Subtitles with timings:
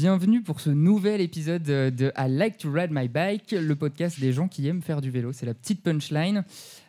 [0.00, 4.32] Bienvenue pour ce nouvel épisode de I Like to Ride My Bike, le podcast des
[4.32, 5.32] gens qui aiment faire du vélo.
[5.32, 6.44] C'est la petite punchline.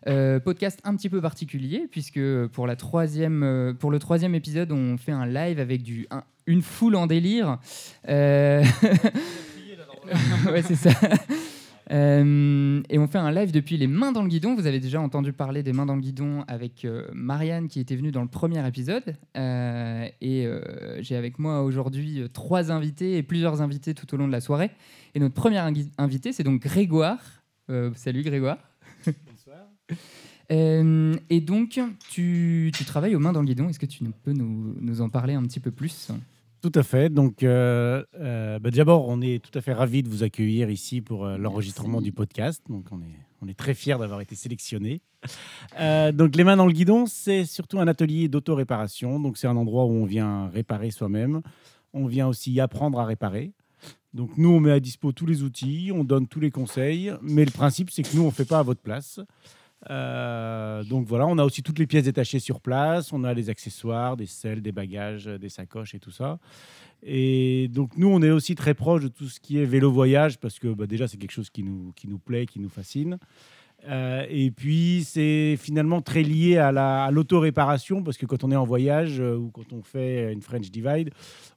[0.08, 2.20] Euh, podcast un petit peu particulier, puisque
[2.54, 6.22] pour, la troisième, euh, pour le troisième épisode, on fait un live avec du, un-
[6.46, 7.58] une foule en délire.
[8.08, 8.64] Euh,
[10.52, 10.92] ouais, c'est ça.
[11.92, 14.56] Euh, et on fait un live depuis les mains dans le guidon.
[14.56, 17.96] Vous avez déjà entendu parler des mains dans le guidon avec euh, Marianne qui était
[17.96, 19.16] venue dans le premier épisode.
[19.38, 20.48] Euh, et
[21.00, 24.72] j'ai avec moi aujourd'hui trois invités et plusieurs invités tout au long de la soirée.
[25.16, 25.62] Et notre premier
[25.98, 27.20] invité, c'est donc Grégoire.
[27.96, 28.58] Salut Grégoire.
[29.06, 29.68] Bonsoir.
[31.30, 31.80] Et donc,
[32.10, 33.70] tu, tu travailles aux mains dans le guidon.
[33.70, 36.12] Est-ce que tu peux nous, nous en parler un petit peu plus?
[36.62, 37.10] Tout à fait.
[37.10, 41.02] Donc, euh, euh, bah, d'abord, on est tout à fait ravis de vous accueillir ici
[41.02, 42.62] pour euh, l'enregistrement du podcast.
[42.70, 45.02] Donc, on est, on est très fiers d'avoir été sélectionnés.
[45.80, 49.20] Euh, donc, les mains dans le guidon, c'est surtout un atelier d'auto-réparation.
[49.20, 51.42] Donc, c'est un endroit où on vient réparer soi-même.
[51.94, 53.54] On vient aussi apprendre à réparer.
[54.14, 57.12] Donc, nous, on met à dispo tous les outils, on donne tous les conseils.
[57.24, 59.20] Mais le principe, c'est que nous, on ne fait pas à votre place.
[59.90, 63.50] Euh, donc voilà, on a aussi toutes les pièces détachées sur place, on a les
[63.50, 66.40] accessoires, des selles, des bagages, des sacoches et tout ça.
[67.04, 70.38] Et donc nous, on est aussi très proche de tout ce qui est vélo voyage
[70.38, 73.18] parce que bah, déjà c'est quelque chose qui nous, qui nous plaît, qui nous fascine.
[73.88, 78.52] Euh, et puis c'est finalement très lié à la- à l'auto-réparation parce que quand on
[78.52, 81.10] est en voyage euh, ou quand on fait une French Divide,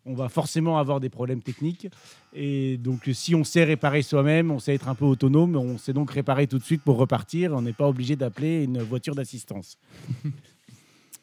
[0.06, 1.86] on va forcément avoir des problèmes techniques.
[2.32, 5.92] Et donc si on sait réparer soi-même, on sait être un peu autonome, on sait
[5.92, 7.52] donc réparer tout de suite pour repartir.
[7.52, 9.76] On n'est pas obligé d'appeler une voiture d'assistance.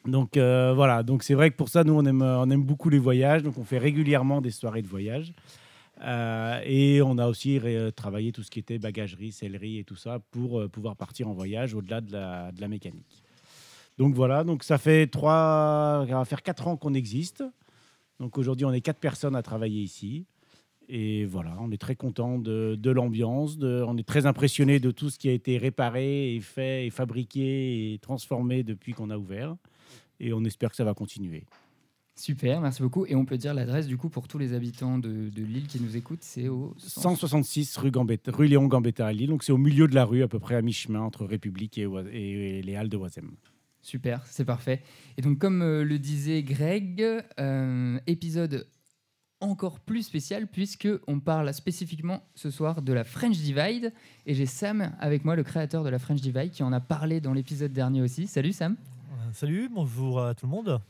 [0.04, 2.88] Donc euh, voilà, donc c'est vrai que pour ça, nous, on aime, on aime beaucoup
[2.88, 5.32] les voyages, donc on fait régulièrement des soirées de voyage.
[6.04, 9.96] Euh, et on a aussi ré- travaillé tout ce qui était bagagerie, sellerie et tout
[9.96, 13.22] ça pour euh, pouvoir partir en voyage au-delà de la, mécanique.
[13.98, 17.44] Donc voilà, donc ça fait trois, ça va faire quatre ans qu'on existe.
[18.18, 20.26] Donc aujourd'hui, on est quatre personnes à travailler ici.
[20.88, 25.08] Et voilà, on est très content de, de l'ambiance, on est très impressionné de tout
[25.08, 29.54] ce qui a été réparé et fait et fabriqué et transformé depuis qu'on a ouvert.
[30.18, 31.44] Et on espère que ça va continuer.
[32.14, 33.06] Super, merci beaucoup.
[33.06, 35.80] Et on peut dire l'adresse du coup pour tous les habitants de, de l'île qui
[35.80, 39.30] nous écoutent, c'est au 166 rue, Gambetta, rue Léon Gambetta à Lille.
[39.30, 41.86] Donc c'est au milieu de la rue, à peu près à mi-chemin entre République et,
[41.86, 43.30] Oise- et- et les Halles de Oisem.
[43.80, 44.82] Super, c'est parfait.
[45.16, 47.02] Et donc, comme euh, le disait Greg,
[47.40, 48.68] euh, épisode
[49.40, 53.92] encore plus spécial puisque on parle spécifiquement ce soir de la French Divide.
[54.26, 57.20] Et j'ai Sam avec moi, le créateur de la French Divide, qui en a parlé
[57.20, 58.26] dans l'épisode dernier aussi.
[58.28, 58.76] Salut Sam.
[59.12, 60.80] Euh, Salut, bonjour à tout le monde.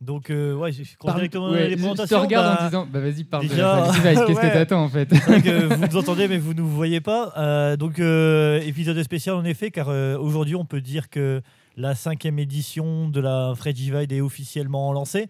[0.00, 2.20] Donc, euh, ouais, je Parle- directement ouais, les je te présentations.
[2.22, 4.02] regarde bah, en disant, bah vas-y, parle de déjà, Divide.
[4.26, 5.06] Qu'est-ce que t'attends en fait?
[5.08, 7.34] Que vous nous entendez, mais vous ne nous voyez pas.
[7.36, 11.42] Euh, donc, euh, épisode spécial en effet, car euh, aujourd'hui, on peut dire que
[11.76, 15.28] la cinquième édition de la French Divide est officiellement lancée.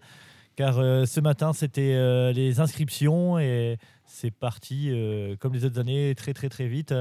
[0.55, 4.91] Car ce matin, c'était les inscriptions et c'est parti,
[5.39, 6.93] comme les autres années, très très très vite.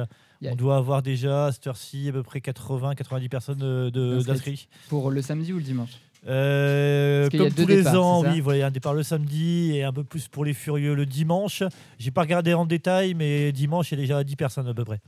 [0.45, 3.91] On doit avoir déjà à cette heure-ci à peu près 80-90 personnes
[4.21, 4.69] d'inscrits.
[4.89, 5.91] Pour le samedi ou le dimanche
[6.27, 10.05] Euh, comme tous les départs, ans, oui, voilà, un départ le samedi et un peu
[10.05, 11.63] plus pour les furieux le dimanche.
[11.99, 14.85] J'ai pas regardé en détail, mais dimanche, il y a déjà 10 personnes à peu
[14.85, 15.01] près.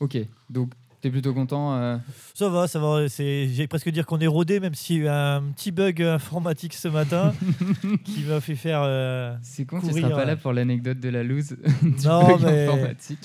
[0.00, 0.18] Ok,
[0.50, 0.70] donc
[1.00, 1.74] t'es plutôt content.
[1.76, 1.96] euh,
[2.34, 3.08] Ça va, ça va.
[3.08, 6.02] C'est, j'ai presque dire qu'on est rodé, même s'il y a eu un petit bug
[6.02, 7.32] informatique ce matin
[8.04, 8.80] qui m'a fait faire.
[8.84, 12.26] euh, C'est con, tu Courir, seras pas là pour l'anecdote de la loose du Non,
[12.26, 13.18] bug mais- informatique.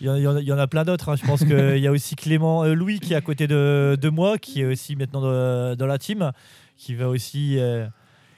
[0.00, 1.08] Il y, en- il y en a- il y en a plein d'autres.
[1.10, 1.16] hein.
[1.16, 4.08] Je pense qu'il y a aussi Clément euh, Louis qui est à côté de, de
[4.08, 6.32] moi, qui est aussi maintenant dans, dans la team,
[6.76, 7.58] qui va aussi.
[7.58, 7.86] euh,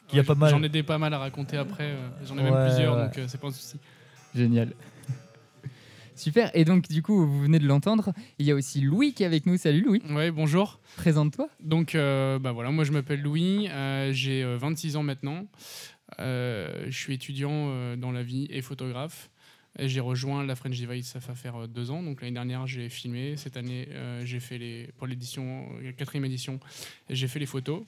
[0.09, 0.51] qui a Ouais, pas mal.
[0.51, 1.85] J'en ai des pas mal à raconter après.
[1.85, 3.05] euh, J'en ai Ouais, même plusieurs, ouais.
[3.05, 3.77] donc euh, c'est pas un souci.
[4.35, 4.73] Génial.
[6.21, 6.51] Super.
[6.53, 8.13] Et donc, du coup, vous venez de l'entendre.
[8.39, 9.57] Il y a aussi Louis qui est avec nous.
[9.57, 10.03] Salut Louis.
[10.11, 10.79] Ouais, bonjour.
[10.99, 11.49] Présente-toi.
[11.61, 15.47] Donc, euh, bah voilà, moi je m'appelle Louis, euh, j'ai euh, 26 ans maintenant.
[16.19, 19.31] Euh, je suis étudiant euh, dans la vie et photographe.
[19.79, 22.03] J'ai rejoint la French Divide, ça va faire euh, deux ans.
[22.03, 23.39] Donc l'année dernière, j'ai filmé.
[23.39, 26.61] Cette année, euh, j'ai fait les pour l'édition, la quatrième édition,
[27.09, 27.85] j'ai fait les photos.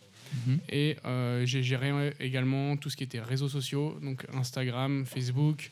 [0.47, 0.59] Mhm.
[0.71, 5.71] Et euh, j'ai géré également tout ce qui était réseaux sociaux, donc Instagram, Facebook,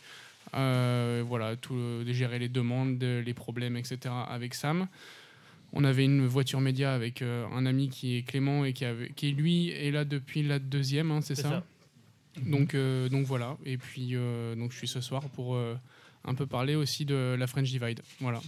[0.54, 3.98] euh, voilà, tout, de gérer les demandes, les problèmes, etc.
[4.28, 4.88] avec Sam.
[5.72, 9.10] On avait une voiture média avec euh, un ami qui est Clément et qui, avait,
[9.10, 11.64] qui lui est là depuis la deuxième, hein, c'est ça, ça.
[12.44, 13.56] Donc, euh, donc voilà.
[13.64, 14.14] Et puis
[14.56, 15.56] donc je suis ce soir pour
[16.24, 18.00] un peu parler aussi de la French Divide.
[18.20, 18.40] Voilà.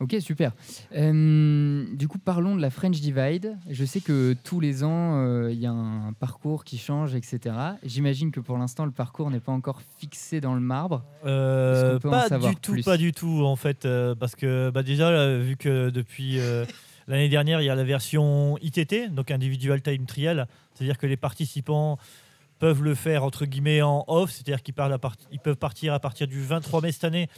[0.00, 0.52] Ok, super.
[0.96, 3.56] Euh, du coup, parlons de la French Divide.
[3.70, 7.54] Je sais que tous les ans, euh, il y a un parcours qui change, etc.
[7.84, 11.04] J'imagine que pour l'instant, le parcours n'est pas encore fixé dans le marbre.
[11.24, 13.86] Euh, peut pas du tout, plus pas du tout en fait,
[14.18, 16.38] parce que bah, déjà là, vu que depuis
[17.06, 21.16] l'année dernière il y a la version ITT, donc individual time trial, c'est-à-dire que les
[21.16, 21.98] participants
[22.58, 24.90] peuvent le faire entre guillemets en off, c'est-à-dire qu'ils part-
[25.30, 27.28] ils peuvent partir à partir du 23 mai cette année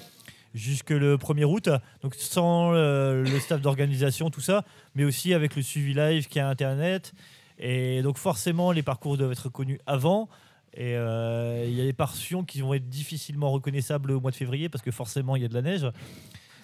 [0.56, 1.68] jusque le 1er août,
[2.02, 4.64] donc sans euh, le staff d'organisation, tout ça,
[4.94, 7.12] mais aussi avec le suivi live qui à Internet.
[7.58, 10.28] Et donc forcément, les parcours doivent être connus avant.
[10.74, 14.36] Et euh, il y a des portions qui vont être difficilement reconnaissables au mois de
[14.36, 15.86] février parce que forcément, il y a de la neige.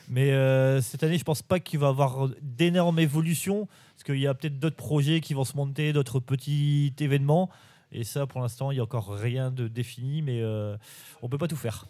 [0.08, 4.18] Mais euh, cette année, je pense pas qu'il va y avoir d'énormes évolutions parce qu'il
[4.18, 7.50] y a peut-être d'autres projets qui vont se monter, d'autres petits événements.
[7.90, 10.42] Et ça, pour l'instant, il n'y a encore rien de défini, mais
[11.22, 11.86] on peut pas tout faire.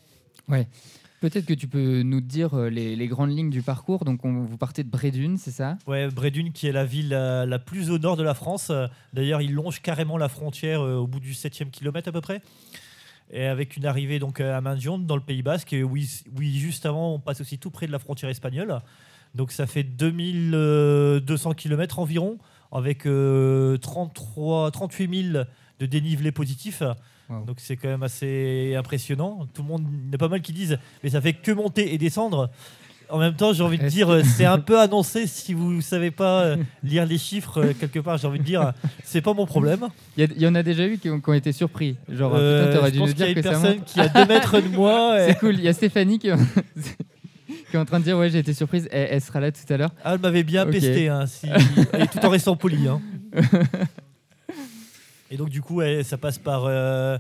[1.23, 4.05] Peut-être que tu peux nous dire euh, les, grandes lignes du parcours.
[4.05, 5.79] Donc, on, vous partez de Brédune, c'est ça?
[5.87, 8.71] Ouais, Brédune, qui est la ville la, la plus au nord de la France.
[8.71, 12.21] Euh, D'ailleurs, il longe carrément la frontière euh, au bout du 7e kilomètre à peu
[12.21, 12.43] près.
[13.31, 15.73] Et avec une arrivée donc à Mandion, dans le Pays Basque.
[15.73, 16.09] Et oui,
[16.41, 18.81] juste avant, on passe aussi tout près de la frontière espagnole.
[19.37, 22.39] Donc ça fait 2200 km environ,
[22.73, 25.45] avec euh, 33, 38 000
[25.79, 26.83] de dénivelé positif.
[27.29, 27.45] Wow.
[27.47, 29.47] Donc c'est quand même assez impressionnant.
[29.55, 31.53] Tout le monde, il y en a pas mal qui disent, mais ça fait que
[31.53, 32.51] monter et descendre.
[33.09, 35.81] En même temps, j'ai envie de dire, euh, c'est un peu annoncé si vous ne
[35.83, 38.17] savez pas euh, lire les chiffres euh, quelque part.
[38.17, 38.73] J'ai envie de dire,
[39.05, 39.89] c'est pas mon problème.
[40.17, 41.97] Il y, en a déjà eu qui ont, qui ont été surpris.
[42.09, 43.77] Genre, Euh, putain, t'aurais je dû pense nous qu'il y a une que ça personne
[43.77, 43.85] monte.
[43.85, 45.21] qui a deux mètres de moi.
[45.21, 45.55] et- C'est cool.
[45.59, 46.31] Il y a Stéphanie qui,
[47.71, 48.89] qui est en train de dire Ouais, j'ai été surprise.
[48.91, 49.91] Elle, elle sera là tout à l'heure.
[50.05, 52.89] Ah, elle m'avait bien pesté, hein, si- et tout en restant poli.
[52.89, 53.01] hein.
[55.33, 57.19] Et donc, du coup, ouais, ça passe par, euh,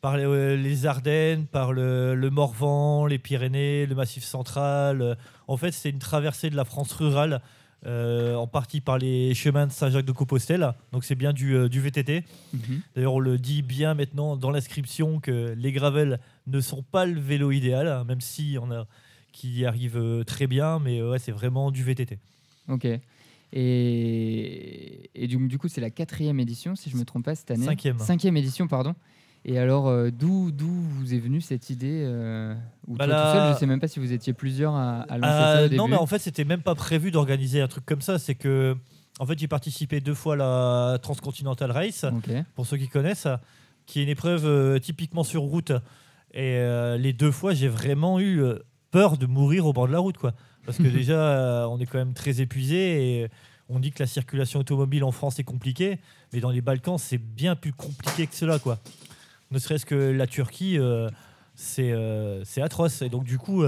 [0.00, 5.00] par les, les Ardennes, par le, le Morvan, les Pyrénées, le Massif central.
[5.00, 5.14] Euh,
[5.46, 7.40] En fait, c'est une traversée de la France rurale,
[7.86, 10.72] euh, en partie par les chemins de Saint-Jacques-de-Compostelle.
[10.92, 12.24] Donc, c'est bien du, du VTT.
[12.52, 12.80] Mhm.
[12.96, 16.18] D'ailleurs, on le dit bien maintenant dans l'inscription que les gravels
[16.48, 18.86] ne sont pas le vélo idéal, hein, même si on a
[19.32, 22.18] qui y arrive très bien, mais ouais, c'est vraiment du VTT.
[22.68, 22.88] Ok.
[23.58, 27.50] Et, et du, du coup, c'est la quatrième édition, si je me trompe pas, cette
[27.50, 27.64] année.
[27.64, 27.98] Cinquième.
[27.98, 28.94] Cinquième édition, pardon.
[29.44, 32.54] Et alors, euh, d'où vous est venue cette idée euh,
[32.88, 35.18] Ou Bah toi tout seul, je sais même pas si vous étiez plusieurs à, à
[35.18, 35.76] lancer Euh, ça au début.
[35.76, 38.18] non, mais en fait, c'était même pas prévu d'organiser un truc comme ça.
[38.18, 38.76] C'est que,
[39.20, 40.36] en fait, j'ai participé deux fois à
[40.92, 42.04] la Transcontinental Race,
[42.56, 43.28] pour ceux qui connaissent,
[43.86, 45.70] qui est une épreuve euh, typiquement sur route.
[46.34, 48.42] Et euh, les deux fois, j'ai vraiment eu
[48.90, 50.32] peur de mourir au bord de la route, quoi.
[50.66, 53.28] Parce que déjà, euh, on est quand même très épuisé et
[53.68, 55.98] on dit que la circulation automobile en France est compliquée,
[56.32, 58.78] mais dans les Balkans, c'est bien plus compliqué que cela, quoi.
[59.52, 61.08] Ne serait-ce que la Turquie, euh,
[61.54, 63.02] c'est euh, c'est atroce.
[63.02, 63.64] Et donc, du coup,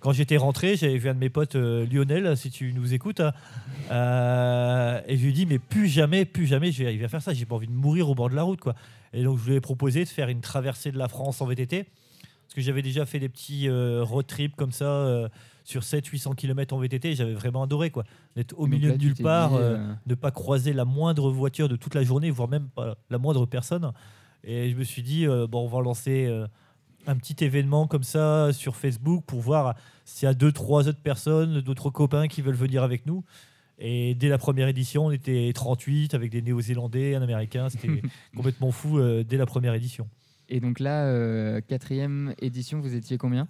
[0.00, 5.02] quand j'étais rentré, j'avais vu un de mes potes, Lionel, si tu nous écoutes, hein,
[5.06, 7.22] et je lui ai dit, mais plus jamais, plus jamais, je vais arriver à faire
[7.22, 7.34] ça.
[7.34, 8.74] J'ai pas envie de mourir au bord de la route, quoi.
[9.12, 11.84] Et donc, je lui ai proposé de faire une traversée de la France en VTT.
[11.84, 15.28] Parce que j'avais déjà fait des petits road trips comme ça
[15.64, 17.14] sur 700-800 km en VTT.
[17.14, 18.04] J'avais vraiment adoré, quoi.
[18.36, 21.30] D'être au Donc milieu là, de nulle part, euh, euh, ne pas croiser la moindre
[21.30, 23.92] voiture de toute la journée, voire même pas la moindre personne.
[24.44, 26.30] Et je me suis dit, euh, bon, on va lancer
[27.06, 29.74] un petit événement comme ça sur Facebook pour voir
[30.04, 33.24] s'il y a deux, trois autres personnes, d'autres copains qui veulent venir avec nous.
[33.78, 37.70] Et dès la première édition, on était 38 avec des Néo-Zélandais, un Américain.
[37.70, 38.02] C'était
[38.36, 40.06] complètement fou dès la première édition.
[40.50, 43.48] Et donc là, euh, quatrième édition, vous étiez combien?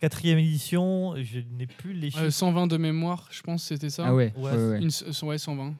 [0.00, 2.24] Quatrième édition, je n'ai plus les chiffres.
[2.24, 4.78] Euh, 120 de mémoire, je pense, c'était ça Ah ouais, Ouais, ouais, ouais.
[4.82, 5.74] Une, s- ouais, 120.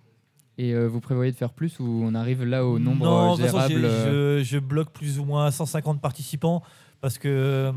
[0.59, 3.37] Et euh, vous prévoyez de faire plus ou on arrive là au nombre non, euh,
[3.37, 6.63] de toute façon, je, je bloque plus ou moins 150 participants
[7.03, 7.71] parce que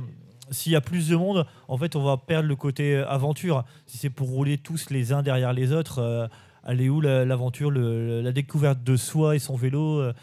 [0.49, 3.65] s'il y a plus de monde, en fait, on va perdre le côté aventure.
[3.85, 6.27] Si c'est pour rouler tous les uns derrière les autres, euh,
[6.63, 10.13] aller où la- l'aventure, la découverte de soi et son vélo euh,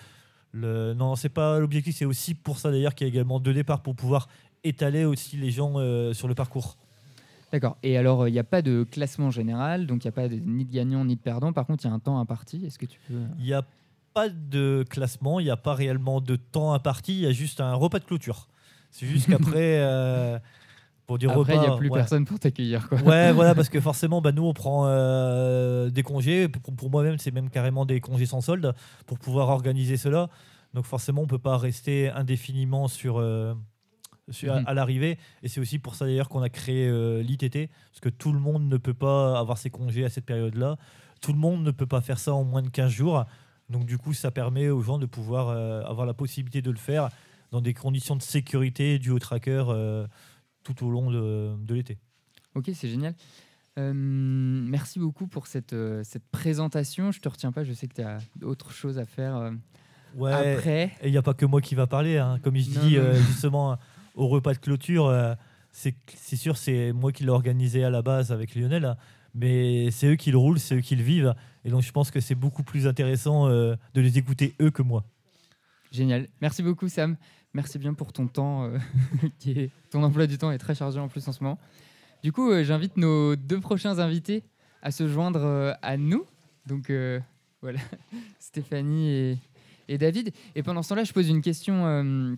[0.53, 1.95] le, Non, c'est pas l'objectif.
[1.97, 4.29] C'est aussi pour ça d'ailleurs qu'il y a également deux départs pour pouvoir
[4.67, 6.77] étaler aussi les gens euh, sur le parcours.
[7.53, 7.77] D'accord.
[7.83, 10.35] Et alors, il n'y a pas de classement général, donc il n'y a pas de,
[10.37, 11.53] ni de gagnant ni de perdant.
[11.53, 12.65] Par contre, il y a un temps imparti.
[12.67, 13.21] Est-ce que tu peux.
[13.39, 13.63] Il n'y a
[14.15, 17.61] pas de classement, il n'y a pas réellement de temps imparti, il y a juste
[17.61, 18.49] un repas de clôture.
[18.91, 20.39] C'est juste qu'après, euh,
[21.07, 21.99] pour dire Après, il n'y a plus ouais.
[21.99, 22.89] personne pour t'accueillir.
[22.89, 22.99] quoi.
[23.03, 26.49] Ouais, voilà, parce que forcément, bah, nous, on prend euh, des congés.
[26.49, 28.75] Pour, pour moi-même, c'est même carrément des congés sans solde
[29.07, 30.31] pour pouvoir organiser cela.
[30.75, 33.61] Donc, forcément, on peut pas rester indéfiniment sur, euh, sur-
[34.49, 34.65] à, Mhm.
[34.67, 35.19] à l'arrivée.
[35.43, 38.39] Et c'est aussi pour ça, d'ailleurs, qu'on a créé euh, l'ITT, parce que tout le
[38.41, 40.77] monde ne peut pas avoir ses congés à cette période-là.
[41.21, 43.25] Tout le monde ne peut pas faire ça en moins de 15 jours.
[43.71, 46.77] Donc, du coup, ça permet aux gens de pouvoir euh, avoir la possibilité de le
[46.77, 47.09] faire
[47.53, 50.07] dans des conditions de sécurité dues au tracker euh,
[50.65, 51.99] tout au long de- de l'été.
[52.55, 53.15] Ok, c'est génial.
[53.79, 57.13] Euh, merci beaucoup pour cette, euh, cette présentation.
[57.13, 59.51] Je te retiens pas, je sais que tu as autre chose à faire euh,
[60.17, 60.33] Ouais.
[60.33, 60.93] après.
[61.03, 62.17] Et il n'y a pas que moi qui va parler.
[62.19, 62.39] hein.
[62.43, 63.77] Comme je Non, dis justement
[64.17, 65.35] au repas de clôture, euh,
[65.71, 65.95] c'est
[66.37, 68.97] sûr, c'est moi qui l'ai organisé à la base avec Lionel, hein.
[69.35, 71.35] mais c'est eux qui le roulent, c'est eux qui le vivent.
[71.65, 74.83] Et donc je pense que c'est beaucoup plus intéressant euh, de les écouter eux que
[74.83, 75.05] moi.
[75.93, 76.29] Génial.
[76.41, 77.17] Merci beaucoup, Sam.
[77.53, 78.65] Merci bien pour ton temps.
[78.65, 79.69] euh.
[79.91, 81.59] Ton emploi du temps est très chargé en plus en ce moment.
[82.23, 84.43] Du coup, j'invite nos deux prochains invités
[84.83, 86.25] à se joindre à nous.
[86.67, 86.91] Donc
[87.63, 87.79] voilà,
[88.41, 89.39] Stéphanie et,
[89.89, 90.33] et David.
[90.55, 92.37] Et pendant ce temps-là, je pose une question,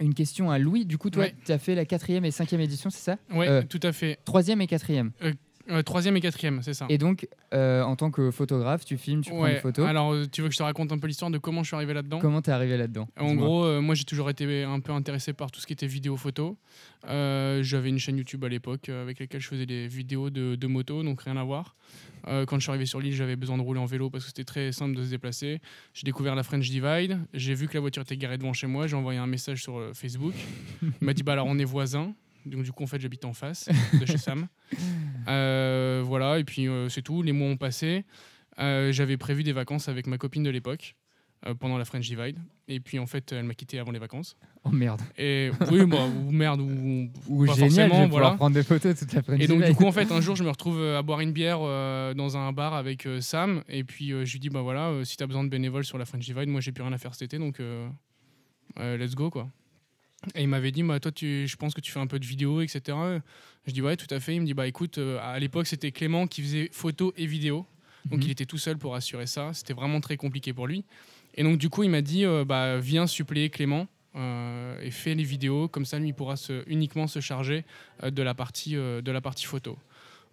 [0.00, 0.84] une question à Louis.
[0.86, 1.34] Du coup, toi, Ouais.
[1.44, 3.16] tu as fait la quatrième et cinquième édition, c'est ça?
[3.32, 3.62] Ouais, Euh.
[3.68, 4.18] tout à fait.
[4.24, 5.12] Troisième et quatrième.
[5.22, 5.32] Euh,
[5.84, 6.86] troisième et quatrième, c'est ça.
[6.88, 9.54] Et donc, euh, en tant que photographe, tu filmes, tu prends ouais.
[9.54, 9.86] des photos.
[9.86, 11.76] Alors, euh, tu veux que je te raconte un peu l'histoire de comment je suis
[11.76, 12.18] arrivé là-dedans?
[12.20, 13.08] Comment t'es arrivé là-dedans?
[13.18, 15.86] En gros, euh, moi j'ai toujours été un peu intéressé par tout ce qui était
[15.86, 16.56] vidéo photo.
[17.08, 20.56] Euh, J'avais une chaîne YouTube à l'époque euh, avec laquelle je faisais des vidéos de,
[20.56, 21.76] de moto, donc rien à voir.
[22.26, 24.28] Euh, quand je suis arrivé sur l'île, j'avais besoin de rouler en vélo parce que
[24.28, 25.60] c'était très simple de se déplacer.
[25.94, 27.18] J'ai découvert la French Divide.
[27.32, 28.86] J'ai vu que la voiture était garée devant chez moi.
[28.86, 30.34] J'ai envoyé un message sur euh, Facebook.
[30.82, 32.12] Il m'a dit bah alors on est voisins.
[32.48, 33.68] Donc du coup en fait j'habite en face
[34.00, 34.48] de chez Sam.
[35.28, 37.22] Euh, voilà et puis euh, c'est tout.
[37.22, 38.04] Les mois ont passé.
[38.58, 40.96] Euh, J'avais prévu des vacances avec ma copine de l'époque
[41.60, 42.38] pendant la French Divide.
[42.66, 44.36] Et puis en fait, elle m'a quitté avant les vacances.
[44.64, 45.00] Oh merde.
[45.16, 48.30] Et oui, bah, ou merde, ou, Ou pas génial, je forcément, vais voilà.
[48.32, 50.50] prendre des photos toute la Et donc, du coup, en fait, un jour, je me
[50.50, 53.62] retrouve à boire une bière dans un bar avec Sam.
[53.68, 56.24] Et puis, je lui dis, bah voilà, si t'as besoin de bénévoles sur la French
[56.24, 57.62] Divide, moi, j'ai plus rien à faire cet été, donc
[58.76, 59.48] let's go, quoi.
[60.34, 62.26] Et il m'avait dit, bah, toi, tu, je pense que tu fais un peu de
[62.26, 62.96] vidéo, etc.
[63.66, 64.34] Je dis, ouais, tout à fait.
[64.34, 67.66] Il me dit, bah écoute, euh, à l'époque, c'était Clément qui faisait photo et vidéo.
[68.06, 68.24] Donc, Mhm.
[68.26, 69.52] il était tout seul pour assurer ça.
[69.52, 70.84] C'était vraiment très compliqué pour lui.
[71.34, 73.86] Et donc, du coup, il m'a dit, euh, bah, viens suppléer Clément.
[74.16, 77.64] euh, et fais les vidéos, comme ça lui il pourra se, uniquement se charger
[78.02, 79.78] de, la partie, de la partie photo.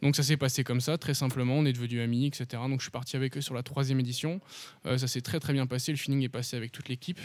[0.01, 2.45] Donc ça s'est passé comme ça, très simplement, on est devenus amis, etc.
[2.69, 4.39] Donc je suis parti avec eux sur la troisième édition.
[4.85, 7.19] Euh, ça s'est très très bien passé, le feeling est passé avec toute l'équipe.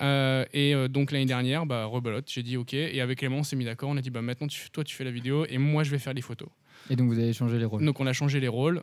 [0.00, 2.74] Euh, et euh, donc l'année dernière, bah, rebelote, j'ai dit ok.
[2.74, 4.94] Et avec Clément, on s'est mis d'accord, on a dit bah, maintenant tu- toi tu
[4.94, 6.48] fais la vidéo et moi je vais faire les photos.
[6.90, 7.84] Et donc, vous avez changé les rôles.
[7.84, 8.82] Donc on a changé les rôles,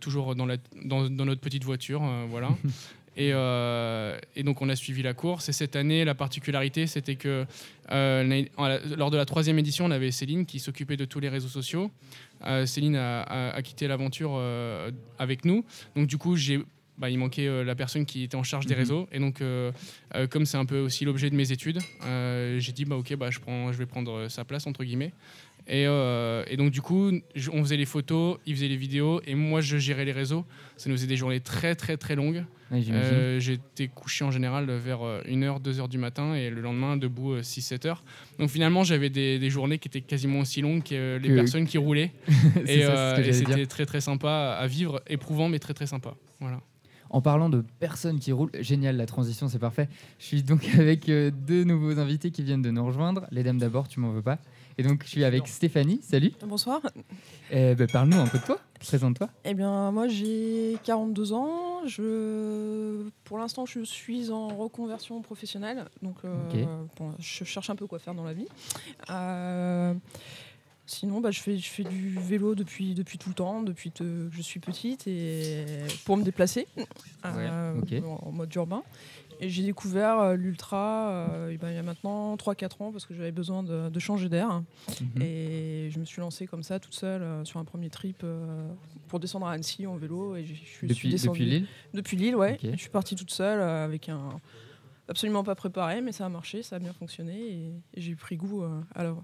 [0.00, 2.48] toujours dans, la, dans, dans notre petite voiture, voilà.
[3.16, 5.48] et, euh, et donc on a suivi la course.
[5.48, 7.44] Et cette année, la particularité, c'était que
[7.92, 8.44] euh,
[8.96, 11.92] lors de la troisième édition, on avait Céline qui s'occupait de tous les réseaux sociaux.
[12.66, 15.64] Céline a, a- a quitté l'aventure euh, avec nous.
[15.96, 16.60] Donc du coup, j'ai
[16.96, 18.78] bah, il manquait euh, la personne qui était en charge des Mhm.
[18.80, 19.08] réseaux.
[19.10, 19.72] Et donc, euh,
[20.14, 21.80] euh, comme c'est un peu aussi l'objet de mes études,
[22.58, 25.12] j'ai dit, bah, ok, bah, je, prends, je vais prendre sa place, entre guillemets.
[25.66, 29.34] Et, et donc, du coup, je- on faisait les photos, il faisait les vidéos, et
[29.34, 30.44] moi, je gérais les réseaux.
[30.76, 32.44] Ça nous faisait des journées très, très, très longues.
[32.80, 32.96] Ouais.
[32.96, 37.86] Euh, J'étais couché en général vers 1h, 2h du matin, et le lendemain, debout 6-7
[37.86, 38.04] heures.
[38.38, 41.34] Donc, finalement, j'avais des, des journées qui étaient quasiment aussi longues que euh, les Que-
[41.34, 42.12] personnes qui roulaient.
[42.66, 46.14] Et euh, c'était très, très sympa à vivre, éprouvant, mais très, très sympa.
[46.40, 46.60] Voilà.
[47.10, 49.88] En parlant de personnes qui roulent, génial, la transition, c'est parfait.
[50.18, 53.26] Je suis donc avec euh, deux nouveaux invités qui viennent de nous rejoindre.
[53.30, 54.38] Les dames d'abord, tu m'en veux pas.
[54.78, 56.00] Et donc, je suis avec Stéphanie.
[56.02, 56.32] Salut.
[56.44, 56.80] Bonsoir.
[57.52, 58.58] Eh ben, Parle-nous un peu de toi.
[58.84, 59.28] Présente-toi.
[59.44, 61.86] Eh bien, moi, j'ai 42 ans.
[61.86, 65.86] Je, pour l'instant, je suis en reconversion professionnelle.
[66.02, 66.66] Donc, euh,
[66.98, 68.46] bon, je cherche un peu quoi faire dans la vie.
[69.10, 69.94] Euh,
[70.86, 74.28] sinon, bah, je, fais, je fais du vélo depuis, depuis tout le temps, depuis que
[74.30, 75.64] je suis petite, et
[76.04, 76.66] pour me déplacer
[77.24, 77.74] euh,
[78.22, 78.82] en mode urbain.
[79.40, 83.14] Et j'ai découvert euh, l'ultra euh, ben, il y a maintenant 3-4 ans parce que
[83.14, 84.62] j'avais besoin de, de changer d'air.
[85.00, 85.22] Mhm.
[85.22, 88.24] Et je me suis lancée comme ça, toute seule, euh, sur un premier trip
[89.08, 90.36] pour descendre à Annecy en vélo.
[90.36, 91.66] Et je suis Depuis, descendue- depuis Lille?
[91.92, 92.58] Depuis Lille, ouais.
[92.62, 94.40] Je suis partie toute seule avec un
[95.08, 98.36] absolument pas préparé, mais ça a marché, ça a bien fonctionné et, et j'ai pris
[98.36, 98.62] goût
[98.94, 99.14] à la-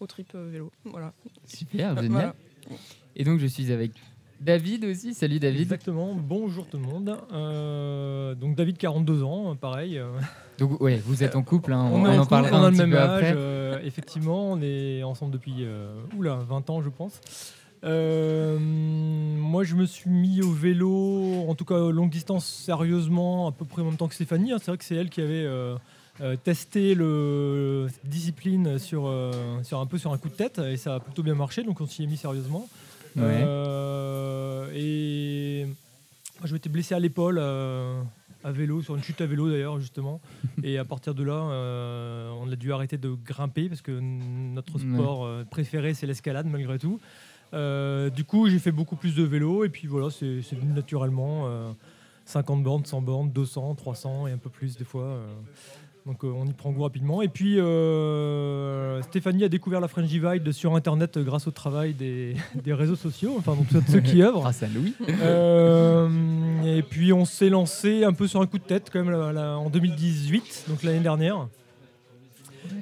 [0.00, 0.70] au trip vélo.
[0.84, 1.12] Voilà.
[1.44, 2.10] Super, génial.
[2.12, 2.34] voilà.
[3.16, 3.90] Et donc, je suis avec
[4.40, 5.14] David aussi.
[5.14, 5.60] Salut David.
[5.62, 7.16] Exactement, bonjour tout le monde.
[7.32, 9.98] Euh, donc David, 42 ans, pareil.
[9.98, 10.06] euh,
[10.58, 12.76] Donc, ouais, vous êtes en couple, hein, on, en en parlera on a un le
[12.76, 13.24] petit même peu âge.
[13.24, 13.34] après.
[13.36, 17.20] euh, effectivement, on est ensemble depuis euh, oula, 20 ans, je pense.
[17.84, 23.52] Euh, moi, je me suis mis au vélo, en tout cas longue distance, sérieusement, à
[23.52, 24.52] peu près en même temps que Stéphanie.
[24.52, 24.58] hein.
[24.60, 25.76] C'est vrai que c'est elle qui avait euh,
[26.20, 29.32] euh, testé le cette discipline sur, euh,
[29.64, 31.80] sur un peu sur un coup de tête et ça a plutôt bien marché, donc
[31.80, 32.68] on s'y est mis sérieusement.
[33.16, 33.42] Ouais.
[33.46, 35.66] Euh, et
[36.38, 38.00] moi, je m'étais blessé à l'épaule euh,
[38.44, 40.20] à vélo, sur une chute à vélo d'ailleurs, justement.
[40.62, 44.78] et à partir de là, euh, on a dû arrêter de grimper parce que notre
[44.78, 47.00] sport euh, préféré, c'est l'escalade malgré tout.
[47.54, 51.44] Euh, du coup, j'ai fait beaucoup plus de vélo et puis voilà, c'est venu naturellement.
[51.46, 51.72] euh,
[52.28, 55.18] 50 bornes, 100 bornes, 200, 300 et un peu plus des fois.
[56.08, 57.22] Donc euh, on y prend goût rapidement.
[57.22, 61.92] Et puis euh, Stéphanie a découvert la French Divide sur Internet euh, grâce au travail
[61.92, 62.34] des,
[62.64, 64.40] des réseaux sociaux, enfin donc ceux- ceux qui œuvrent.
[64.40, 64.94] Grâce à Louis.
[65.22, 66.08] Euh,
[66.64, 69.32] et puis on s'est lancé un peu sur un coup de tête quand même là-
[69.32, 71.46] là, en 2018, donc l'année dernière.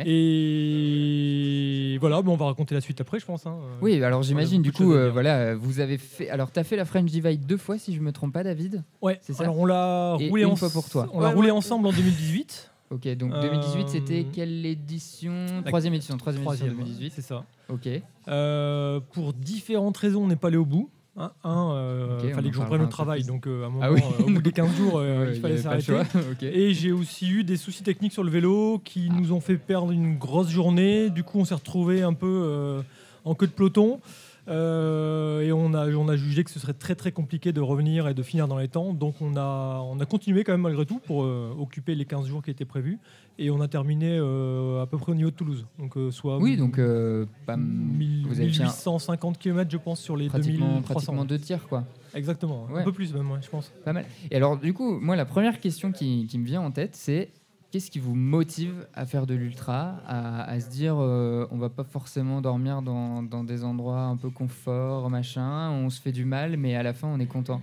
[0.05, 3.47] Et voilà, bon, on va raconter la suite après, je pense.
[3.47, 3.57] hein.
[3.81, 6.29] Oui, alors j'imagine, du coup, euh, voilà, vous avez fait.
[6.29, 8.83] Alors, tu as fait la French Divide deux fois, si je me trompe pas, David?
[9.03, 9.45] Ouais, C'est ça?
[9.45, 11.09] alors on l'a roulé une en- fois pour toi.
[11.13, 11.57] On l'a roulé ouais.
[11.57, 12.71] ensemble en 2018.
[12.91, 15.33] Ok, donc 2018, c'était Euh, quelle édition?
[15.67, 17.13] Troisième édition, troisième, édition Troisième, 2018.
[17.15, 17.45] c'est ça.
[17.69, 17.89] Ok,
[18.29, 20.89] Euh, pour différentes raisons, on n'est pas allé au bout.
[21.17, 21.33] hein.
[21.43, 23.81] Un, euh, en fallait que je reprenne un le travail, donc euh, à un moment,
[23.85, 24.01] Ah oui.
[24.21, 25.95] euh, au bout des 15 jours, Ouais, il fallait s'arrêter.
[26.43, 29.91] Et j'ai aussi eu des soucis techniques sur le vélo qui nous ont fait perdre
[29.91, 31.11] une grosse journée.
[31.11, 32.83] Du coup, on s'est retrouvé un peu
[33.25, 34.01] en queue de peloton.
[34.49, 38.07] Euh, et on a, on a jugé que ce serait très très compliqué de revenir
[38.09, 38.93] et de finir dans les temps.
[38.93, 42.27] Donc on a, on a continué quand même malgré tout pour euh, occuper les 15
[42.29, 42.99] jours qui étaient prévus.
[43.39, 45.67] Et on a terminé euh, à peu près au niveau de Toulouse.
[45.79, 50.01] Donc soit Oui, donc euh, pas, mille- vous avez fait un- 1850 km je pense
[50.01, 50.95] sur les pratiquement, 2300.
[50.95, 51.85] pratiquement deux tiers, quoi.
[52.15, 52.81] Exactement, Ouais.
[52.81, 53.73] un peu plus même, ouais, je pense.
[53.85, 54.07] Pas mal.
[54.31, 57.29] Et alors, du coup, moi, la première question qui, qui me vient en tête, c'est
[57.77, 61.69] qu'est-ce qui vous motive à faire de l'ultra, à, à se dire euh, on va
[61.69, 66.25] pas forcément dormir dans, dans des endroits un peu confort, machin, on se fait du
[66.25, 67.61] mal, mais à la fin, on est content.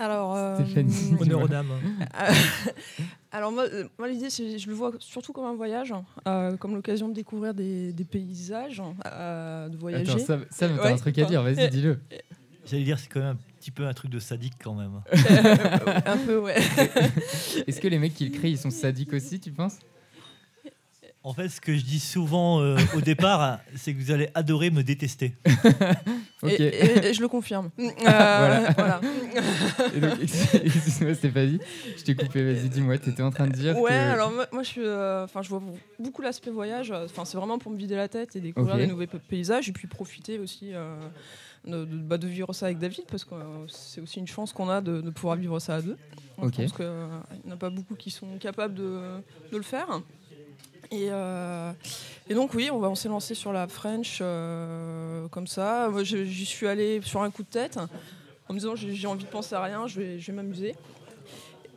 [0.00, 0.58] Alors, euh.
[1.20, 1.70] Honneur aux dames.
[3.30, 3.66] alors moi,
[3.96, 5.94] moi, l'idée, c'est, je le vois surtout comme un voyage,
[6.26, 10.10] euh, comme l'occasion de découvrir des, des paysages, euh, de voyager.
[10.10, 12.00] Attends, ça, ça t'as Ouais, un truc à dire, vas-y, dis-le.
[12.64, 15.00] J'allais dire, c'est quand même un petit peu un truc de sadique quand même.
[15.12, 16.54] Euh, un peu, ouais.
[17.66, 19.78] Est-ce que les mecs qui le créent, ils sont sadiques aussi, tu penses?
[21.24, 24.70] En fait, ce que je dis souvent euh, au départ, c'est que vous allez adorer
[24.70, 25.34] me détester.
[26.42, 26.50] Ok.
[26.60, 27.70] Et, et- et je le confirme.
[27.80, 28.72] Euh, Voilà.
[28.76, 29.00] voilà.
[30.20, 31.58] Excuse-moi, Stéphanie,
[31.96, 33.94] je t'ai coupé, vas-y, dis-moi, t'étais en train de dire Ouais, que...
[34.12, 35.62] alors moi, moi, je suis, euh, enfin, je vois
[35.98, 36.90] beaucoup l'aspect voyage.
[36.92, 39.72] Enfin, c'est vraiment pour me vider la tête et découvrir des nouveaux pa- paysages et
[39.72, 40.94] puis profiter aussi euh,
[41.66, 44.52] de, de- bah, de vivre ça avec David parce que euh, c'est aussi une chance
[44.52, 45.96] qu'on a de, de pouvoir vivre ça à deux.
[46.38, 46.54] Donc, Ok.
[46.56, 46.86] Je pense qu'il
[47.44, 49.20] n'y en a pas beaucoup qui sont capables de,
[49.52, 49.86] le faire.
[50.92, 51.72] Et, euh,
[52.28, 55.88] et donc oui, on, on s'est lancé sur la French euh, comme ça.
[55.90, 57.78] Moi, j'y suis allé sur un coup de tête
[58.48, 60.74] en me disant j'ai, j'ai envie de penser à rien, je vais, je vais m'amuser.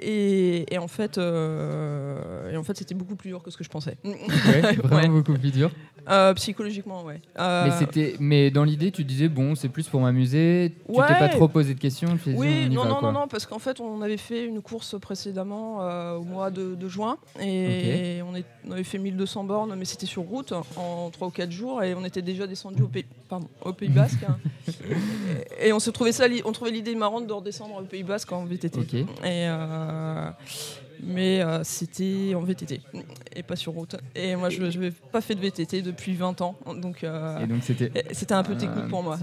[0.02, 3.64] Et, et en fait, euh, et en fait, c'était beaucoup plus dur que ce que
[3.66, 3.98] je pensais.
[4.06, 5.10] Ouais, vraiment Ouais.
[5.10, 5.72] beaucoup plus dur.
[6.08, 7.22] Euh, psychologiquement, ouais.
[7.40, 11.20] Euh, Mais, c'était, mais dans l'idée, tu disais, bon, c'est plus pour m'amuser, tu t'es
[11.20, 13.80] pas trop posé de questions, tu oui, non, va, non, non, non, parce qu'en fait,
[13.80, 18.46] on avait fait une course précédément euh, au mois de, de juin et on, est-
[18.68, 21.94] on avait fait 1200 bornes, mais c'était sur route en 3 ou 4 jours et
[21.94, 24.24] on était déjà descendu au Pays, pardon, au Pays Basque.
[24.28, 24.38] hein.
[25.62, 28.46] et, on s'est trouvé ça, on trouvait l'idée marrante de redescendre au Pays Basque en
[28.46, 28.80] VTT.
[28.80, 28.94] Ok.
[29.26, 29.48] Et
[31.04, 32.82] mais euh, c'était en VTT
[33.36, 33.96] et pas sur route.
[34.16, 37.64] Et moi, je n'avais pas fait de VTT depuis 20 ans, donc euh, Et donc,
[37.64, 37.92] c'était.
[38.32, 39.18] un peu technique un pour moi.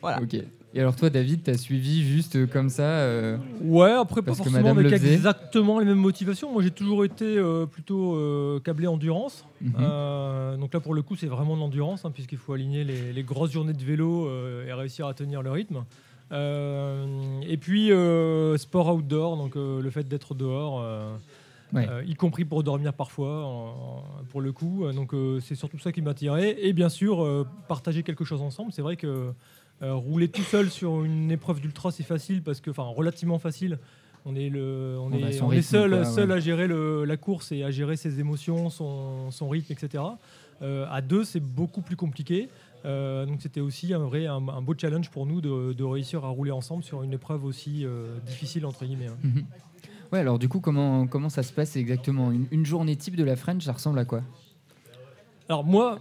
[0.00, 0.20] Voilà.
[0.22, 0.36] Ok.
[0.72, 4.58] Et alors, toi, David, t'as suivi juste comme ça euh, Ouais, après pas que forcément
[4.58, 6.52] madame avec le exactement les mêmes motivations.
[6.52, 9.44] Moi, j'ai toujours été euh, plutôt euh, câblé endurance.
[9.60, 9.74] mhm.
[9.80, 13.12] Euh, donc là, pour le coup, c'est vraiment de l'endurance, hein, puisqu'il faut aligner les,
[13.12, 15.84] les grosses journées de vélo euh, et réussir à tenir le rythme.
[16.32, 20.84] Euh, et puis, euh, sport outdoor, donc euh, le fait d'être dehors,
[21.72, 21.86] Ouais.
[21.88, 24.84] euh, y compris pour dormir parfois, en- pour le coup.
[24.92, 26.56] Donc, euh, c'est surtout ça qui m'a attiré.
[26.60, 28.72] Et bien sûr, euh, partager quelque chose ensemble.
[28.72, 29.32] C'est vrai que
[29.82, 33.78] rouler tout seul sur une épreuve d'ultra, c'est facile, parce que, enfin, relativement facile.
[34.26, 36.36] On est, le, on est, seul, quoi, seul ouais.
[36.36, 40.04] à gérer le- la course et à gérer ses émotions, son, son rythme, etc.
[40.60, 42.50] À deux, c'est beaucoup plus compliqué.
[42.86, 46.24] Euh, donc c'était aussi un vrai un, un beau challenge pour nous de, de réussir
[46.24, 49.08] à rouler ensemble sur une épreuve aussi euh, difficile entre guillemets.
[49.08, 49.16] hein.
[49.22, 49.44] Mhm.
[50.12, 52.32] Ouais, alors du coup, comment, comment ça se passe exactement?
[52.32, 54.22] Une, une journée type de la French, ça ressemble à quoi?
[55.48, 55.98] Alors moi,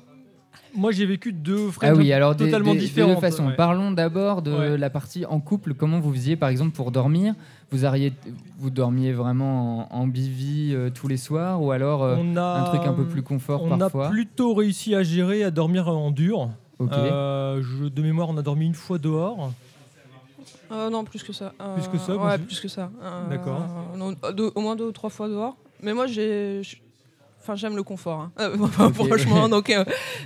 [0.73, 3.15] moi j'ai vécu deux Ah French oui, alors totalement des- des différentes.
[3.15, 3.47] deux façons.
[3.47, 3.55] ouais.
[3.55, 4.77] Parlons d'abord de Ouais.
[4.77, 5.73] la partie en couple.
[5.75, 7.35] Comment vous faisiez, par exemple, pour dormir?
[7.71, 7.85] Vous,
[8.57, 11.61] vous dormiez vraiment en, en bivy euh, tous les soirs?
[11.61, 14.07] Ou alors on a un truc un peu plus confort on parfois?
[14.07, 16.49] a plutôt réussi à gérer, à dormir en dur.
[16.81, 19.51] Euh, je- de mémoire, on a dormi une fois dehors.
[20.71, 21.53] Euh, non, plus que ça.
[21.59, 22.89] Euh, Plus que ça, Ouais, plus que ça.
[23.01, 23.61] Euh, D'accord.
[24.55, 25.55] au moins deux ou trois fois dehors.
[25.81, 26.61] Mais moi, j'ai.
[26.63, 26.81] j'-
[27.41, 28.19] Enfin, j'aime le confort.
[28.19, 28.31] hein.
[28.39, 28.55] Euh,
[28.93, 29.49] franchement, ouais.
[29.49, 29.83] donc euh,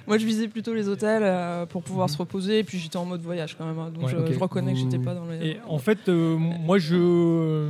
[0.08, 2.14] moi, je visais plutôt les hôtels euh, pour pouvoir Mhm.
[2.14, 2.60] se reposer.
[2.60, 3.78] Et puis, j'étais en mode voyage quand même.
[3.80, 3.92] hein.
[3.94, 5.48] donc, Ouais, je, reconnais que j'étais pas dans les.
[5.48, 7.70] Et en fait, euh, moi, je,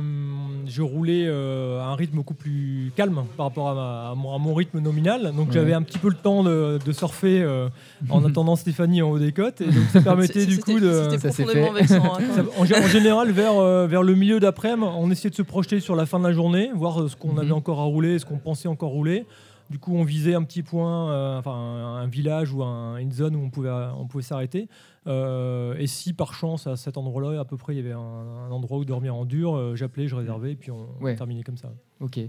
[0.66, 4.34] je roulais euh, à un rythme beaucoup plus calme par rapport à, ma- à mon,
[4.34, 5.32] à mon rythme nominal.
[5.36, 5.54] Donc, Ouais.
[5.54, 7.68] j'avais un petit peu le temps de, de surfer euh,
[8.10, 9.60] en attendant Stéphanie en haut des côtes.
[9.60, 11.08] Et donc, ça permettait du coup de.
[11.10, 11.80] C'était profondément fait.
[11.80, 12.02] vexant.
[12.18, 15.42] hein, en, gé- en général, vers, euh, vers le milieu d'après-midi, on essayait de se
[15.42, 17.38] projeter sur la fin de la journée, voir ce qu'on Mhm.
[17.38, 19.26] avait encore à rouler, ce qu'on pensait encore rouler.
[19.70, 23.34] Du coup, on visait un petit point, euh, enfin un, village ou un- une zone
[23.34, 24.68] où on pouvait, on pouvait s'arrêter.
[25.06, 27.98] Euh, et si par chance, à cet endroit-là, à peu près, il y avait un,
[27.98, 31.56] un endroit où dormir en dur, euh, j'appelais, je réservais, et puis on, terminait comme
[31.56, 31.72] ça.
[32.00, 32.20] Ok.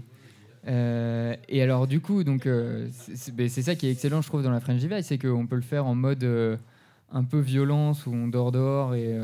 [0.66, 4.28] Euh, et alors du coup, donc euh, c'est- ben, c'est ça qui est excellent, je
[4.28, 6.56] trouve, dans la French Divide, c'est qu'on peut le faire en mode euh,
[7.12, 9.16] un peu violence où on dort dehors et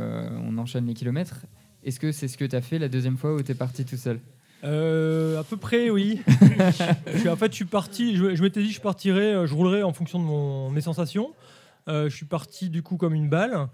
[0.44, 1.46] on enchaîne les kilomètres.
[1.82, 3.84] Est-ce que c'est ce que tu as fait la deuxième fois où tu es parti
[3.84, 4.20] tout seul?
[4.64, 6.20] Euh, à peu près, oui.
[7.14, 8.16] je en fait, je suis parti.
[8.16, 11.30] Je, je m'étais dit, je partirais, euh, je roulerais en fonction de mon, mes sensations.
[11.88, 13.66] Euh, je suis parti du coup comme une balle.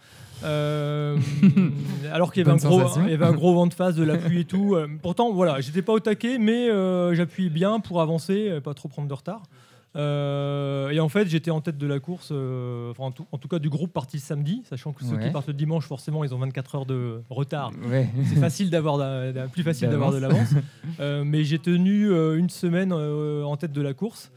[0.45, 1.19] Euh,
[2.13, 3.03] alors qu'il y, avait un gros- sensation.
[3.05, 4.77] il y avait un gros vent de face, de la pluie et tout.
[5.03, 6.69] Pourtant, voilà, j'étais pas au taquet, mais
[7.15, 9.43] j'appuyais bien pour avancer, pas trop prendre de retard.
[9.97, 13.39] Euh, et en fait, j'étais en tête de la course, euh, enfin, en, tout, en
[13.39, 15.25] tout cas du groupe parti samedi, sachant que ceux Ouais.
[15.25, 18.09] qui partent le dimanche, forcément, ils ont 24 heures de retard Ouais.
[18.27, 20.51] c'est facile d'avoir da- da- plus facile d'avoir de l'avance.
[21.01, 24.31] Euh, mais j'ai tenu une semaine en tête de la course.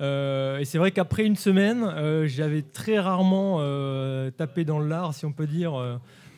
[0.00, 1.84] Et c'est vrai qu'après une semaine,
[2.26, 3.58] j'avais très rarement
[4.36, 5.72] tapé dans le lard, si on peut dire,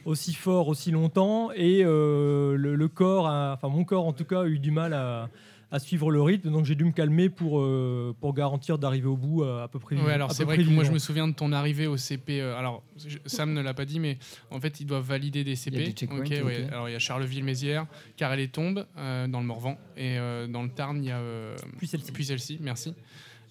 [0.07, 1.51] aussi fort, aussi longtemps.
[1.55, 4.71] Et euh, le, le corps, a- enfin mon corps en tout cas, a eu du
[4.71, 5.29] mal à,
[5.73, 6.51] à suivre le rythme.
[6.51, 9.79] Donc j'ai dû me calmer pour, euh, pour garantir d'arriver au bout euh, à peu
[9.79, 9.97] près.
[9.97, 12.41] Ouais, alors c'est vrai que moi je me souviens de ton arrivée au CP.
[12.41, 14.19] euh, alors je- Sam ne l'a pas dit, mais
[14.51, 15.95] en fait ils doivent valider des CP.
[16.03, 16.67] Il ouais.
[16.73, 20.97] Alors il y a Charleville-Mézières, Carré-les-Tombes euh, dans le Morvan et euh, dans le Tarn
[21.03, 22.13] il y a euh, Puis celle-ci.
[22.13, 22.95] Puy-Celle-ci, merci.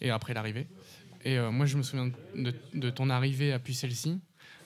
[0.01, 0.67] Et après l'arrivée.
[1.25, 4.19] Et euh, moi je me souviens de, de ton arrivée à Puy-Celle-ci.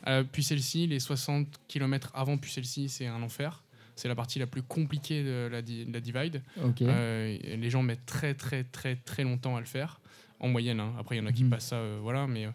[0.07, 3.62] Euh, Puy-Celle-ci, les 60 km avant Puy-Celle-ci, c'est un enfer.
[3.95, 6.41] C'est la partie la plus compliquée de la, di- de la divide.
[6.89, 9.99] Euh, les gens mettent très très très très longtemps à le faire,
[10.39, 10.79] en moyenne.
[10.79, 10.93] hein.
[10.99, 11.49] Après, il y en a qui Mhm.
[11.51, 12.25] passent ça, euh, voilà.
[12.27, 12.51] Mais euh,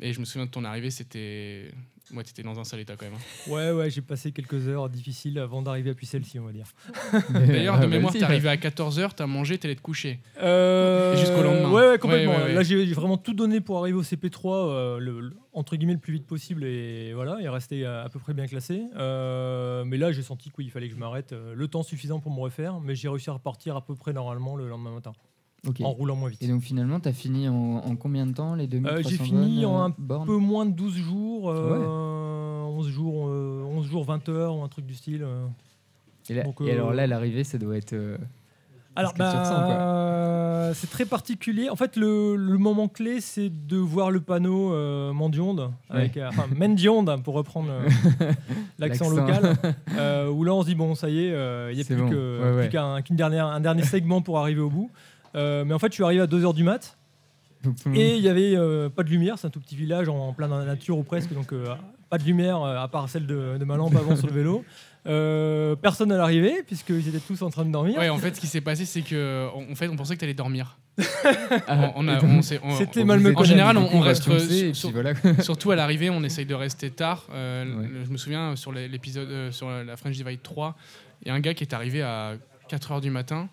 [0.00, 1.70] et je me souviens de ton arrivée, c'était,
[2.12, 3.14] ouais, t'étais dans un sale état quand même.
[3.14, 3.50] hein.
[3.50, 6.66] Ouais, ouais, j'ai passé quelques heures difficiles avant d'arriver à celle-ci, on va dire.
[7.30, 8.20] D'ailleurs, de mémoire, vas-y.
[8.20, 10.20] t'es arrivé à 14h, t'as mangé, t'es allé te coucher.
[10.40, 11.70] Euh, jusqu'au lendemain.
[11.70, 12.32] Ouais, ouais, complètement.
[12.32, 12.54] Ouais, ouais, ouais.
[12.54, 15.98] Là, j'ai vraiment tout donné pour arriver au CP3, euh, le, le- entre guillemets, le
[16.00, 16.64] plus vite possible.
[16.64, 18.82] Et voilà, et rester à, à peu près bien classé.
[18.96, 21.32] Euh, mais là, j'ai senti qu'il fallait que je m'arrête.
[21.32, 22.80] euh, le temps suffisant pour me refaire.
[22.80, 25.12] Mais j'ai réussi à repartir à peu près normalement le lendemain matin,
[25.84, 26.42] En roulant moins vite.
[26.42, 29.16] Et donc finalement, tu as fini en, en combien de temps les 2300 Euh, j'ai
[29.22, 33.86] fini en euh, un bornes peu moins de 12 jours, euh, 11, jours euh, 11
[33.86, 35.22] jours, 20 heures, ou un truc du style.
[35.22, 35.46] euh.
[36.30, 37.92] Et, là- donc, et euh, alors là, l'arrivée, ça doit être.
[37.92, 38.16] euh,
[38.96, 41.68] Alors, bah, c'est très particulier.
[41.68, 46.28] En fait, le, le moment clé, c'est de voir le panneau euh, Mendionde, avec, euh,
[46.28, 48.32] enfin Mendionde, pour reprendre euh,
[48.78, 49.56] l'accent local,
[49.98, 51.96] euh, où là, on se dit, bon, ça y est, euh, il n'y a plus
[51.96, 52.08] bon.
[52.10, 52.68] Ouais, ouais.
[52.68, 54.90] qu'un un dernier segment pour arriver au bout.
[55.36, 56.96] Euh, mais en fait, je suis arrivé à 2h du mat,
[57.94, 59.38] et il n'y avait euh, pas de lumière.
[59.38, 61.64] C'est un tout petit village en, plein dans la nature ou presque, donc euh,
[62.10, 64.64] pas de lumière à part celle de, de ma lampe avant sur le vélo.
[65.06, 67.98] Euh, personne à l'arrivée, puisqu'ils étaient tous en train de dormir.
[67.98, 70.32] Ouais, en fait, ce qui s'est passé, c'est que en fait, on pensait que t'allais
[70.34, 70.78] dormir.
[71.96, 74.22] On a- et donc, on s'est- on- C'était on mal me En général, on- reste,
[74.74, 75.12] sur- voilà.
[75.40, 77.26] Surtout à l'arrivée, on essaye de rester tard.
[77.32, 77.88] Euh, Ouais.
[78.06, 80.76] Je me souviens sur l'épisode euh, sur la French Divide 3,
[81.22, 82.34] il y a un gars qui est arrivé à
[82.70, 83.48] 4h du matin.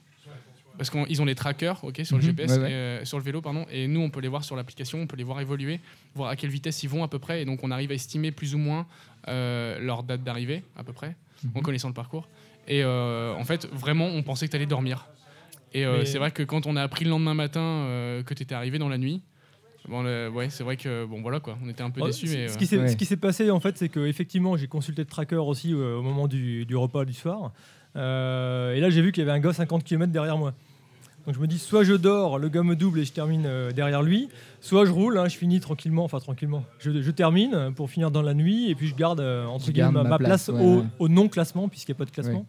[0.78, 2.72] Parce qu'ils ont les trackers ok, sur le Mhm, GPS, ouais, ouais.
[2.72, 5.08] et, euh, sur le vélo, pardon, et nous on peut les voir sur l'application, on
[5.08, 5.80] peut les voir évoluer,
[6.16, 8.32] voir à quelle vitesse ils vont à peu près, et donc on arrive à estimer
[8.32, 8.88] plus ou moins
[9.28, 11.16] euh, leur date d'arrivée à peu près,
[11.54, 11.64] en Mhm.
[11.64, 12.28] connaissant le parcours.
[12.68, 15.08] Et euh, en fait, vraiment, on pensait que tu allais dormir.
[15.74, 18.34] Et euh, Mais- c'est vrai que quand on a appris le lendemain matin euh, que
[18.34, 19.22] tu étais arrivé dans la nuit,
[19.88, 22.28] bon, le- ouais, c'est vrai que bon voilà quoi, on était un peu Oh, déçus.
[22.28, 22.88] ce- mais, ce qui s'est Ouais.
[22.88, 25.98] ce qui s'est passé en fait, c'est que effectivement, j'ai consulté le tracker aussi euh,
[25.98, 27.52] au moment du, du repas du soir.
[27.96, 30.54] Euh, et là, j'ai vu qu'il y avait un gars 50 km derrière moi.
[31.26, 33.72] Donc je me dis, soit je dors, le gars me double et je termine euh,
[33.72, 34.28] derrière lui,
[34.60, 36.64] soit je roule, hein, je finis tranquillement, enfin tranquillement.
[36.80, 39.72] Je, je termine pour finir dans la nuit et puis je garde euh, entre Tu
[39.72, 42.46] guillemets ma, place, place, ouais, au, non-classement puisqu'il n'y a pas de classement.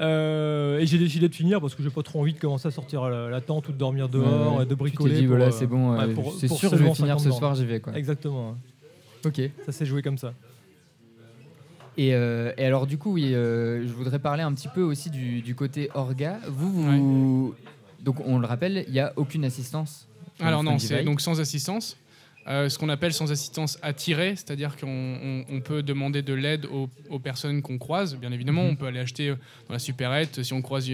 [0.00, 2.70] Euh, et j'ai décidé de finir parce que j'ai pas trop envie de commencer à
[2.72, 4.62] sortir la, la tente ou de dormir dehors, Ouais, ouais.
[4.62, 5.14] euh, de Tu bricoler.
[5.14, 5.96] t'es dit, voilà, c'est bon,
[6.40, 7.78] c'est sûr, je vais finir 50 ce soir, j'y vais.
[7.78, 7.94] Quoi.
[7.96, 8.56] Exactement.
[9.24, 9.40] Ok.
[9.66, 10.34] Ça s'est joué comme ça.
[11.98, 15.10] Et, euh, et alors, du coup, oui, euh, je voudrais parler un petit peu aussi
[15.10, 16.38] du, du côté orga.
[16.48, 17.54] Vous, vous.
[18.00, 20.06] Donc, on le rappelle, il n'y a aucune assistance.
[20.40, 21.96] Alors non, c'est donc sans assistance.
[22.46, 26.64] Euh, ce qu'on appelle sans assistance attirée, c'est-à-dire qu'on on- on peut demander de l'aide
[26.66, 28.16] aux, aux personnes qu'on croise.
[28.16, 28.70] Bien évidemment, Mhm.
[28.70, 29.30] on peut aller acheter
[29.66, 30.42] dans la supérette.
[30.44, 30.88] Si on croise,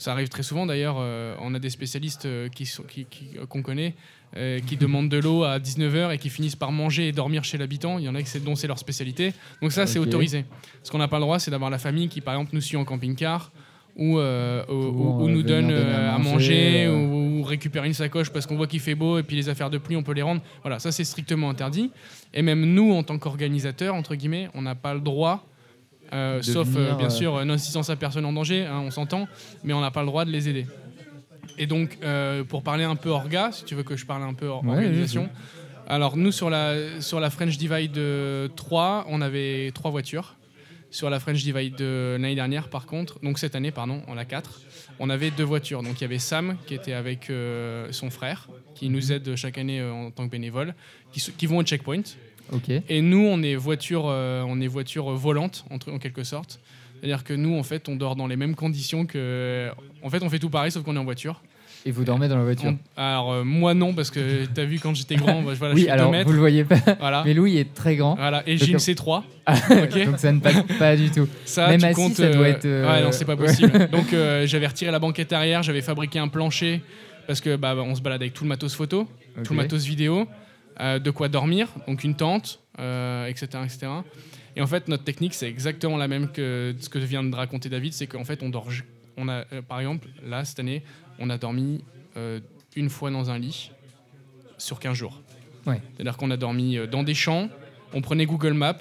[0.00, 3.06] ça arrive très souvent d'ailleurs, euh, on a des spécialistes euh, qui sont- qui-
[3.38, 3.94] euh, qu'on connaît
[4.36, 7.58] euh, qui demandent de l'eau à 19h et qui finissent par manger et dormir chez
[7.58, 7.98] l'habitant.
[7.98, 9.32] Il y en a qui c'est- dont c'est leur spécialité.
[9.60, 10.44] Donc ça, c'est autorisé.
[10.82, 12.76] Ce qu'on n'a pas le droit, c'est d'avoir la famille qui, par exemple, nous suit
[12.76, 13.50] en camping-car
[13.96, 16.94] ou, euh, ou- Pour, ou- ou nous donne euh, à manger, euh.
[16.96, 19.78] ou, récupérer une sacoche parce qu'on voit qu'il fait beau et puis les affaires de
[19.78, 20.40] pluie, on peut les rendre.
[20.62, 21.90] Voilà, ça c'est strictement interdit.
[22.32, 25.44] Et même nous, en tant qu'organisateurs, entre guillemets, on n'a pas le droit,
[26.12, 29.28] euh, sauf venir, euh, bien euh, sûr non-assistance à personne en danger, hein, on s'entend,
[29.64, 30.66] mais on n'a pas le droit de les aider.
[31.58, 31.98] Et donc,
[32.48, 34.76] pour parler un peu orga, si tu veux que je parle un peu or- Ouais,
[34.86, 35.28] organisation,
[35.88, 40.36] alors nous sur la, sur la French Divide euh, 3, on avait trois voitures.
[40.92, 44.24] Sur la French Divide de l'année dernière, par contre, donc cette année, pardon, on a
[44.24, 44.60] quatre,
[44.98, 45.82] on avait deux voitures.
[45.84, 49.56] Donc il y avait Sam qui était avec euh, son frère, qui nous aide chaque
[49.58, 50.74] année euh, en tant que bénévole,
[51.12, 52.02] qui vont au checkpoint.
[52.88, 56.60] Et nous, on est voiture, euh, on est voiture volante, en, quelque sorte.
[56.98, 59.70] C'est-à-dire que nous, en fait, on dort dans les mêmes conditions que.
[60.02, 61.42] En fait, on fait tout pareil, sauf qu'on est en voiture.
[61.86, 64.78] Et vous dormez dans la voiture On- Alors, euh, moi, non, parce que t'as vu
[64.78, 67.22] quand j'étais grand, bah, voilà, je Oui, fais deux alors vous le voyez pas, Voilà.
[67.24, 68.42] mais Louis est très grand, Voilà.
[68.46, 69.22] Et j'ai une euh, C3.
[69.46, 70.04] Ah, ok.
[70.04, 71.26] donc ça ne passe pas du tout.
[71.46, 73.88] Ça, Même assis, comptes, ça doit être, Ouais, non, c'est pas possible.
[73.90, 74.08] Donc,
[74.44, 76.82] j'avais retiré la banquette arrière, j'avais fabriqué un plancher
[77.26, 79.08] parce que bah, on se balade avec tout le matos photo,
[79.44, 80.26] tout le matos vidéo,
[80.80, 83.88] de quoi dormir, donc une tente, euh, etc., etc.
[84.56, 87.68] Et en fait, notre technique, c'est exactement la même que ce que vient de raconter
[87.68, 88.68] David, c'est qu'en fait, on dort.
[89.16, 90.82] On a, euh, par exemple, là, cette année,
[91.18, 91.84] on a dormi
[92.16, 92.40] euh,
[92.76, 93.70] une fois dans un lit
[94.58, 95.20] sur 15 jours.
[95.66, 95.80] Ouais.
[95.94, 97.48] C'est-à-dire qu'on a dormi euh, dans des champs,
[97.92, 98.78] on prenait Google Maps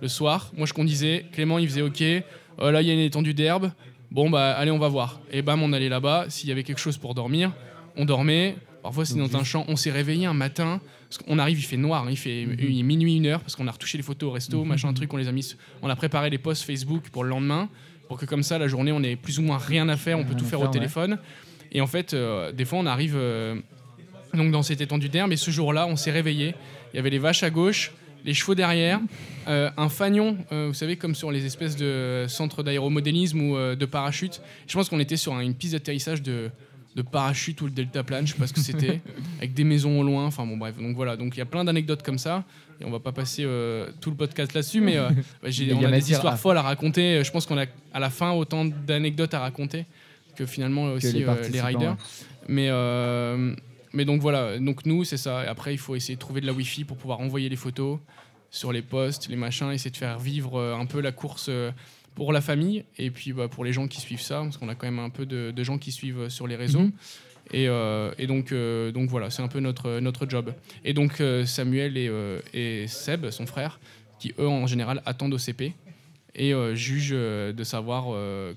[0.00, 0.50] le soir.
[0.56, 2.22] Moi, je conduisais, Clément, il faisait OK, euh,
[2.58, 3.70] là, il y a une étendue d'herbe.
[4.10, 5.20] Bon, bah, allez, on va voir.
[5.30, 6.26] Et bam, on allait là-bas.
[6.28, 7.52] S'il y avait quelque chose pour dormir,
[7.96, 8.56] on dormait.
[8.82, 9.64] Parfois, c'est dans un champ.
[9.68, 10.80] On s'est réveillé un matin.
[11.16, 12.04] Parce qu'on arrive, il fait noir.
[12.04, 12.56] hein, il fait Mhm.
[12.58, 15.12] il est minuit, une heure, parce qu'on a retouché les photos au resto, machin, truc.
[15.14, 15.54] On les a mis.
[15.82, 17.68] On a préparé les posts Facebook pour le lendemain.
[18.08, 20.18] Pour que, comme ça, la journée, on ait plus ou moins rien à faire.
[20.18, 20.70] On peut tout faire faire, au ouais.
[20.70, 21.18] téléphone.
[21.72, 23.54] Et en fait, euh, des fois, on arrive euh,
[24.34, 25.30] donc dans cette étendue d'herbe.
[25.32, 26.54] Et ce jour-là, on s'est réveillé.
[26.92, 27.92] Il y avait les vaches à gauche,
[28.24, 29.00] les chevaux derrière,
[29.48, 34.40] euh, un fanion, vous savez, comme sur les espèces de centres d'aéromodélisme ou de parachute.
[34.66, 36.50] Je pense qu'on était sur un- une piste d'atterrissage de,
[36.94, 39.00] de parachute ou le deltaplane, je sais pas ce que c'était,
[39.38, 40.26] avec des maisons au loin.
[40.26, 40.76] Enfin bon, bref.
[40.76, 41.16] Donc voilà.
[41.16, 42.44] Donc il y a plein d'anecdotes comme ça.
[42.80, 45.08] Et on va pas passer euh, tout le podcast là-dessus, mais euh,
[45.42, 47.22] bah, j'ai- on a des histoires à- folles à raconter.
[47.24, 49.86] Je pense qu'on a à la fin autant d'anecdotes à raconter
[50.36, 51.90] que finalement aussi les euh, les, riders.
[51.92, 51.96] ouais.
[52.48, 53.54] Mais, euh,
[53.92, 55.44] mais donc voilà, donc nous c'est ça.
[55.44, 57.98] Et après il faut essayer de trouver de la Wi-Fi pour pouvoir envoyer les photos
[58.50, 61.70] sur les posts, les machins, essayer de faire vivre euh, un peu la course euh,
[62.14, 64.74] pour la famille et puis bah, pour les gens qui suivent ça, parce qu'on a
[64.74, 66.80] quand même un peu de, de gens qui suivent euh, sur les réseaux.
[66.80, 66.92] Mhm.
[67.52, 70.54] Et, euh, et donc, euh, donc voilà, c'est un peu notre, notre job.
[70.84, 72.10] Et donc euh, Samuel et,
[72.54, 73.78] et Seb, son frère,
[74.18, 75.74] qui eux en général attendent au CP
[76.36, 78.06] et jugent de savoir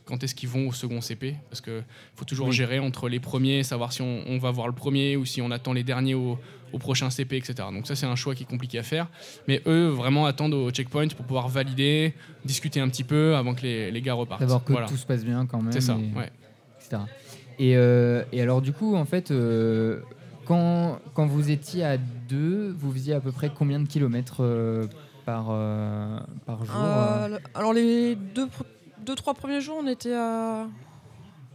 [0.06, 1.36] quand est-ce qu'ils vont au second CP.
[1.50, 1.84] Parce qu'il
[2.16, 2.56] faut toujours Oui.
[2.56, 5.52] gérer entre les premiers, savoir si on, on va voir le premier ou si on
[5.52, 6.40] attend les derniers au,
[6.74, 7.56] au prochain CP, etc.
[7.74, 9.08] Donc ça c'est un choix qui est compliqué à faire.
[9.48, 12.14] Mais eux vraiment attendent au checkpoint pour pouvoir valider,
[12.46, 14.42] discuter un petit peu avant que les, les gars repartent.
[14.42, 14.88] D'abord que Voilà.
[14.88, 15.72] tout se passe bien quand même.
[15.72, 16.32] C'est ça, et- ouais.
[16.80, 17.02] etc.
[17.60, 20.02] Et, euh, et alors du coup, en fait, euh,
[20.46, 24.86] quand, quand vous étiez à deux, vous faisiez à peu près combien de kilomètres euh,
[25.26, 26.76] par, euh, par jour
[27.56, 28.48] alors les deux,
[29.06, 30.68] deux, trois premiers jours, on était à,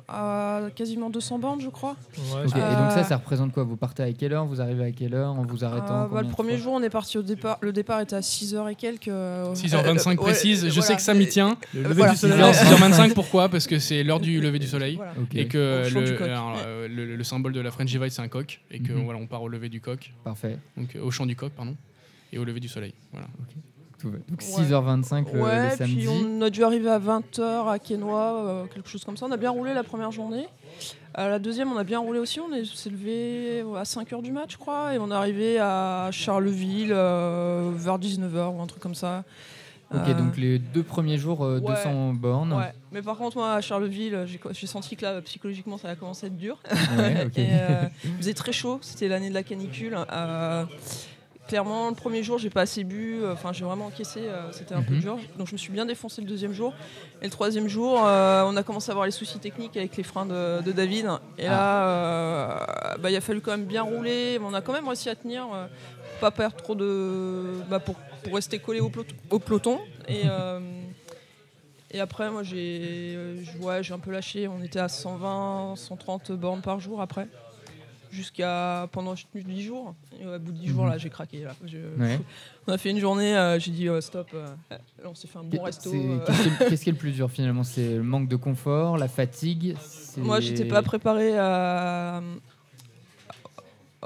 [0.08, 1.96] à quasiment 200 bornes, je crois.
[2.34, 2.50] Ouais, Et donc
[2.90, 3.64] ça, Euh, ça représente quoi?
[3.64, 4.44] Vous partez à quelle heure?
[4.46, 5.32] Vous arrivez à quelle heure?
[5.32, 7.58] En vous arrêtant Euh, bah, le premier jour, on est parti au départ.
[7.60, 9.08] Le départ était à 6h et quelques.
[9.08, 10.82] euh, 6h25 euh, ouais, précise, je voilà.
[10.82, 11.56] sais que ça m'y tient.
[11.74, 12.12] Le lever voilà.
[12.12, 12.38] du soleil.
[12.40, 13.48] 6h, 6h25 pourquoi?
[13.48, 14.96] Parce que c'est l'heure du lever du soleil.
[14.96, 15.12] Voilà.
[15.34, 16.28] Et que le, du coq.
[16.28, 18.60] alors, euh, le- le symbole de la French Divide, c'est un coq.
[18.70, 19.04] Et que Mhm.
[19.04, 20.12] voilà, on part au lever du coq.
[20.24, 20.58] parfait.
[20.76, 21.76] Donc euh, au champ du coq, pardon.
[22.32, 22.94] Et au lever du soleil.
[23.12, 23.26] Voilà.
[23.38, 23.44] Va.
[24.10, 24.64] Donc Ouais.
[24.64, 25.96] 6h25 le, le Ouais, samedi.
[25.96, 29.26] puis on a dû arriver à 20h à Quesnoy, euh, quelque chose comme ça.
[29.26, 30.46] On a bien roulé la première journée.
[31.18, 32.40] Euh, la deuxième, on a bien roulé aussi.
[32.40, 34.94] On est- s'est levé à 5h du match, je crois.
[34.94, 39.22] Et on est arrivé à Charleville euh, vers 19h ou un truc comme ça.
[39.94, 41.74] Ok, donc les deux premiers jours, euh, ouais.
[41.74, 42.54] 200 bornes.
[42.54, 46.24] Ouais, mais par contre, moi à Charleville, j'ai senti que là, psychologiquement, ça a commencé
[46.24, 46.58] à être dur.
[46.96, 47.32] Ouais, ok.
[47.38, 49.94] Et, euh, il faisait très chaud, c'était l'année de la canicule.
[50.10, 50.64] Euh,
[51.52, 54.74] clairement, le premier jour, j'ai pas assez bu, euh, enfin, j'ai vraiment encaissé, euh, c'était
[54.74, 55.00] un peu Mhm.
[55.00, 55.18] dur.
[55.36, 56.72] Donc, je me suis bien défoncé le deuxième jour.
[57.20, 60.02] Et le troisième jour, euh, on a commencé à avoir les soucis techniques avec les
[60.02, 61.08] freins de, de David.
[61.36, 62.58] Et là, euh,
[63.00, 65.14] bah, il a fallu quand même bien rouler, mais on a quand même réussi à
[65.14, 67.42] tenir, pour pas perdre trop de.
[67.68, 69.78] bah, pour, pour rester collé au, peloton- au peloton.
[70.08, 70.22] Et.
[70.26, 70.58] euh,
[71.94, 73.18] et après, moi, j'ai
[73.60, 74.48] ouais, j'ai un peu lâché.
[74.48, 77.26] On était à 120, 130 bornes par jour après.
[78.12, 79.94] Jusqu'à pendant 10 jours.
[80.20, 80.90] Et au bout de 10 jours, Mhm.
[80.90, 81.44] là, j'ai craqué.
[81.44, 81.54] Là.
[81.64, 82.20] Je- Ouais.
[82.66, 84.28] On a fait une journée, euh, j'ai dit euh, stop.
[84.34, 85.90] euh, là, on s'est fait un bon resto.
[85.94, 86.18] euh.
[86.26, 87.64] Qu'est-ce qui, est- qu'est-ce qui est le plus dur finalement?
[87.64, 89.76] C'est le manque de confort, la fatigue?
[90.18, 92.20] Moi, j'étais pas préparé à-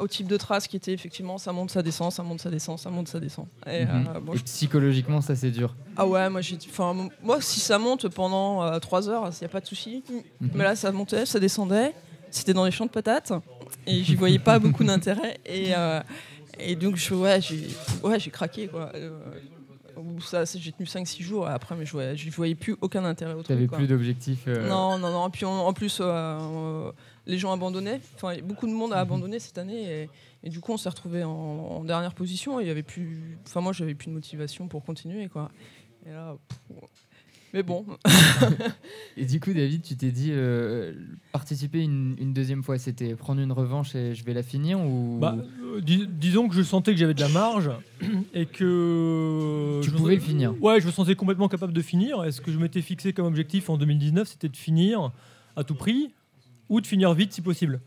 [0.01, 2.79] au type de trace qui était effectivement ça monte, ça descend, ça monte, ça descend,
[2.79, 3.47] ça monte, ça descend.
[3.67, 4.05] Et, Mhm.
[4.23, 5.75] bon, Et je- psychologiquement, ça c'est dur.
[5.97, 6.43] Ah ouais, moi,
[7.23, 10.05] moi si ça monte pendant 3 heures, il n'y a pas de souci.
[10.41, 10.51] Mhm.
[10.55, 11.95] Mais là, ça montait, ça descendait.
[12.31, 13.33] C'était dans les champs de patates.
[13.87, 15.39] Et j'y voyais pas beaucoup d'intérêt.
[15.47, 16.01] Et, euh,
[16.59, 17.69] et donc, je, ouais, j'ai,
[18.03, 18.67] ouais, j'ai craqué.
[18.69, 18.91] Quoi.
[18.95, 19.11] Euh,
[20.21, 23.43] ça, j'ai tenu 5-6 jours après, mais je voyais, je voyais plus aucun intérêt au
[23.43, 23.71] truc.
[23.71, 24.45] plus d'objectif.
[24.49, 25.31] euh, Non, non, non.
[25.31, 26.91] Puis on- en plus, euh,
[27.27, 28.01] les gens abandonnaient.
[28.15, 29.03] Enfin, beaucoup de monde a Mhm.
[29.03, 30.03] abandonné cette année.
[30.03, 30.11] Et,
[30.45, 32.61] et du coup, on s'est retrouvé en, en dernière position.
[32.61, 33.39] Et il y avait plus.
[33.47, 35.51] Enfin, moi, j'avais plus de motivation pour continuer, quoi.
[36.07, 36.59] Et là, pff,
[37.57, 37.87] Mais bon,
[39.17, 40.93] Et du coup, David, tu t'es dit euh,
[41.33, 45.17] participer une, une deuxième fois, c'était prendre une revanche et je vais la finir ou?
[45.19, 47.71] Bah, euh, dis- disons que je sentais que j'avais de la marge
[48.35, 49.81] et que.
[49.83, 52.27] tu je pouvais le finir Ouais, je me sentais complètement capable de finir.
[52.27, 55.13] Et ce que je m'étais fixé comme objectif en 2019, c'était de finir
[55.57, 56.13] à tout prix
[56.69, 57.81] ou de finir vite si possible?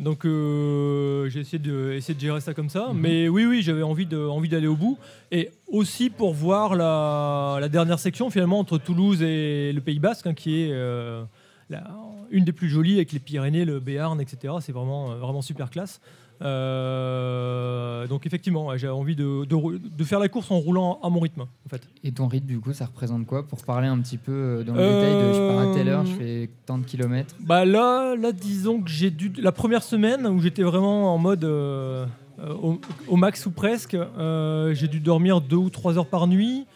[0.00, 2.88] Donc euh, j'ai essayé de, essayé de gérer ça comme ça.
[2.92, 3.00] Mhm.
[3.00, 4.98] Mais oui, oui, j'avais envie de- envie d'aller au bout.
[5.30, 10.26] Et aussi pour voir la, la dernière section finalement entre Toulouse et le Pays Basque,
[10.26, 11.22] hein, qui est euh,
[11.70, 11.84] la-
[12.30, 14.54] une des plus jolies avec les Pyrénées, le Béarn, etc.
[14.60, 16.00] C'est vraiment, euh, vraiment super classe.
[16.42, 21.08] Euh, donc effectivement, j'avais envie de, de rou- de faire la course en roulant à
[21.10, 21.82] mon rythme, en fait.
[22.04, 23.46] Et ton rythme, du coup, ça représente quoi?
[23.46, 26.04] Pour parler un petit peu euh, dans le détail de je pars à telle heure,
[26.06, 27.34] je fais tant de kilomètres.
[27.40, 31.44] Bah là, là, disons que j'ai dû la première semaine où j'étais vraiment en mode
[31.44, 32.06] euh,
[32.40, 36.26] euh, au, au max ou presque, euh, j'ai dû dormir deux ou trois heures par
[36.26, 36.66] nuit.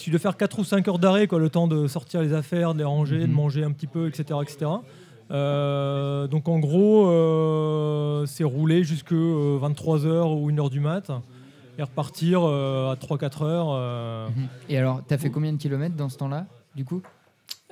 [0.00, 2.72] J'ai dû faire 4 ou 5 heures d'arrêt, quoi, le temps de sortir les affaires,
[2.72, 3.32] de les ranger, de Mhm.
[3.32, 4.38] manger un petit peu, etc.
[4.42, 4.70] etc.
[5.30, 11.10] Euh, donc en gros, euh, c'est rouler jusque 23h ou 1h du mat
[11.78, 13.68] et repartir euh, à 3-4 heures.
[13.72, 14.28] euh.
[14.28, 14.48] Mhm.
[14.68, 17.02] Et alors, t'as fait combien de kilomètres dans ce temps-là, du coup?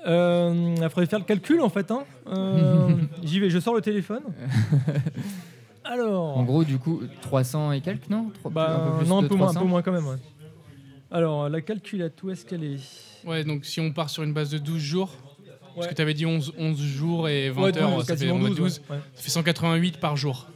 [0.07, 1.91] Euh, il faudrait faire le calcul en fait.
[1.91, 2.05] hein.
[2.29, 2.89] Euh,
[3.25, 4.23] J'y vais, je sors le téléphone.
[5.85, 8.31] Alors, En gros, du coup, 300 et quelques, non?
[8.51, 9.61] Bah, peu plus non, un peu, moins, un 300?
[9.61, 10.07] peu moins quand même.
[10.07, 10.17] ouais.
[11.13, 12.81] Alors, la calculette, où est-ce qu'elle est?
[13.25, 15.11] Ouais, donc si on part sur une base de 12 jours,
[15.77, 15.91] parce Ouais.
[15.93, 18.35] que tu avais dit 11, 11 jours et 20 Ouais, heures, douze, ça fait, quasiment
[18.41, 18.97] on a 12, 12, ouais.
[18.97, 19.03] Ouais.
[19.15, 20.49] ça fait 188 par jour.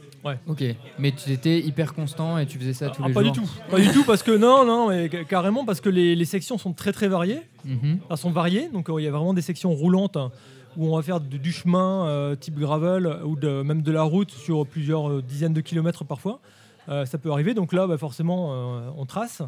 [0.47, 0.63] Ok,
[0.99, 3.39] mais tu étais hyper constant et tu faisais ça tous Ah, les pas jours du
[3.39, 6.25] tout, pas du tout parce que non, non, mais ca- carrément parce que les, les
[6.25, 7.97] sections sont très très variées, Mhm.
[8.07, 10.31] elles sont variées, donc euh, il y a vraiment des sections roulantes hein,
[10.77, 14.29] où on va faire du chemin euh, type gravel ou de, même de la route
[14.29, 16.39] sur plusieurs euh, dizaines de kilomètres parfois.
[16.89, 19.41] Euh, ça peut arriver, donc là bah, forcément euh, on trace.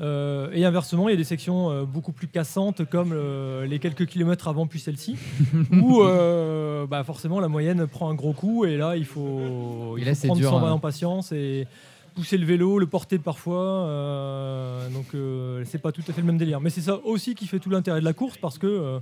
[0.00, 3.78] Euh, et inversement, il y a des sections euh, beaucoup plus cassantes comme euh, les
[3.78, 5.16] quelques kilomètres avant puis celle-ci,
[5.72, 10.00] où euh, bah, forcément la moyenne prend un gros coup et là il faut, Et
[10.00, 10.72] il là, faut prendre dur, son hein.
[10.72, 11.66] en patience et
[12.14, 13.58] pousser le vélo, le porter parfois.
[13.60, 16.60] euh, donc euh, c'est pas tout à fait le même délire.
[16.60, 19.00] Mais c'est ça aussi qui fait tout l'intérêt de la course parce que euh,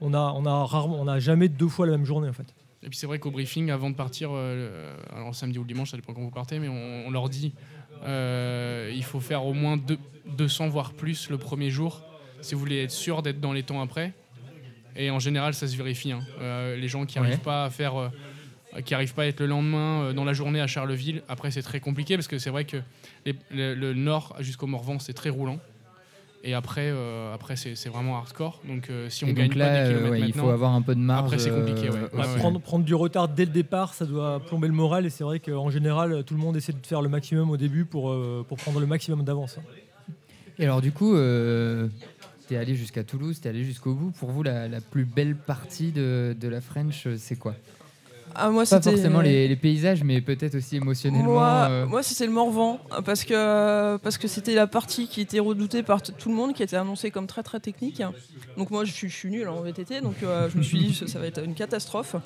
[0.00, 2.54] on a, on a rarement, on a jamais deux fois la même journée en fait.
[2.82, 5.90] Et puis c'est vrai qu'au briefing, avant de partir, euh, alors samedi ou le dimanche,
[5.90, 7.52] ça dépend quand vous partez, mais on, on leur dit
[8.04, 12.02] euh, il faut faire au moins deux- 200 voire plus le premier jour
[12.40, 14.12] si vous voulez être sûr d'être dans les temps après.
[14.96, 16.12] Et en général, ça se vérifie.
[16.12, 16.20] hein.
[16.40, 17.24] Euh, les gens qui Ouais.
[17.24, 18.08] n'arrivent pas à faire, euh,
[18.84, 21.80] qui arrivent pas à être le lendemain dans la journée à Charleville, après c'est très
[21.80, 22.78] compliqué parce que c'est vrai que
[23.24, 25.58] les- le, le nord jusqu'au Morvan c'est très roulant.
[26.48, 28.60] Et après, euh, après c'est vraiment hardcore.
[28.68, 30.48] Donc euh, si on Et gagne donc pas là, des euh, kilomètres ouais, il faut
[30.48, 31.24] avoir un peu de marge.
[31.24, 31.98] Après, c'est compliqué, ouais.
[32.14, 32.36] Ouais, aussi.
[32.36, 35.40] prendre, prendre du retard dès le départ, ça doit plomber le moral et c'est vrai
[35.40, 38.58] qu'en général, tout le monde essaie de faire le maximum au début pour, euh, pour
[38.58, 39.58] prendre le maximum d'avance.
[40.60, 41.88] Et alors, du coup, euh,
[42.46, 44.12] t'es allé jusqu'à Toulouse, t'es allé jusqu'au bout.
[44.12, 47.56] Pour vous, la, la plus belle partie de, de la French, c'est quoi?
[48.38, 51.32] Ah, moi Pas forcément les, les paysages, mais peut-être aussi émotionnellement.
[51.32, 55.38] Moi, euh, moi, c'était le Morvan parce que parce que c'était la partie qui était
[55.38, 58.02] redoutée par tout le monde, qui était annoncée comme très très technique.
[58.56, 60.94] Donc moi, je suis, je suis nulle en VTT, donc euh, je me suis dit
[60.94, 62.16] ça, ça va être une catastrophe.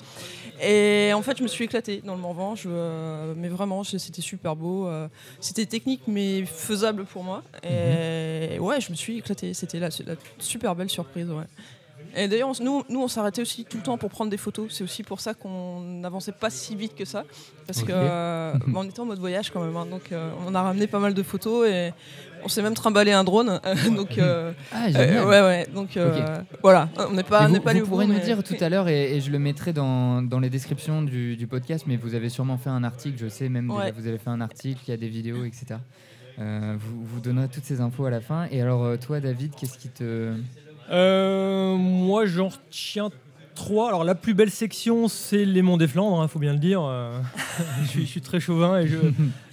[0.61, 2.55] Et en fait, je me suis éclatée dans le Morvan.
[2.55, 4.89] Je, euh, mais vraiment, c'était super beau.
[5.39, 7.43] c'était technique, mais faisable pour moi.
[7.63, 9.53] Et ouais, je me suis éclatée.
[9.53, 11.29] C'était la, la super belle surprise.
[11.29, 11.45] Ouais.
[12.15, 14.67] Et d'ailleurs, nous, nous, on s'arrêtait aussi tout le temps pour prendre des photos.
[14.69, 17.23] C'est aussi pour ça qu'on n'avançait pas si vite que ça.
[17.67, 17.87] Parce Ok.
[17.87, 19.75] que euh, bah, on était en mode voyage quand même.
[19.77, 19.85] hein.
[19.89, 21.93] donc, euh, on a ramené pas mal de photos et
[22.43, 23.59] on s'est même trimballé un drone.
[23.95, 25.67] donc, euh, Ah, euh, ouais, ouais.
[25.73, 26.89] Donc, euh, voilà.
[26.97, 28.55] On n'est pas, on vous, n'est pas allé vous pourrez bout, nous mais- dire tout
[28.59, 31.95] à l'heure, et, et je le mettrai dans, dans les descriptions du, du podcast, mais
[31.97, 33.91] vous avez sûrement fait un article, je sais même, déjà, Ouais.
[33.95, 35.75] vous avez fait un article, il y a des vidéos, etc.
[36.39, 38.47] Euh, vous, vous donnerez toutes ces infos à la fin.
[38.51, 40.33] Et alors, toi, David, qu'est-ce qui te.
[40.91, 43.09] Euh, moi, j'en retiens
[43.55, 43.89] trois.
[43.89, 46.81] Alors, la plus belle section, c'est les Monts des Flandres, il faut bien le dire.
[46.83, 47.17] Euh,
[47.83, 48.97] je, suis, je suis très chauvin et je,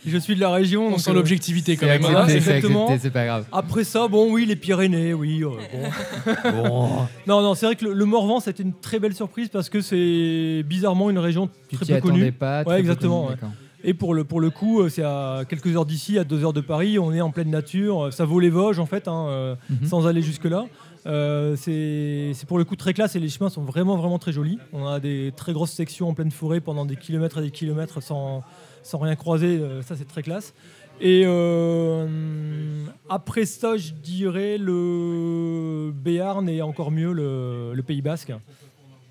[0.06, 0.86] je suis de la région.
[0.86, 2.00] on donc, sent euh, l'objectivité quand même.
[2.00, 2.88] voilà, c'est exactement.
[2.98, 3.44] c'est pas grave.
[3.52, 5.42] Après ça, bon, oui, les Pyrénées, oui.
[5.44, 6.62] euh, bon.
[6.62, 6.88] Bon.
[7.26, 9.80] Non, non, c'est vrai que le, le Morvan, c'était une très belle surprise parce que
[9.80, 12.32] c'est bizarrement une région Tu très peu connue.
[12.32, 13.34] pas très Ouais, peu exactement, connu, ouais.
[13.36, 13.50] d'accord.
[13.84, 16.60] Et pour le, pour le coup, c'est à quelques heures d'ici, à deux heures de
[16.60, 16.98] Paris.
[16.98, 18.12] On est en pleine nature.
[18.12, 19.86] Ça vaut les Vosges, en fait, hein, Mhm.
[19.86, 20.66] sans aller jusque-là.
[21.08, 24.58] Euh, c'est pour le coup très classe et les chemins sont vraiment, vraiment très jolis.
[24.72, 28.02] On a des très grosses sections en pleine forêt pendant des kilomètres et des kilomètres
[28.02, 28.44] sans,
[28.82, 29.58] sans rien croiser.
[29.58, 30.52] Euh, ça, c'est très classe.
[31.00, 38.32] Et euh, après ça, je dirais le Béarn et encore mieux le, le Pays Basque.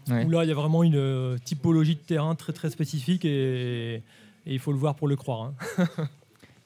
[0.10, 0.24] Ouais.
[0.26, 4.02] Où là, il y a vraiment une typologie de terrain très très spécifique et, et
[4.46, 5.52] il faut le voir pour le croire.
[5.78, 5.88] hein.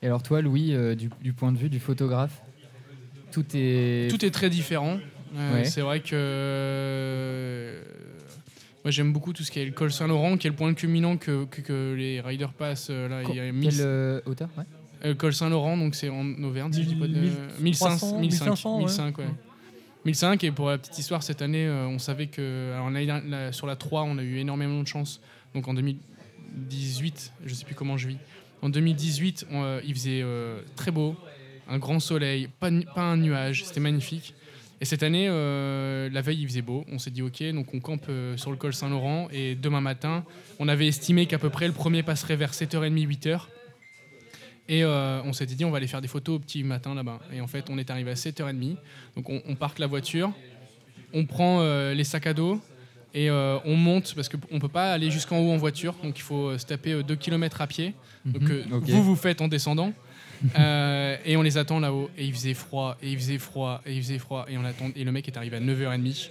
[0.04, 2.42] Et alors, toi, Louis, euh, du, du point de vue du photographe,
[3.32, 4.10] tout est.
[4.10, 4.98] Tout est très différent.
[5.36, 5.66] Euh, Ouais.
[5.66, 7.82] C'est vrai que euh,
[8.84, 11.18] moi j'aime beaucoup tout ce qui est le col Saint-Laurent, qui est le point culminant
[11.18, 12.88] que, que, que les riders passent.
[12.90, 14.64] euh, là, il y a 1000 Quelle euh, hauteur ouais.
[15.06, 17.18] Euh, col Saint-Laurent, donc c'est en Auvergne, si je dis pas de.
[17.60, 18.80] 1300, 1500, 1500, ouais.
[18.84, 19.26] 1005, ouais.
[20.06, 22.74] 1005, et pour la petite histoire, cette année, euh, on savait que.
[22.74, 25.20] Alors, l'année dernière, la- sur la 3, on a eu énormément de chance.
[25.56, 28.18] Donc en 2018, je sais plus comment je vis.
[28.62, 31.16] En 2018, on, euh, il faisait euh, très beau,
[31.68, 34.36] un grand soleil, pas un nuage, c'était magnifique.
[34.82, 36.84] Et cette année, euh, la veille, il faisait beau.
[36.92, 39.28] On s'est dit, OK, donc on campe euh, sur le col Saint-Laurent.
[39.32, 40.26] Et demain matin,
[40.58, 43.42] on avait estimé qu'à peu près le premier passerait vers 7h30, 8h.
[44.68, 47.20] Et euh, on s'était dit, on va aller faire des photos au petit matin là-bas.
[47.32, 48.76] Et en fait, on est arrivé à 7h30.
[49.16, 50.32] Donc on, on parque la voiture,
[51.14, 51.62] on prend
[51.92, 52.60] les sacs à dos
[53.14, 55.94] et on monte parce qu'on ne peut pas aller jusqu'en haut en voiture.
[56.04, 57.94] Donc il faut se taper 2 km à pied.
[58.26, 58.74] Donc Mhm.
[58.74, 58.84] Ok.
[58.90, 59.94] vous, vous faites en descendant.
[60.58, 62.10] Euh, et on les attend là-haut.
[62.18, 64.46] Et il faisait froid, et il faisait froid, et il faisait froid.
[64.50, 66.30] Et, on attend, et le mec est arrivé à 9h30.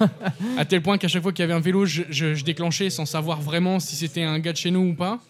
[0.58, 2.90] à tel point qu'à chaque fois qu'il y avait un vélo, je, je- je déclenchais
[2.90, 5.20] sans savoir vraiment si c'était un gars de chez nous ou pas.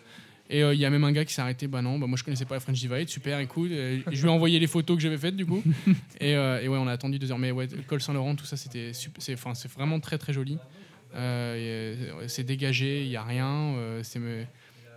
[0.50, 1.66] Et euh, il y a même un gars qui s'est arrêté.
[1.66, 3.08] Bah non, bah moi je connaissais pas la French Divide.
[3.08, 3.70] Super, écoute.
[3.72, 5.62] Euh, je lui ai envoyé les photos que j'avais faites du coup.
[6.20, 7.38] et, euh, et ouais, on a attendu deux heures.
[7.38, 10.58] Mais ouais, le col Saint-Laurent, tout ça, c'était c'est enfin, c'est vraiment très très joli.
[11.14, 13.74] C'est dégagé, il y a rien.
[14.02, 14.20] c'est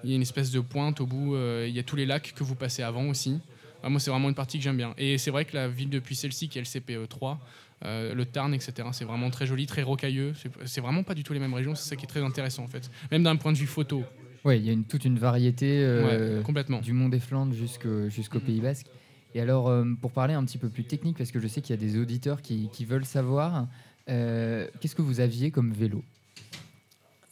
[0.05, 1.35] il y a une espèce de pointe au bout.
[1.35, 3.39] euh, il y a tous les lacs que vous passez avant aussi.
[3.83, 4.93] Ah, moi, c'est vraiment une partie que j'aime bien.
[4.97, 7.39] Et c'est vrai que la ville depuis celle-ci, qui est le CPE3,
[7.83, 10.33] euh, le Tarn, etc., c'est vraiment très joli, très rocailleux.
[10.65, 11.75] C'est- vraiment pas du tout les mêmes régions.
[11.75, 12.89] C'est ça qui est très intéressant en fait.
[13.11, 14.03] Même d'un point de vue photo.
[14.43, 16.79] Ouais, il y a une, toute une variété euh, ouais, complètement.
[16.79, 18.39] du Mont des Flandres jusqu'au.
[18.39, 18.87] Pays Basque.
[19.33, 21.75] Et alors, euh, pour parler un petit peu plus technique, parce que je sais qu'il
[21.75, 23.67] y a des auditeurs qui, qui veulent savoir,
[24.07, 26.03] qu'est-ce que vous aviez comme vélo?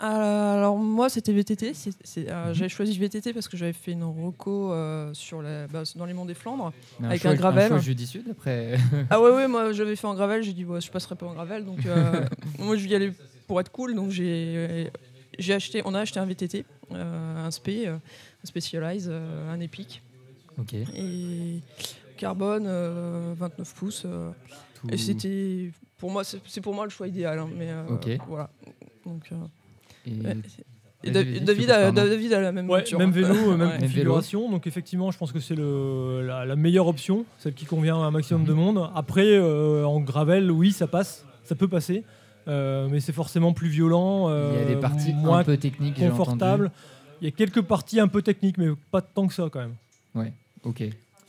[0.05, 2.53] Alors moi c'était VTT, euh, Mhm.
[2.53, 6.13] j'avais choisi VTT parce que j'avais fait une reco euh, sur la, bah, dans les
[6.13, 6.73] monts des Flandres.
[7.01, 7.69] Avec choix, un gravel.
[7.69, 8.75] choix judicieux d'après.
[9.09, 11.33] Ah ouais ouais moi j'avais fait en gravel, j'ai dit ouais, je passerai pas en
[11.33, 12.25] gravel donc euh,
[12.59, 13.13] moi je vais y aller
[13.47, 14.91] pour être cool donc j'ai
[15.39, 18.01] j'ai acheté on a acheté un VTT, un SP, un
[18.43, 20.01] Specialized, un Epic
[20.59, 20.73] ok.
[20.73, 21.61] et
[22.17, 24.05] carbone euh, 29 pouces
[24.91, 28.09] et c'était pour moi c'est pour moi le choix idéal hein, mais euh, Ok.
[28.27, 28.49] voilà
[29.05, 29.29] donc
[30.05, 30.37] Et- ouais.
[31.11, 31.91] David, a.
[31.91, 33.67] David la même Ouais, voiture, même vélo, euh, même Ouais.
[33.73, 34.49] Même configuration.
[34.49, 38.11] Donc effectivement, je pense que c'est la, la meilleure option, celle qui convient à un
[38.11, 38.89] maximum de monde.
[38.95, 42.03] Après, euh, en gravel, oui, ça passe, ça peut passer,
[42.47, 45.57] euh, mais c'est forcément plus violent, Il y a euh, des parties moins un peu
[45.57, 46.71] techniques, j'ai confortable.
[47.21, 49.75] Il y a quelques parties un peu techniques, mais pas tant que ça quand même.
[50.15, 50.33] entendu.
[50.63, 50.83] Ok.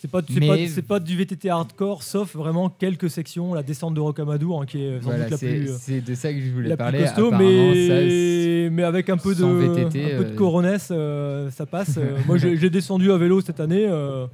[0.04, 4.00] C'est pas, c'est Mais- pas, du VTT hardcore, sauf vraiment quelques sections, la descente de
[4.00, 6.40] Rocamadour, hein, qui est sans Voilà, doute la c'est plus, euh, c'est de ça que
[6.42, 6.98] je voulais la plus parler.
[6.98, 10.88] costaud, Apparemment, ça, mais, mais avec un peu de, VTT, un peu de euh, coronesse,
[10.90, 11.98] euh, ça passe.
[12.26, 13.86] Moi, j'ai descendu à vélo cette année.
[13.88, 14.26] euh,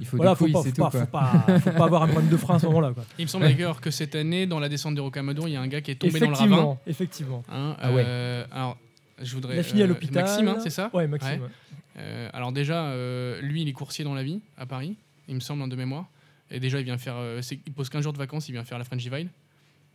[0.00, 0.80] il faut voilà, faut couilles, pas, c'est faut, tout.
[0.84, 1.00] pas, quoi.
[1.00, 2.92] faut, pas, faut pas avoir un problème de frein à ce moment-là.
[2.94, 3.04] quoi.
[3.18, 5.60] Il me semble d'ailleurs que cette année, dans la descente des Rocamadour, il y a
[5.60, 6.78] un gars qui est tombé dans le ravin.
[6.86, 7.42] Effectivement, effectivement.
[7.52, 8.04] Hein, Ah ouais.
[8.06, 8.78] euh, alors,
[9.20, 9.56] je voudrais.
[9.56, 10.22] Il a fini à l'hôpital.
[10.24, 11.32] Maxime, hein, c'est ça Ouais, Maxime.
[11.32, 11.38] Ouais.
[11.40, 11.50] ouais.
[11.98, 14.96] Euh, alors déjà, euh, lui, il est coursier dans la vie à Paris,
[15.30, 16.06] il me semble, de mémoire.
[16.50, 18.76] Et déjà, il vient faire, euh, il pose 15 jours de vacances, il vient faire
[18.78, 19.28] la French Divide.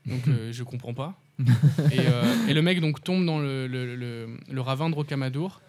[0.08, 1.20] Donc, euh, je comprends pas.
[1.40, 5.62] et, euh, et le mec donc tombe dans le, le- le- le ravin de Rocamadour.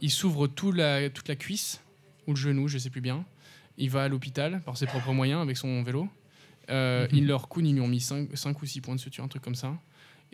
[0.00, 1.80] Il s'ouvre tout la, toute la cuisse
[2.26, 3.24] ou le genou, je sais plus bien.
[3.78, 6.08] Il va à l'hôpital par ses propres moyens avec son vélo.
[6.70, 8.28] Euh, Il leur coûte, ils lui ont mis 5,
[8.62, 9.74] ou 6 points de suture, un truc comme ça.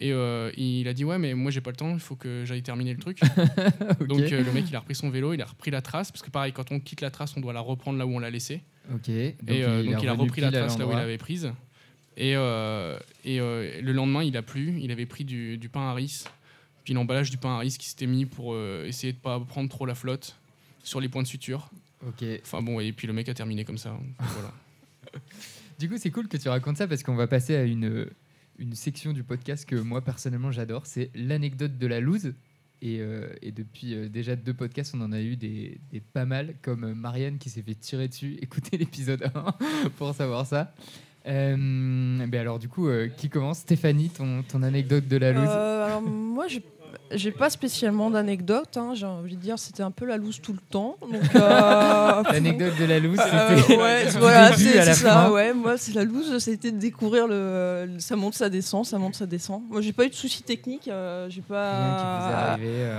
[0.00, 2.44] Et euh, il a dit Ouais, mais moi j'ai pas le temps, il faut que
[2.46, 3.20] j'aille terminer le truc.
[4.08, 6.22] Donc euh, le mec il a repris son vélo, il a repris la trace, parce
[6.22, 8.30] que pareil, quand on quitte la trace, on doit la reprendre là où on l'a
[8.30, 8.62] laissée.
[8.92, 9.08] Ok.
[9.10, 11.52] et euh, donc il a repris la trace là où il avait prise.
[12.16, 16.24] Et, et le lendemain, il a plu, il avait pris du, du pain à riz,
[16.84, 19.84] puis l'emballage du pain à riz qui s'était mis pour essayer de pas prendre trop
[19.84, 20.36] la flotte
[20.82, 21.68] sur les points de suture.
[22.06, 22.24] Ok.
[22.42, 23.98] Enfin bon, et puis le mec a terminé comme ça.
[24.18, 24.52] voilà.
[25.78, 28.06] Du coup, c'est cool que tu racontes ça parce qu'on va passer à une,
[28.60, 30.86] une section du podcast que moi personnellement j'adore.
[30.86, 32.34] C'est l'anecdote de la loose.
[32.82, 35.80] Et, euh, depuis euh, déjà deux podcasts, on en a eu des,
[36.14, 38.38] pas mal, comme euh, Marianne qui s'est fait tirer dessus.
[38.42, 40.72] Écoutez l'épisode 1 pour savoir ça.
[41.26, 41.56] Euh,
[42.26, 42.88] ben alors, du coup,
[43.18, 43.58] qui commence?
[43.58, 45.48] Stéphanie, ton, ton anecdote de la loose?
[45.48, 46.62] Alors moi, j'ai-
[47.12, 48.76] j'ai pas spécialement d'anecdote.
[48.76, 50.96] hein, j'ai envie de dire, c'était un peu la loose tout le temps.
[51.34, 53.76] Euh, L'anecdote de la loose, euh, c'était.
[53.76, 55.24] ouais, voilà, c'est ça.
[55.24, 55.30] fin.
[55.30, 56.38] Ouais, moi, c'est la loose.
[56.38, 59.62] C'était de découvrir le, le- ça monte, ça descend, ça monte, ça descend.
[59.68, 60.88] Moi, j'ai pas eu de soucis techniques.
[60.88, 62.50] euh, j'ai Rien qui vous est pas.
[62.52, 62.90] arrivé.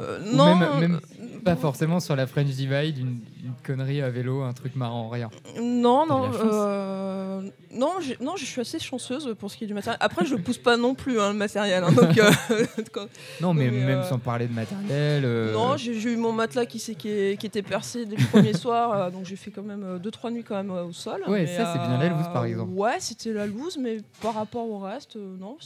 [0.00, 4.10] Euh, non, même- même euh, Pas forcément sur la French Divide, une, une connerie à
[4.10, 5.30] vélo, un truc marrant, rien.
[5.60, 7.42] Non, non, euh,
[7.72, 9.98] non, non, je suis assez chanceuse pour ce qui est du matériel.
[10.00, 11.84] Après, je pousse pas non plus hein, le matériel.
[11.84, 12.10] hein, donc,
[13.40, 15.52] Non, mais, Mais, même sans parler de matériel.
[15.52, 17.08] Non, j'ai eu mon matelas qui, qui,
[17.46, 20.70] était percé dès le premier soir, donc j'ai fait quand même 2-3 nuits quand même
[20.70, 21.22] au sol.
[21.26, 22.72] Ouais, mais, ça, c'est bien la loose, par exemple.
[22.72, 25.56] Ouais, c'était la loose, mais par rapport au reste, non.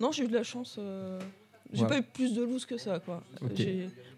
[0.00, 0.78] Non, j'ai eu de la chance.
[1.72, 1.88] J'ai Ouais.
[1.88, 3.22] pas eu plus de loose que ça, quoi.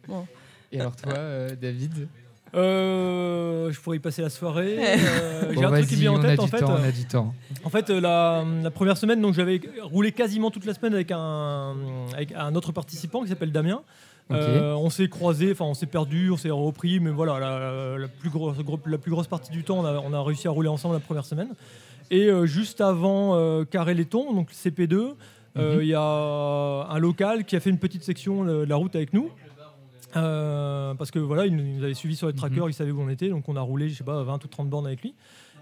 [0.09, 0.27] Bon.
[0.73, 2.09] Et alors toi, euh, David
[2.55, 4.77] Euh, je pourrais y passer la soirée.
[5.07, 6.59] Euh, J'ai Bon, un truc qui vas-y, vient en on a tête du en fait.
[6.61, 7.35] temps, on a du temps.
[7.65, 11.77] En fait, la, la première semaine, donc j'avais roulé quasiment toute la semaine avec un,
[12.15, 13.83] avec un autre participant qui s'appelle Damien.
[14.33, 18.09] Euh, on s'est croisés, enfin on s'est perdu, on s'est repris, mais voilà, la, la
[18.09, 20.51] plus grosse, gro- la plus grosse partie du temps, on a, on a réussi à
[20.51, 21.51] rouler ensemble la première semaine.
[22.11, 25.15] Et euh, juste avant euh, Carré-Letton, donc CP2,
[25.57, 25.83] euh, Mhm.
[25.83, 29.13] il y a un local qui a fait une petite section de la route avec
[29.13, 29.31] nous.
[30.17, 32.71] Euh, parce que voilà, il nous avait suivi sur les trackers, Mhm.
[32.71, 34.69] il savait où on était, donc on a roulé, je sais pas, 20 ou 30
[34.71, 35.15] bornes avec lui.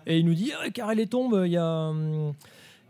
[0.07, 2.35] Et il nous dit, ah, Carré les tombes, il y a, hum,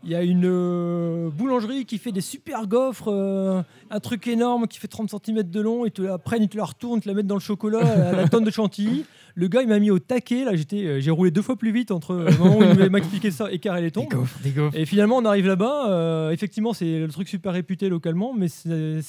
[0.05, 4.67] il y a une euh, boulangerie qui fait des super gaufres, euh, un truc énorme
[4.67, 7.01] qui fait 30 cm de long, ils te la prennent, ils te la retournent, ils
[7.01, 7.79] te la mettent dans le chocolat,
[8.09, 9.05] à la tonne de chantilly.
[9.37, 11.71] Le gars, il m'a mis au taquet, là, j'étais, euh, j'ai roulé deux fois plus
[11.71, 14.07] vite entre le moment où il m'a expliqué ça et Carré les Des tombes.
[14.07, 14.77] gaufres, des gaufres.
[14.77, 16.29] Et finalement, on arrive là-bas.
[16.31, 19.01] effectivement, c'est le truc super réputé localement, mais c'est,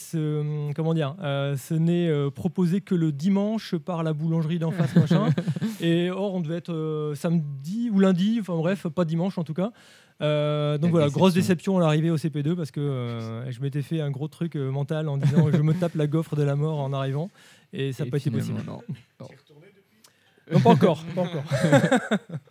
[0.74, 5.28] comment dire, ce n'est proposé que le dimanche par la boulangerie d'en face, machin.
[5.80, 9.72] Et or, on devait être samedi ou lundi, enfin bref, pas dimanche en tout cas.
[10.22, 11.76] Euh, donc La voilà, grosse déception.
[11.76, 15.08] à l'arrivée au CP2 parce que euh, je m'étais fait un gros truc euh, mental
[15.08, 17.30] en disant je me tape la gaufre de la mort en arrivant
[17.72, 18.60] et ça n'a pas été possible.
[18.66, 18.82] non.
[19.20, 19.28] Non.
[20.52, 21.42] Non, pas encore, pas encore.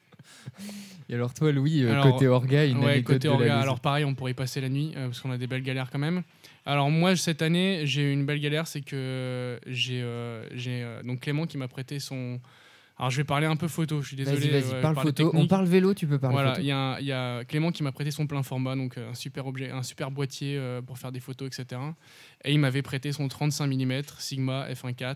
[1.07, 4.05] Et alors toi, Louis, Alors, côté orga, une ouais, anecdote côté de orga, alors pareil,
[4.05, 6.23] on pourrait y passer la nuit euh, parce qu'on a des belles galères quand même.
[6.65, 11.03] Alors moi, cette année, j'ai eu une belle galère, c'est que j'ai euh, j'ai, euh,
[11.03, 12.39] donc Clément qui m'a prêté son.
[12.97, 14.37] Alors je vais parler un peu photo, je suis désolé.
[14.37, 15.31] Vas-y, vas-y, ouais, parle photo.
[15.33, 16.61] On parle vélo, tu peux parler Voilà, photo.
[16.61, 18.97] il y, a un- il y a Clément qui m'a prêté son plein format, donc
[18.97, 21.81] euh, un super objet, un super boîtier euh, pour faire des photos, etc.
[22.45, 25.15] Et il m'avait prêté son 35 mm Sigma f1.4,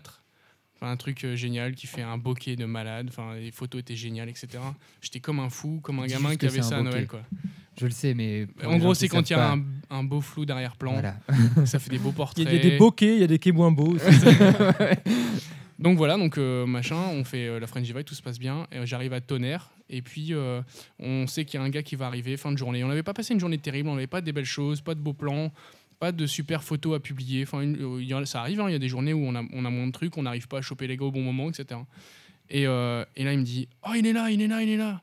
[0.76, 3.06] enfin, un truc euh, génial qui fait un bokeh de malade.
[3.08, 4.48] Enfin, les photos étaient géniales, etc.
[5.00, 6.82] J'étais comme un fou, comme un Dis gamin qui avait ça à.
[6.82, 7.22] Noël, quoi.
[7.80, 8.46] Je le sais, mais.
[8.62, 11.16] En gros, c'est quand il y a un, un beau flou d'arrière-plan, Voilà.
[11.64, 12.44] ça fait des beaux Il portraits.
[12.52, 13.96] y a des bokeh, il y a des quais moins beaux.
[15.80, 18.66] Donc voilà, donc euh, machin, on fait euh, la French Divide, tout se passe bien.
[18.74, 20.34] Euh, J'arrive à Tonnerre, et puis
[20.98, 22.84] on sait qu'il y a un gars qui va arriver fin de journée.
[22.84, 25.00] On n'avait pas passé une journée terrible, on n'avait pas des belles choses, pas de
[25.00, 25.50] beaux plans,
[25.98, 27.44] pas de super photos à publier.
[27.44, 27.64] Enfin,
[28.26, 30.22] ça arrive, hein, il y a des journées où on a, moins de trucs, on
[30.22, 31.80] n'arrive pas à choper les gars au bon moment, etc.
[32.50, 35.00] Et, là, il me dit Oh, il est là, il est là, il est là.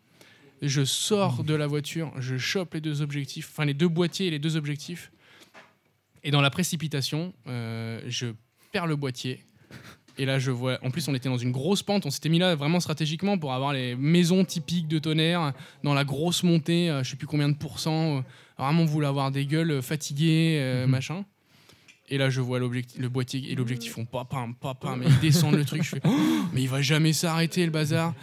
[0.62, 4.32] Je sors de la voiture, je chope les deux objectifs, enfin les deux boîtiers et
[4.32, 5.12] les deux objectifs.
[6.24, 8.28] Et dans la précipitation, je
[8.72, 9.44] perds le boîtier.
[10.20, 10.80] Et là, je vois.
[10.84, 12.06] En plus, on était dans une grosse pente.
[12.06, 15.54] On s'était mis là vraiment stratégiquement pour avoir les maisons typiques de tonnerre
[15.84, 16.90] dans la grosse montée.
[16.90, 18.18] euh, je sais plus combien de pourcents.
[18.18, 18.22] euh,
[18.58, 20.92] vraiment, voulait avoir des gueules euh, fatiguées, euh, Mhm.
[20.92, 21.26] machin.
[22.10, 25.20] Et là, je vois le boîtier et l'objectif font pas, pam, pas, pam, mais ils
[25.20, 25.84] descendent le truc.
[25.84, 26.10] Je fais, Oh,
[26.54, 28.14] mais il va jamais s'arrêter le bazar.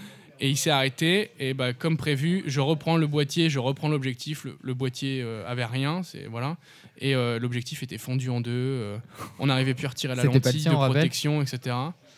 [0.41, 1.31] Et il s'est arrêté.
[1.39, 4.45] Et bah, comme prévu, je reprends le boîtier, je reprends l'objectif.
[4.45, 6.57] Le, le boîtier euh, avait rien, c'est voilà.
[6.99, 8.51] Et euh, l'objectif était fondu en deux.
[8.53, 8.97] euh,
[9.39, 11.43] on n'arrivait plus à retirer la C'était pas le lentille tien, de on rappelle protection,
[11.43, 11.77] etc.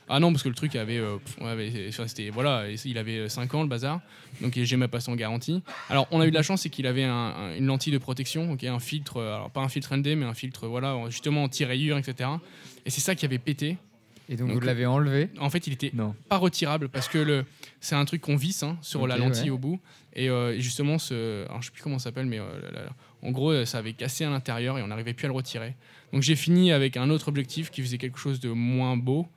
[0.08, 3.28] Ah non, parce que le truc avait, euh, pff, avait- enfin, c'était voilà, il avait
[3.28, 4.00] 5 ans le bazar,
[4.40, 5.62] donc il j'ai même passé en garantie.
[5.90, 7.98] Alors on a eu de la chance, c'est qu'il avait un- un- une lentille de
[7.98, 11.42] protection, ok, un filtre, euh, alors pas un filtre ND, mais un filtre voilà, justement
[11.42, 12.30] anti-rayures, etc.
[12.84, 13.78] Et c'est ça qui avait pété.
[14.28, 16.14] Et donc, Donc, vous l'avez enlevé En fait, il était Non.
[16.28, 17.44] pas retirable parce que le,
[17.80, 19.50] c'est un truc qu'on visse hein, sur la lentille ouais.
[19.50, 19.80] au bout.
[20.14, 22.88] Et euh, justement, ce, alors, je sais plus comment ça s'appelle, mais euh, là, là,
[23.22, 25.74] en gros, euh, ça avait cassé à l'intérieur et on n'arrivait plus à le retirer.
[26.12, 29.28] Donc j'ai fini avec un autre objectif qui faisait quelque chose de moins beau.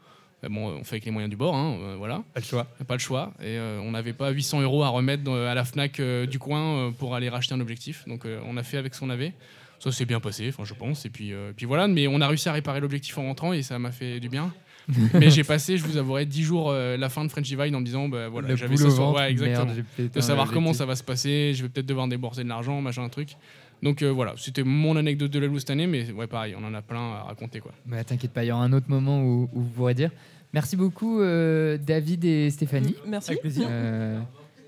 [0.50, 2.64] Bon, on fait avec les moyens du bord, hein, euh, voilà, Pas le choix.
[2.88, 3.34] pas le choix.
[3.42, 6.40] Et euh, on n'avait pas 800 euros à remettre dans- à la Fnac euh, du
[6.40, 8.06] coin euh, pour aller racheter un objectif.
[8.08, 9.34] Donc euh, on a fait avec ce qu'on avait.
[9.80, 11.06] Ça s'est bien passé, enfin je pense.
[11.06, 13.62] Et puis, euh, puis voilà, mais on a réussi à réparer l'objectif en rentrant et
[13.64, 14.54] ça m'a fait du bien.
[15.14, 17.80] mais j'ai passé, je vous avouerai, 10 jours euh, la fin de French Divide en
[17.80, 19.66] me disant, bah, voilà, j'avais sur- ventre, ouais, exactement.
[19.66, 22.82] merde, de savoir comment ça va se passer, je vais peut-être devoir débourser de l'argent,
[22.82, 23.36] machin, un truc.
[23.82, 26.64] Donc euh, voilà, c'était mon anecdote de la loose cette année, mais ouais, pareil, on
[26.66, 27.72] en a plein à raconter quoi.
[27.86, 30.12] Bah, T'inquiète pas, il y aura un autre moment où, où vous pourrez dire.
[30.54, 32.96] Merci beaucoup, euh, David et Stéphanie.
[33.08, 33.32] Merci.
[33.32, 33.68] Avec plaisir.
[33.70, 34.20] Euh,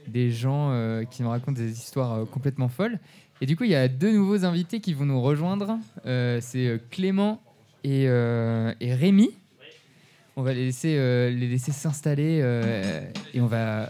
[0.08, 3.00] des gens euh, qui nous racontent des histoires euh, complètement folles.
[3.42, 5.78] Et du coup, il y a deux nouveaux invités qui vont nous rejoindre.
[6.06, 7.42] Euh, c'est Clément
[7.84, 9.32] et, euh, et Rémi.
[10.38, 13.02] On va les laisser euh, les laisser s'installer euh,
[13.34, 13.90] et on va.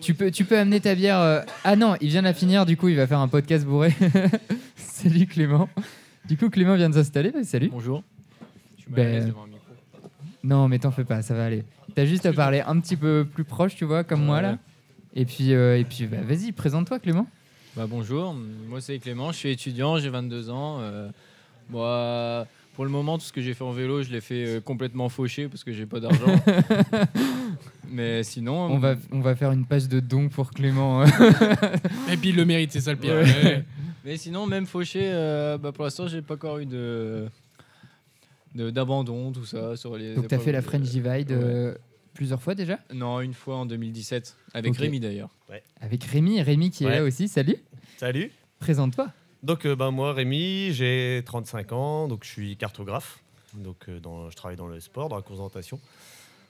[0.00, 1.18] Tu peux, tu peux amener ta bière.
[1.20, 3.64] euh, Ah non, il vient de la finir, du coup, il va faire un podcast
[3.64, 3.94] bourré.
[4.76, 5.68] salut Clément.
[6.28, 7.30] Du coup, Clément vient de s'installer.
[7.30, 7.68] Bah, salut.
[7.70, 8.02] Bonjour.
[8.76, 9.62] Je suis Ben, mal à l'aise devant un micro.
[10.42, 11.62] Non, mais t'en fais pas, ça va aller.
[11.94, 14.58] T'as juste à parler un petit peu plus proche, tu vois, comme moi là.
[15.14, 17.26] Et puis, euh, et puis bah, vas-y, présente-toi, Clément.
[17.76, 18.34] Bah, bonjour,
[18.68, 20.78] moi c'est Clément, je suis étudiant, j'ai 22 ans.
[20.80, 21.08] euh,
[21.70, 24.60] moi, pour le moment, tout ce que j'ai fait en vélo, je l'ai fait euh,
[24.60, 26.34] complètement fauché parce que j'ai pas d'argent.
[27.90, 31.04] Mais sinon, On va, on va faire une page de dons pour Clément.
[32.10, 33.12] Et puis il le mérite, c'est ça le pire.
[33.14, 33.24] Ouais.
[33.24, 33.64] Ouais.
[34.04, 37.26] mais sinon, même fauché, euh, bah, pour l'instant, j'ai pas encore eu de
[38.54, 40.14] d'abandon, tout ça sur les.
[40.14, 41.38] Donc t'as fait la French de- Divide ouais.
[41.38, 41.74] euh,
[42.14, 42.78] plusieurs fois déjà?
[42.92, 44.76] Non, une fois en 2017 avec.
[44.76, 45.30] Rémi d'ailleurs.
[45.80, 46.40] Avec Rémi.
[46.40, 47.28] Rémi qui est là aussi.
[47.28, 47.56] Salut.
[47.98, 48.30] Salut.
[48.58, 49.08] Présente-toi.
[49.42, 53.18] Donc, euh, ben, moi, Rémi, j'ai 35 ans, donc je suis cartographe.
[53.54, 55.40] Donc, euh, je travaille dans le sport, dans la course.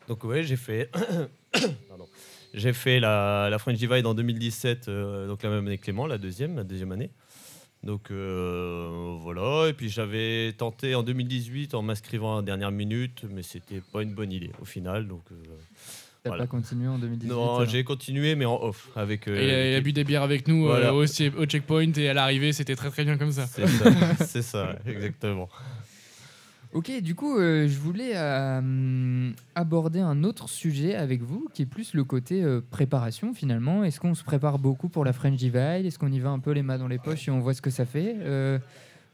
[0.08, 0.90] Donc, ouais, j'ai fait,
[2.54, 6.06] j'ai fait la, la French Divide en 2017, euh, donc la même année que Clément,
[6.06, 7.10] la deuxième, la deuxième année.
[7.82, 9.68] Donc, euh, voilà.
[9.68, 14.02] Et puis, j'avais tenté en 2018 en m'inscrivant à la dernière minute, mais c'était pas
[14.02, 15.08] une bonne idée au final.
[15.08, 15.24] Donc,
[16.22, 16.44] T'as Voilà.
[16.44, 18.90] pas continué en 2018 non, j'ai continué, mais en off.
[18.94, 20.90] Avec, euh, Et il, a, il a bu des bières avec nous Voilà.
[20.90, 23.46] euh, aussi au checkpoint et à l'arrivée, c'était très très bien comme ça.
[23.48, 23.90] C'est ça,
[24.24, 25.48] c'est ça, exactement.
[26.74, 31.66] Ok, du coup, euh, je voulais euh, aborder un autre sujet avec vous, qui est
[31.66, 33.82] plus le côté euh, préparation finalement.
[33.84, 35.84] Est-ce qu'on se prépare beaucoup pour la French Divide?
[35.84, 37.60] Est-ce qu'on y va un peu les mains dans les poches et on voit ce
[37.62, 38.14] que ça fait?
[38.20, 38.58] Euh,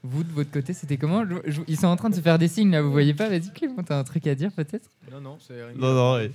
[0.05, 2.39] Vous, de votre côté, c'était comment Je- je- Ils sont en train de se faire
[2.39, 5.21] des signes là, vous voyez pas Vas-y Clément, t'as un truc à dire peut-être Non,
[5.21, 5.79] non, c'est Rémi.
[5.79, 6.31] Non, non, ouais.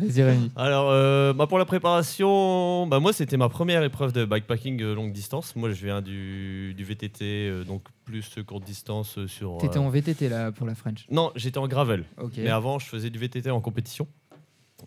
[0.00, 0.50] Vas-y Rémi.
[0.54, 4.94] Alors, euh, bah, pour la préparation, bah, moi, c'était ma première épreuve de bikepacking euh,
[4.94, 5.56] longue distance.
[5.56, 9.58] Moi, je viens du, du VTT, euh, donc plus courte distance euh, sur.
[9.58, 11.06] T'étais en VTT là pour la French.
[11.10, 12.04] Non, j'étais en gravel.
[12.20, 12.34] Ok.
[12.38, 14.06] Mais avant, je faisais du VTT en compétition.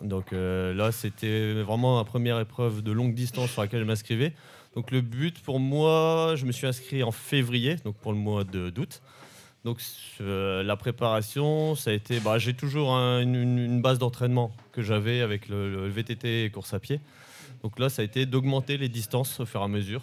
[0.02, 4.34] Donc euh, là, c'était vraiment ma première épreuve de longue distance sur laquelle je m'inscrivais.
[4.76, 8.44] Donc le but pour moi, je me suis inscrit en février, donc pour le mois
[8.44, 9.02] de- d'août.
[9.66, 9.80] Donc
[10.20, 15.22] euh, la préparation, ça a été, bah, j'ai toujours un- une, base d'entraînement que j'avais
[15.22, 17.00] avec le, le VTT et course à pied.
[17.64, 20.02] Donc là, ça a été d'augmenter les distances au fur et à mesure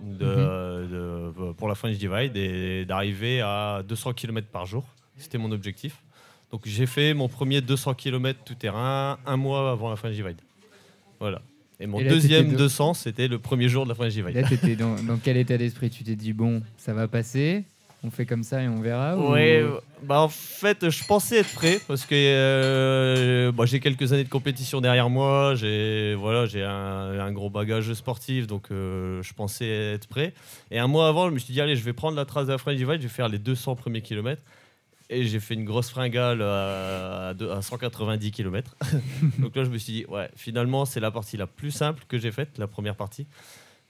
[0.00, 4.84] de, de- pour la French Divide et d'arriver à 200 km par jour.
[5.18, 5.96] C'était mon objectif.
[6.50, 10.40] Donc j'ai fait mon premier 200 km tout terrain un mois avant la French Divide.
[11.20, 11.42] Voilà.
[11.82, 14.12] Et mon Et là, deuxième t'étais de- 200, c'était le premier jour de la French
[14.12, 14.34] Divide.
[14.34, 15.90] Là, t'étais dans, dans quel état d'esprit?
[15.90, 17.64] Tu t'es dit, bon, ça va passer,
[18.04, 19.64] on fait comme ça et on verra ou- Ouais,
[20.04, 22.14] bah en fait, je pensais être prêt parce que
[22.66, 26.70] euh, bah, j'ai quelques années de compétition derrière moi, j'ai voilà, j'ai un,
[27.20, 30.32] un gros bagage sportif, donc euh, je pensais être prêt.
[30.70, 32.52] Et un mois avant, je me suis dit allez, je vais prendre la trace de
[32.52, 34.42] la French Divide, je vais faire les 200 premiers kilomètres.
[35.10, 38.76] Et j'ai fait une grosse fringale à, à deux- à 190 km.
[39.38, 42.18] donc là, je me suis dit ouais, finalement, c'est la partie la plus simple que
[42.18, 43.26] j'ai faite, la première partie.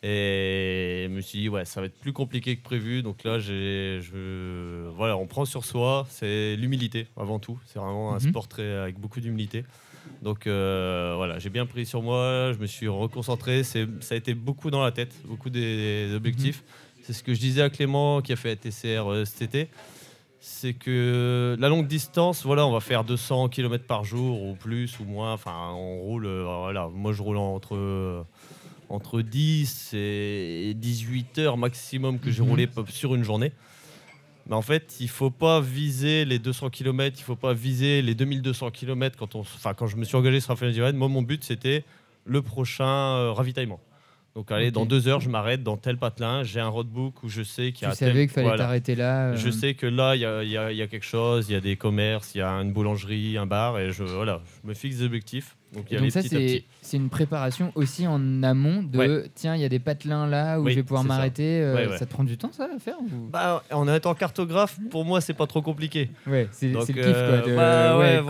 [0.05, 3.03] Et je me suis dit, ouais, ça va être plus compliqué que prévu.
[3.03, 6.07] Donc là, je, voilà, on prend sur soi.
[6.11, 7.59] C'est l'humilité avant tout.
[7.67, 8.21] C'est vraiment un Mhm.
[8.31, 9.65] sport très, avec beaucoup d'humilité.
[10.23, 12.53] Donc euh, voilà, j'ai bien pris sur moi.
[12.53, 13.63] Je me suis reconcentré.
[13.63, 13.79] Ça
[14.11, 16.65] a été beaucoup dans la tête, beaucoup des, des objectifs.
[17.05, 19.69] C'est ce que je disais à Clément qui a fait la TCR euh, cet été.
[20.45, 24.99] C'est que la longue distance, voilà, on va faire 200 km par jour ou plus
[24.99, 25.33] ou moins.
[25.35, 26.27] Enfin, on roule.
[26.27, 28.23] euh, voilà, moi je roule entre euh,
[28.89, 32.49] entre 10 et 18 heures maximum que j'ai Mhm.
[32.51, 33.53] roulé sur une journée.
[34.49, 38.17] Mais en fait, il faut pas viser les 200 km, il faut pas viser les
[38.17, 41.45] 2200 km quand on, enfin quand je me suis engagé sur la moi mon but
[41.45, 41.85] c'était
[42.25, 43.79] le prochain euh, ravitaillement.
[44.35, 47.43] Donc allez, dans deux heures, je m'arrête dans tel patelin, j'ai un roadbook où je
[47.43, 48.65] sais qu'il y Tu a savais tel- qu'il fallait voilà.
[48.65, 49.27] t'arrêter là.
[49.33, 51.61] euh, Je sais que là, il y a, y y quelque chose, il y a
[51.61, 54.97] des commerces, il y a une boulangerie, un bar, et je, voilà, je me fixe
[54.97, 55.55] des objectifs.
[55.75, 59.25] Donc, y a ça, c'est une préparation aussi en amont de Ouais.
[59.35, 61.09] tiens, il y a des patelins là où Oui, je vais pouvoir ça.
[61.09, 61.61] m'arrêter.
[61.63, 61.99] euh, Ouais, ouais.
[61.99, 65.21] Ça te prend du temps ça à faire ou- Bah, en étant cartographe, pour moi,
[65.23, 66.11] c'est pas trop compliqué.
[66.27, 67.51] Ouais, c'est le kiff euh, quoi.
[67.51, 68.29] de- bah, cool.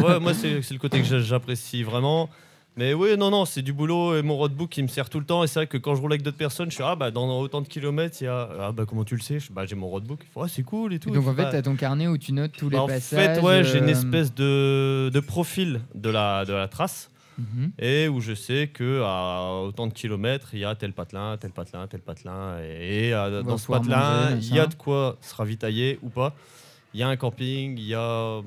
[0.00, 0.18] voilà.
[0.18, 2.28] Moi, c'est le côté que j'a- j'apprécie vraiment.
[2.76, 5.26] Mais oui, non, non, c'est du boulot et mon roadbook qui me sert tout le
[5.26, 5.44] temps.
[5.44, 7.38] Et c'est vrai que quand je roule avec d'autres personnes, je suis ah bah dans
[7.38, 9.38] autant de kilomètres, il y a ah bah comment tu le sais?
[9.40, 10.20] Je- Bah j'ai mon roadbook.
[10.36, 11.10] Ah, c'est cool et tout.
[11.10, 12.86] Donc en fait, Bah, tu as ton carnet où tu notes tous les bah, en
[12.86, 13.36] passages.
[13.36, 17.10] fait, ouais, j'ai une euh, espèce de, de profil de la, de la trace.
[17.38, 17.72] mhm.
[17.78, 21.50] et où je sais que à autant de kilomètres, il y a tel patelin, tel
[21.50, 25.34] patelin, tel patelin, et, et, euh, dans ce patelin, il y a de quoi se
[25.34, 26.34] ravitailler ou pas.
[26.94, 28.40] Il y a un camping, il y a,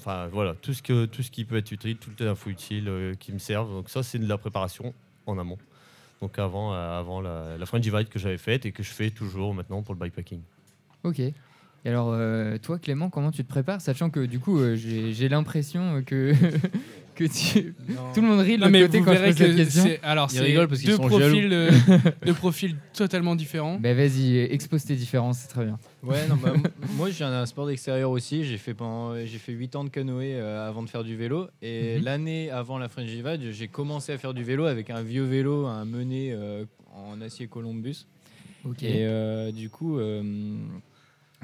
[0.00, 2.88] enfin voilà, tout ce que tout ce qui peut être utile, toutes les infos utiles
[2.88, 3.70] euh, qui me servent.
[3.70, 4.94] Donc ça, c'est de la préparation
[5.26, 5.58] en amont.
[6.20, 9.10] Donc avant, euh, avant la, la French Divide que j'avais faite et que je fais
[9.10, 10.40] toujours maintenant pour le bikepacking.
[11.04, 11.20] Ok.
[11.20, 16.02] Et alors, euh, toi, Clément, comment tu te prépares Sachant que du coup, j'ai l'impression
[16.04, 16.34] que,
[17.28, 17.74] que tu...
[17.88, 17.94] Non.
[18.14, 19.56] Tout le monde rit de Non, l'autre mais côté vous quand je verrez pose cette
[19.56, 21.70] que c'est alors Ils c'est rigolent parce qu'ils deux sont profils, euh,
[22.26, 23.78] deux profils totalement différents.
[23.78, 25.78] Bah vas-y, expose tes différences, c'est très bien.
[26.02, 26.62] Ouais, non, bah, m-
[26.96, 28.44] moi j'ai un sport d'extérieur aussi.
[28.44, 31.48] J'ai fait pendant, j'ai fait 8 ans de canoë euh, avant de faire du vélo.
[31.62, 32.04] Et Mhm.
[32.04, 35.66] l'année avant la French Divide, j'ai commencé à faire du vélo avec un vieux vélo,
[35.66, 36.64] un mené euh,
[36.94, 38.06] en acier Columbus.
[38.64, 38.82] Ok.
[38.82, 40.22] Et euh, du coup, euh,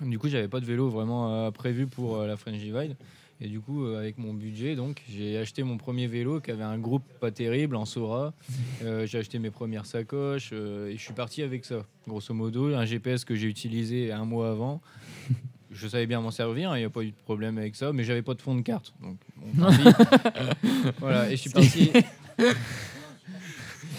[0.02, 2.96] du coup, j'avais pas de vélo vraiment euh, prévu pour euh, la French Divide.
[3.40, 6.62] Et du coup, euh, avec mon budget, donc, j'ai acheté mon premier vélo qui avait
[6.62, 8.32] un groupe pas terrible en Sora.
[8.82, 11.86] Euh, j'ai acheté mes premières sacoches euh, et je suis parti avec ça.
[12.06, 14.82] Grosso modo, un GPS que j'ai utilisé un mois avant.
[15.70, 18.04] Je savais bien m'en servir, il n'y a pas eu de problème avec ça, mais
[18.04, 18.94] j'avais pas de fond de carte.
[19.02, 20.68] Donc, bon, tant pis.
[21.00, 21.90] voilà, et je suis parti.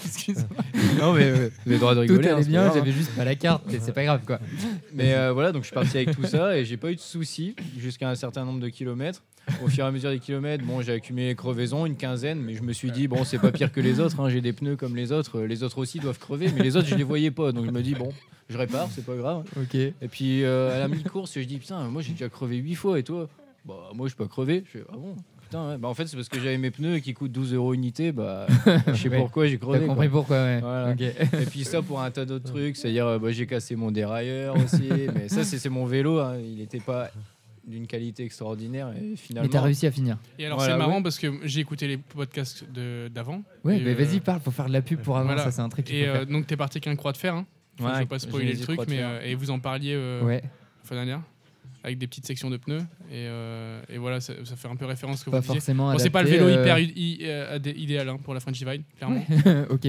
[0.08, 0.64] Excuse-moi.
[1.00, 2.30] non, mais euh, vous avez le droit de rigoler.
[2.30, 4.40] hein, allait bien, j'avais juste pas la carte, mais c'est pas grave quoi.
[4.94, 7.02] Mais euh, voilà, donc je suis parti avec tout ça et j'ai pas eu de
[7.02, 9.24] soucis jusqu'à un certain nombre de kilomètres.
[9.64, 12.54] Au fur et à mesure des kilomètres, bon, j'ai accumulé les crevaisons, une quinzaine, mais
[12.54, 14.76] je me suis dit, bon, c'est pas pire que les autres, hein, j'ai des pneus
[14.76, 17.54] comme les autres, les autres aussi doivent crever, mais les autres, je les voyais pas,
[17.54, 18.10] donc je me dis, bon,
[18.50, 19.46] je répare, c'est pas grave.
[19.56, 19.76] Ok.
[19.76, 23.00] Et puis euh, à la mi-course, je dis, putain, moi j'ai déjà crevé 8 fois
[23.00, 23.30] et toi?
[23.66, 24.64] Bah, moi je peux pas crever.
[24.66, 25.16] Je fais, ah bon?
[25.50, 25.78] Putain, ouais.
[25.78, 28.48] bah, en fait, c'est parce que j'avais mes pneus qui coûtent 12 euros unité, bah,
[28.88, 29.18] je sais Ouais.
[29.18, 29.80] pourquoi j'ai T'as crevé.
[29.80, 29.88] quoi.
[29.96, 30.60] compris pourquoi, ouais.
[30.62, 30.92] Voilà.
[31.00, 34.56] Et puis ça pour un tas d'autres trucs, c'est-à-dire euh, bah, j'ai cassé mon dérailleur
[34.58, 37.10] aussi, mais ça c'est mon vélo, hein, il n'était pas
[37.66, 39.50] d'une qualité extraordinaire et Mais finalement.
[39.50, 40.18] t'as réussi à finir.
[40.40, 41.04] Et alors Voilà, c'est marrant ouais.
[41.04, 42.64] parce que j'ai écouté les podcasts
[43.14, 43.44] d'avant.
[43.66, 45.44] Ouais, Et, mais euh, vas-y, parle, faut faire de la pub pour avant, voilà.
[45.44, 47.36] ça c'est un truc Et euh, donc t'es parti avec un croix de fer.
[47.36, 47.46] Hein.
[47.80, 50.24] Enfin, Ouais, je vais pas spoiler le truc, mais euh, et vous en parliez euh,
[50.24, 51.22] Ouais, la fois dernière
[51.88, 54.86] avec des petites sections de pneus et, euh, et voilà ça, ça fait un peu
[54.86, 55.56] référence à ce que pas vous disiez.
[55.56, 58.40] forcément Bon, c'est pas le vélo euh, hyper i- i- euh, idéal hein, pour la
[58.42, 59.24] French Divide, clairement.
[59.70, 59.88] ok.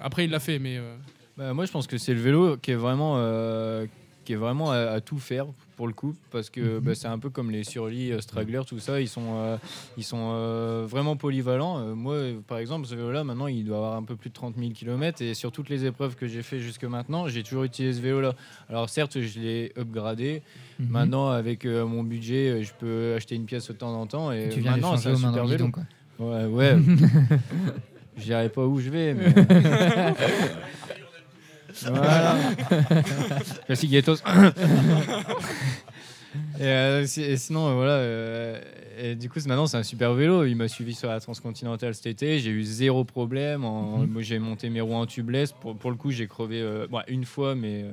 [0.00, 0.96] Après il l'a fait, mais euh,
[1.36, 3.86] Bah, moi je pense que c'est le vélo qui est vraiment, euh,
[4.24, 5.46] qui est vraiment à, à tout faire
[5.78, 6.80] pour le coup, parce que Mhm.
[6.80, 9.56] bah, c'est un peu comme les Surly, euh, Straggler, tout ça, ils sont, euh,
[9.96, 11.94] ils sont euh, vraiment polyvalents.
[11.94, 12.16] Moi
[12.48, 15.22] par exemple, ce vélo-là maintenant il doit avoir un peu plus de 30 000 km
[15.22, 18.34] et sur toutes les épreuves que j'ai fait jusque maintenant, j'ai toujours utilisé ce vélo-là.
[18.68, 20.42] Alors certes, je l'ai upgradé.
[20.80, 20.88] Mhm.
[20.90, 24.32] Maintenant, avec euh, mon budget, je peux achanger une pièce de temps en temps.
[24.32, 25.68] Et, tu viens maintenant, c'est un super vélo.
[25.70, 25.84] quoi.
[26.18, 26.76] Ouais, ouais.
[28.16, 29.32] je dirais pas où je vais, mais.
[31.86, 32.36] voilà.
[33.68, 34.16] Ghettos.
[36.60, 37.92] et, euh, si- et sinon, euh, voilà.
[37.92, 38.60] euh,
[39.00, 40.44] et du coup, c'est- maintenant, c'est un super vélo.
[40.44, 42.38] Il m'a suivi sur la Transcontinentale cet été.
[42.38, 43.64] J'ai eu zéro problème.
[43.64, 44.06] En- Mhm.
[44.10, 45.52] moi, J'ai monté mes roues en tubeless.
[45.52, 47.82] Pour, pour le coup, j'ai crevé euh, bon, une fois, mais.
[47.84, 47.92] euh,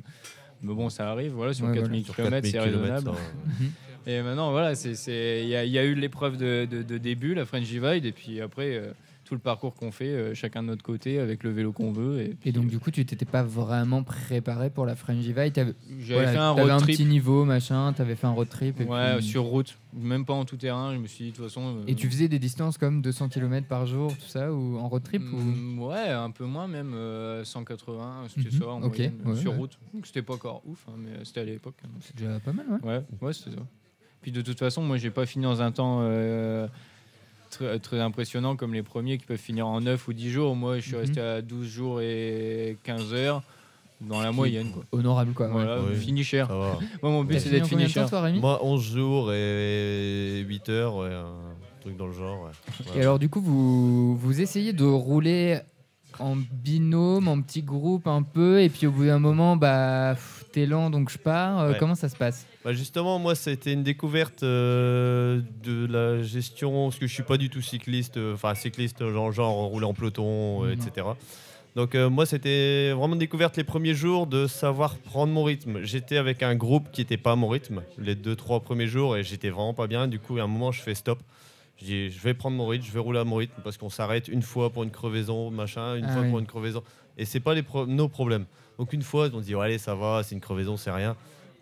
[0.61, 3.17] mais bon, ça arrive, voilà, sur Ouais, 4000 Sur km, 4000 c'est kilomètres, raisonnable.
[3.17, 3.63] ça.
[4.07, 6.83] Et maintenant, voilà, c'est- c'est- il y, a- il y a eu l'épreuve de, de-
[6.83, 8.91] de début, la French Divide, et puis après, euh,
[9.25, 12.21] tout le parcours qu'on fait, euh, chacun de notre côté, avec le vélo qu'on veut.
[12.21, 14.95] Et, puis, Et donc du coup, tu t'étais pas vraiment préparé pour la.
[14.95, 17.91] T'avais j'avais voilà, fait un road un trip petit niveau, machin.
[17.93, 18.79] T'avais fait un road trip.
[18.79, 20.93] Et, ouais, puis- sur route, même pas en tout terrain.
[20.93, 21.77] Je me suis dit, de toute façon.
[21.79, 24.87] euh, et tu faisais des distances comme 200 km par jour, tout ça, ou en
[24.87, 25.35] road trip ou...
[25.37, 29.35] mm, Ouais, un peu moins même, euh, 180, c'était Mhm, ça en moyenne, euh, ouais,
[29.39, 29.57] sur ouais.
[29.57, 29.77] route.
[29.93, 31.75] Donc c'était pas encore ouf, hein, mais c'était à l'époque.
[31.83, 32.87] hein, C'est déjà pas mal, ouais.
[32.89, 33.57] Ouais, ouais, c'est ça.
[34.21, 35.99] Puis de toute façon, moi, j'ai pas fini dans un temps
[37.61, 40.55] euh, très, très impressionnant comme les premiers qui peuvent finir en 9 ou 10 jours.
[40.55, 40.99] Moi, je suis Mhm.
[40.99, 43.43] resté à 12 jours et 15 heures
[44.01, 44.71] dans la moyenne.
[44.71, 44.83] Quoi.
[44.91, 45.47] Honorable, quoi.
[45.47, 45.95] Voilà, Ouais.
[45.95, 46.47] fini cher.
[46.47, 46.79] Ça va.
[47.01, 48.09] Moi, mon but, c'est d'être combien fini de temps, cher.
[48.09, 52.43] toi, Moi, 11 jours et 8 heures, ouais, un truc dans le genre.
[52.43, 52.97] ouais.
[52.97, 55.59] Et alors, du coup, vous, vous essayez de rouler
[56.19, 60.15] en binôme, en petit groupe un peu, et puis au bout d'un moment, bah,
[60.53, 61.59] t'es lent, donc je pars.
[61.59, 61.77] Euh, Ouais.
[61.79, 62.45] Comment ça se passe?
[62.65, 67.37] Bah justement, moi, été une découverte euh, de la gestion, parce que je suis pas
[67.37, 70.81] du tout cycliste, euh, enfin cycliste, genre, genre rouler en peloton, euh, Mhm.
[70.81, 71.07] etc.
[71.75, 75.83] Donc moi, c'était vraiment une découverte les premiers jours de savoir prendre mon rythme.
[75.83, 79.15] J'étais avec un groupe qui n'était pas à mon rythme les deux, trois premiers jours,
[79.15, 80.07] et j'étais vraiment pas bien.
[80.07, 81.19] Du coup, à un moment, je fais stop.
[81.77, 83.89] Je dis, je vais prendre mon rythme, je vais rouler à mon rythme, parce qu'on
[83.91, 86.29] s'arrête une fois pour une crevaison, machin, une Ah fois oui.
[86.29, 86.81] pour une crevaison.
[87.17, 88.45] Et c'est pas les pro- nos problèmes.
[88.79, 91.15] Donc une fois, on se dit, allez, ça va, c'est une crevaison, c'est rien.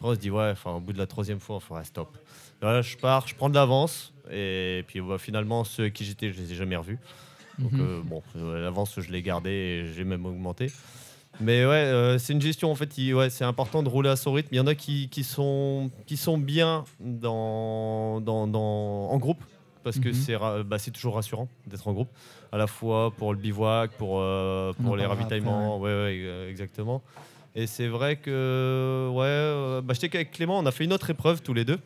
[0.04, 2.10] Après, on se dit, ouais, enfin, au bout de la troisième fois, on fera stop.
[2.62, 4.12] Là, je pars, je prends de l'avance.
[4.30, 7.00] Et puis bah, finalement, ceux qui j'étais, je les ai jamais revus.
[7.58, 7.80] Donc Mhm.
[7.82, 10.68] euh, bon, euh, l'avance, je l'ai gardé et j'ai même augmenté.
[11.40, 12.90] Mais ouais, euh, c'est une gestion en fait.
[13.14, 14.50] ouais, c'est important de rouler à son rythme.
[14.52, 19.42] Il y en a qui, qui sont, qui sont bien dans, dans, dans- en groupe
[19.86, 20.14] parce que Mhm.
[20.16, 22.10] c'est bah, toujours rassurant d'être en groupe,
[22.52, 25.80] à la fois pour le bivouac, pour, euh, pour les ravitaillements.
[25.80, 27.02] Ouais, ouais, exactement.
[27.56, 31.10] Et c'est vrai que ouais, euh, bah, j'étais qu'avec Clément, on a fait une autre
[31.10, 31.80] épreuve tous les deux.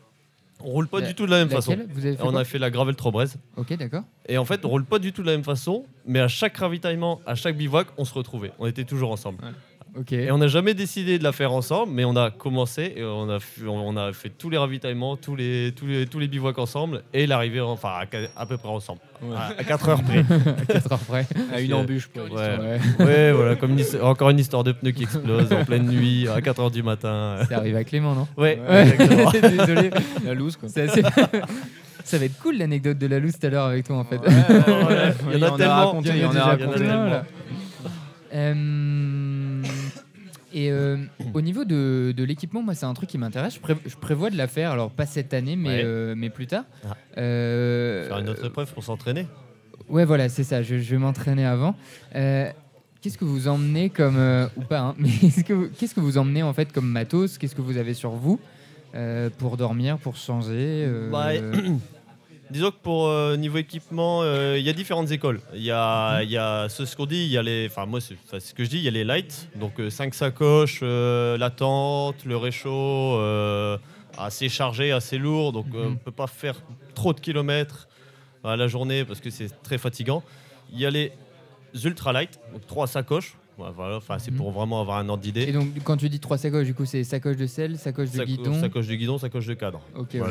[0.62, 1.72] On roule pas La- du tout de la même façon.
[1.72, 3.26] Laquelle Vous avez fait On a fait la Gravel Trobrez.
[3.58, 4.04] Ok, d'accord.
[4.28, 6.58] Et en fait, on roule pas du tout de la même façon, mais à chaque
[6.58, 8.52] ravitaillement, à chaque bivouac, on se retrouvait.
[8.58, 9.38] On était toujours ensemble.
[10.12, 13.30] Et on n'a jamais décidé de la faire ensemble, mais on a commencé et on
[13.30, 16.60] a, fait, on a fait tous les ravitaillements, tous les, tous les, tous les bivouacs
[16.60, 19.00] ensemble et l'arrivée, enfin à, à peu près ensemble.
[19.24, 19.36] Ouais.
[19.58, 20.20] À, 4 heures près.
[20.70, 21.26] à 4 heures près.
[21.54, 22.08] À une embûche.
[22.08, 22.24] Pour.
[22.24, 22.30] Ouais.
[23.00, 23.06] Ouais.
[23.06, 26.28] ouais, voilà, comme une his- encore une histoire de pneus qui explose en pleine nuit
[26.28, 27.38] à 4 heures du matin.
[27.48, 28.28] C'est arrivé à Clément, non?
[28.38, 28.90] Ouais, Ouais.
[28.90, 29.32] exactement.
[29.66, 29.90] Désolé.
[30.26, 30.70] La loose, quoi.
[30.70, 31.04] C'est assez-
[32.04, 34.18] Ça va être cool l'anecdote de la loose tout à l'heure avec toi en fait.
[34.20, 35.14] Ouais, ouais, ouais.
[35.34, 35.76] Il y en a tellement.
[35.88, 36.66] raconté, il y en a déjà raconté.
[36.68, 36.80] raconté.
[36.86, 37.22] tellement.
[40.66, 40.98] Et euh,
[41.34, 43.56] au niveau de, de l'équipement, moi c'est un truc qui m'intéresse.
[43.56, 45.82] Je, pré- je prévois de la faire, alors pas cette année, mais, Ouais.
[45.86, 46.64] euh, mais plus tard.
[46.88, 46.96] Ah.
[47.18, 49.28] Euh, Faire une autre épreuve pour s'entraîner.
[49.90, 50.62] Ouais, voilà, c'est ça.
[50.64, 51.76] Je, je vais m'entraîner avant.
[52.14, 54.18] Qu'est-ce que vous emmenez comme
[54.58, 57.38] ou pas hein, Mais qu'est-ce que vous emmenez en fait comme matos?
[57.38, 58.40] Qu'est-ce que vous avez sur vous
[59.38, 61.30] pour dormir, pour changer Bah,
[62.50, 65.42] Disons que pour euh, niveau équipement, euh, il y a différentes écoles.
[65.54, 68.00] Il y a, y a ce, ce qu'on dit, il y a les, enfin moi
[68.00, 71.50] c'est ce que je dis, il y a les lights, donc 5 sacoches, euh, la
[71.50, 73.20] tente, le réchaud,
[74.18, 75.98] assez chargé, assez lourd, donc euh, on Mhm.
[75.98, 76.56] peut pas faire
[76.96, 77.88] trop de kilomètres
[78.44, 80.24] à la journée parce que c'est très fatigant.
[80.72, 81.12] Il y a les
[81.84, 83.36] ultra light, donc 3 sacoches.
[83.58, 84.38] Ouais, Voilà, c'est Mhm.
[84.38, 85.52] pour vraiment avoir un ordre Et d'idée.
[85.52, 88.26] donc quand tu dis trois sacoches, du coup c'est sacoche de sel, sacoche de Saco-
[88.28, 88.60] guidon.
[88.62, 89.82] Sacoche de guidon, sacoche de cadre.
[89.96, 90.10] Ok.
[90.14, 90.22] ouais.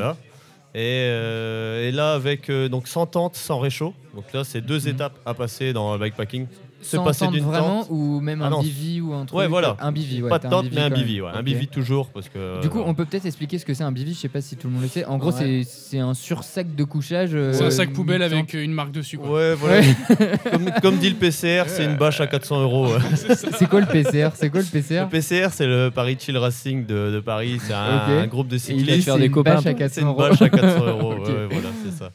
[0.79, 3.95] Et, euh, et là, avec euh, donc sans tente, sans réchaud.
[4.15, 4.89] Donc là, c'est deux Mhm.
[4.89, 6.47] étapes à passer dans le bikepacking.
[6.83, 7.87] Se Sans passer d'une vraiment tente.
[7.91, 9.37] ou même Ah un bivy ou un truc.
[9.39, 9.77] Ouais, voilà.
[9.81, 10.29] Un bivy, ouais.
[10.29, 11.21] pas de tente, mais un bivy.
[11.21, 11.31] Ouais.
[11.35, 12.09] Un bivy toujours.
[12.11, 14.15] Parce que, Du coup, euh, on peut peut-être expliquer ce que c'est un bivy.
[14.15, 15.05] Je sais pas si tout le monde le sait.
[15.07, 15.63] En gros, Ouais.
[15.65, 17.31] c'est c'est un sursac de couchage.
[17.35, 19.19] euh, C'est un sac poubelle avec une marque dessus.
[19.19, 19.31] Quoi.
[19.31, 19.83] Ouais, voilà.
[20.53, 22.89] comme, comme dit le PCR, c'est une bâche à 400 euros.
[23.59, 26.85] C'est quoi le PCR C'est quoi le Le PCR PCR, c'est le Paris Chill Racing
[26.87, 27.59] de, de Paris.
[27.67, 28.25] C'est un, Ok.
[28.25, 28.91] un groupe de il cyclistes.
[28.93, 29.79] dit faire c'est des une copains bâche un à peu.
[29.79, 30.19] 400 C'est une euros.
[30.19, 31.15] bâche à 400 euros.
[31.51, 32.11] Voilà, c'est ça.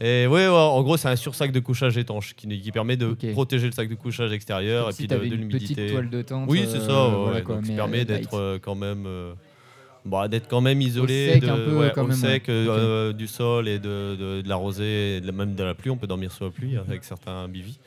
[0.00, 3.14] Et ouais, ouais, en gros, c'est un sursac de couchage étanche qui, qui permet de
[3.32, 5.86] protéger le sac de couchage extérieur et si puis de, petite l'humidité.
[5.92, 6.48] toile de tente.
[6.50, 7.16] Oui, c'est euh, ça.
[7.16, 9.32] voilà quoi, Donc, mais, permet euh, d'être euh, quand même, euh,
[10.04, 12.54] bah, d'être quand même isolé, sec de- un peu, ouais, quand au même, sec, ouais.
[12.54, 15.90] euh, du sol et de, de- de la rosée, et la- même de la pluie.
[15.90, 17.78] On peut dormir sous la pluie avec certains bivy.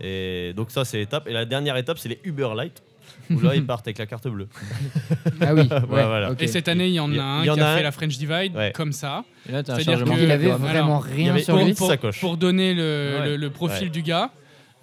[0.00, 1.26] Et donc ça, c'est l'étape.
[1.28, 2.82] Et la dernière étape, c'est les Uber Light.
[3.30, 4.48] Où là, ils partent avec la carte bleue.
[5.40, 5.62] Ah oui.
[5.70, 6.30] Ouais, ouais, voilà.
[6.32, 6.42] ok.
[6.42, 7.80] Et cette année, il y en Il y a un en qui a a fait
[7.80, 8.72] un- la French Divide Ouais.
[8.74, 9.24] comme ça.
[9.48, 10.16] Et là, t'as un C'est-à-dire chargement.
[10.16, 11.74] que- Il avait Alors, vraiment il y rien avait sur pour- lui.
[11.74, 12.20] pour- sacoches.
[12.20, 13.26] pour donner le, Ouais.
[13.30, 13.90] le- le profil Ouais.
[13.90, 14.30] du gars,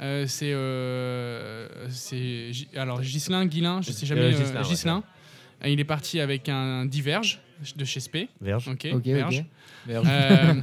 [0.01, 4.67] euh, c'est euh, c'est Gi- alors Ghislain, Guilin, je sais jamais, Euh, euh, Ghislain, ouais.
[4.67, 5.03] Ghislain.
[5.63, 7.39] Euh, Il est parti avec un Diverge
[7.75, 8.27] de chez Spé.
[8.41, 8.67] Verge.
[8.67, 9.39] Ok, Ok, Verge.
[9.39, 9.45] ok.
[9.87, 10.07] Verge.
[10.09, 10.53] Euh,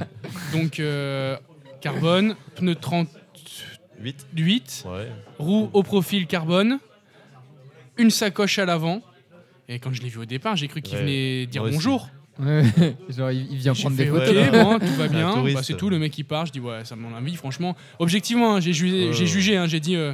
[0.53, 1.35] donc euh,
[1.81, 4.85] carbone, pneu 38, 8.
[4.87, 5.07] Ouais.
[5.39, 6.77] roue au profil carbone,
[7.97, 9.01] une sacoche à l'avant.
[9.69, 11.01] Et quand je l'ai vu au départ, j'ai cru qu'il Ouais.
[11.01, 11.77] venait dire Moi aussi.
[11.77, 12.09] bonjour.
[12.39, 12.63] Ouais,
[13.15, 15.31] Genre, il il vient J'ai prendre fait, des ok, bon, tout va Un bien.
[15.33, 15.57] touriste.
[15.57, 16.45] Bah, c'est tout, le mec il part.
[16.47, 17.75] Je dis, ouais, ça mon avis, franchement.
[17.99, 20.13] Objectivement, hein, j'ai jugé, Ouais, j'ai jugé, hein, j'ai dit, euh,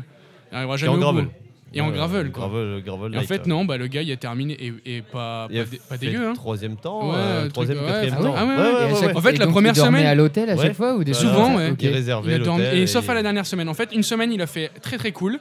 [0.51, 1.25] il arrivera Et jamais en au gravel.
[1.25, 1.31] bout.
[1.71, 2.47] Et en Ouais, gravel, quoi.
[2.49, 3.47] Gravel, gravel Et en light, fait, ouais.
[3.47, 5.97] non, bah, le gars il a terminé et, et pas, Il a pas, dé- pas
[5.97, 6.27] fait dégueu.
[6.27, 6.33] Hein.
[6.33, 7.85] Troisième temps, Ouais, euh, truc, troisième, ouais.
[7.85, 8.35] quatrième Ah ouais, temps.
[8.37, 9.15] ah ouais, Ouais, Et ouais, à ouais, chaque- ouais.
[9.17, 10.63] En fait, et la donc, première il dormait semaine- à l'hôtel à Ouais.
[10.65, 11.13] chaque fois ou des.
[11.13, 11.69] Souvent, ouais.
[11.71, 11.81] Ok.
[11.83, 13.69] Il réservait Il a dormi- l'hôtel et sauf à la dernière semaine.
[13.69, 15.39] En fait, une semaine, il a fait très très cool.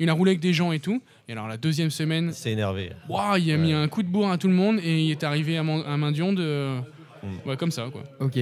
[0.00, 1.00] Il a roulé avec des gens et tout.
[1.28, 2.90] Et alors, la deuxième semaine, Il s'est énervé.
[3.08, 5.22] Ouah, il a mis un coup de bourre à tout le monde et il est
[5.22, 5.96] arrivé à, Man- à
[6.32, 6.78] de.
[7.22, 7.48] Mm.
[7.48, 8.02] Ouais, comme ça, quoi.
[8.18, 8.38] Ok.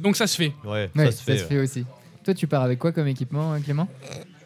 [0.00, 0.52] Donc ça se fait.
[0.64, 1.56] Ouais, Ouais, ça se fait.
[1.56, 1.62] ouais.
[1.62, 1.84] aussi.
[2.24, 3.88] Toi, tu pars avec quoi comme équipement, hein, Clément?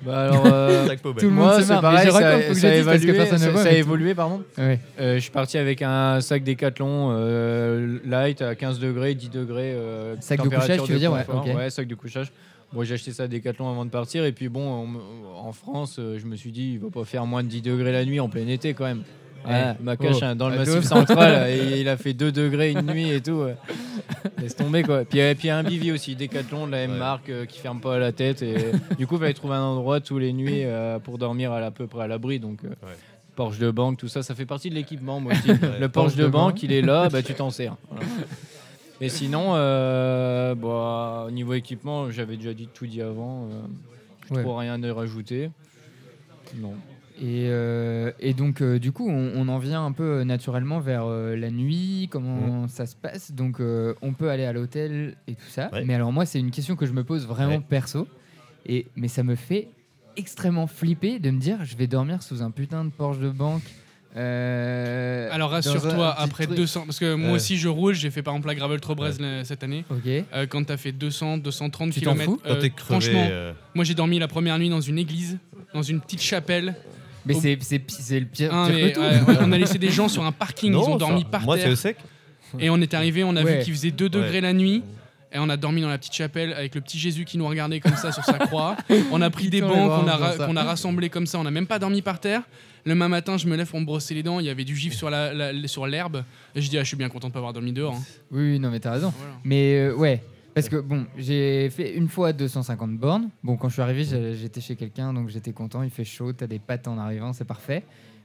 [0.02, 0.86] Bah alors, euh.
[1.02, 4.14] Tout le monde moi, se c'est pareil, ça, ça a que évolué, ça- ça a
[4.14, 4.42] pardon.
[4.58, 4.78] Ouais.
[5.00, 9.72] Euh, je suis parti avec un sac Décathlon euh, light à 15 degrés, 10 degrés.
[9.72, 11.54] euh, Sac de couchage, tu veux dire, ouais.
[11.54, 12.32] Ouais, sac de couchage.
[12.74, 14.24] Bon, j'ai acheté ça à Décathlon avant de partir.
[14.24, 14.88] Et puis bon,
[15.36, 17.92] en France, euh, je me suis dit, il va pas faire moins de 10 degrés
[17.92, 19.04] la nuit en plein été quand même.
[19.46, 22.72] Ouais, ma cache Oh, hein, dans le massif central, et il a fait 2 degrés
[22.72, 23.32] une nuit et tout.
[23.42, 23.56] ouais.
[24.38, 25.04] Laisse tomber quoi.
[25.04, 26.98] Puis, et puis il y a un bivy aussi, Décathlon de la même Ouais.
[26.98, 28.40] marque euh, qui ferme pas la tête.
[28.42, 28.56] Et
[28.98, 31.86] du coup, il fallait trouver un endroit tous les nuits euh, pour dormir à, peu
[31.86, 32.40] près à l'abri.
[32.40, 32.94] Donc, euh, Ouais.
[33.36, 35.20] Porsche de banque, tout ça, ça fait partie de l'équipement.
[35.20, 35.48] Moi aussi.
[35.48, 36.62] le Porsche Porsche de de banque, banque.
[36.62, 37.76] il est là, bah, tu t'en sers.
[37.90, 38.06] Voilà.
[39.00, 43.44] Et sinon, euh, bah, au niveau équipement, j'avais déjà dit tout dit avant.
[43.44, 43.48] Euh,
[44.28, 44.42] je Ouais.
[44.42, 45.50] trouve rien à rajouter.
[46.56, 46.74] Non.
[47.20, 51.06] Et, euh, et donc, euh, du coup, on, on en vient un peu naturellement vers
[51.06, 53.32] la nuit, comment ça se passe.
[53.32, 55.70] Donc, on peut aller à l'hôtel et tout ça.
[55.72, 55.84] Ouais.
[55.84, 58.08] Mais alors, moi, c'est une question que je me pose vraiment perso.
[58.66, 59.68] Et, mais ça me fait
[60.16, 63.62] extrêmement flipper de me dire je vais dormir sous un putain de Porsche de banque.
[64.16, 66.56] Euh, Alors rassure-toi, après truc.
[66.56, 67.34] 200, parce que moi Ouais.
[67.36, 69.12] aussi je roule, j'ai fait par exemple la Gravel Trobrez
[69.44, 69.84] cette année.
[69.90, 70.06] Ok.
[70.06, 73.00] Euh, quand t'as fait 200, 230 Tu t'en km, fous Quand t'es crevé.
[73.00, 75.38] franchement, euh, moi j'ai dormi la première nuit dans une église,
[75.72, 76.74] dans une petite chapelle.
[77.26, 79.00] Mais Au- c'est le pire, pire mais, que tout.
[79.00, 81.40] ouais, ouais, on a laissé des gens sur un parking, ils ont dormi ça- par
[81.42, 81.72] Moi, c'est terre.
[81.72, 81.96] au sec.
[82.60, 83.58] Et on est arrivé, on a Ouais.
[83.58, 84.40] vu qu'il faisait 2 degrés Ouais.
[84.42, 84.82] la nuit.
[85.32, 87.80] Et on a dormi dans la petite chapelle avec le petit Jésus qui nous regardait
[87.80, 88.76] comme ça sur sa croix.
[89.10, 91.40] On a pris des bancs qu'on a, ra- a rassemblés comme ça.
[91.40, 92.42] On n'a même pas dormi par terre.
[92.84, 94.40] Le lendemain matin, je me lève pour me brosser les dents.
[94.40, 96.22] Il y avait du gif sur la- la- sur l'herbe.
[96.54, 97.94] Et je dis, ah, je suis bien content de pas avoir dormi dehors.
[97.94, 98.02] hein.
[98.30, 99.12] Oui, oui, non, mais t'as raison.
[99.16, 99.34] Voilà.
[99.44, 100.22] Mais euh, ouais,
[100.54, 103.30] parce que bon, j'ai fait une fois 250 bornes.
[103.42, 104.04] Bon, quand je suis arrivé,
[104.34, 105.82] j'étais chez quelqu'un, donc j'étais content.
[105.82, 107.84] Il fait chaud, t'as des pattes en arrivant, c'est parfait.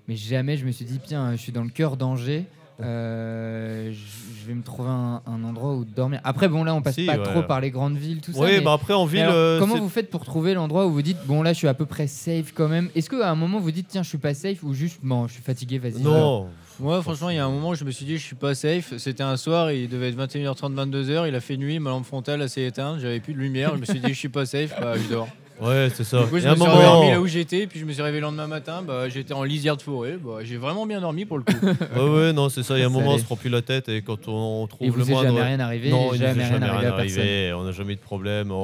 [0.10, 2.46] Mais jamais je me suis dit, tiens, je suis dans le cœur d'Angers.
[2.82, 6.20] Euh, je vais me trouver un, un endroit où dormir.
[6.24, 7.24] Après, bon, là, on passe Si, pas ouais.
[7.24, 8.40] trop par les grandes villes, tout ça.
[8.40, 9.22] Oui, mais- bah après en ville.
[9.22, 11.68] alors, euh, comment vous faites pour trouver l'endroit où vous dites, bon, là, je suis
[11.68, 12.90] à peu près safe quand même?
[12.96, 15.34] Est-ce qu'à un moment, vous dites, tiens, je suis pas safe ou juste, bon, je
[15.34, 16.48] suis fatigué, vas-y Non.
[16.80, 18.56] Moi, franchement, il y a un moment où je me suis dit, je suis pas
[18.56, 18.94] safe.
[18.98, 21.28] C'était un soir, il devait être 21h30, 22h.
[21.28, 23.76] Il a fait nuit, ma lampe frontale s'est éteinte, j'avais plus de lumière.
[23.76, 25.28] Je me suis dit, je suis pas safe, bah, je dors.
[25.62, 26.24] Ouais, c'est ça.
[26.24, 27.92] Du coup, je à me un suis moment- endormi là où j'étais, puis je me
[27.92, 28.82] suis réveillé le lendemain matin.
[28.86, 30.18] Bah, j'étais en lisière de forêt.
[30.24, 31.52] Bah, j'ai vraiment bien dormi pour le coup.
[31.96, 32.78] Ouais, ouais, non, c'est ça.
[32.78, 33.20] Il y a un Ça moment, on allait.
[33.22, 35.28] se prend plus la tête et quand on, trouve vous le est moindre.
[35.30, 37.20] jamais rien arrivé non, il nous est jamais rien arrivé à personne.
[37.22, 38.52] arrivé, On n'a jamais eu de problème.
[38.52, 38.56] On,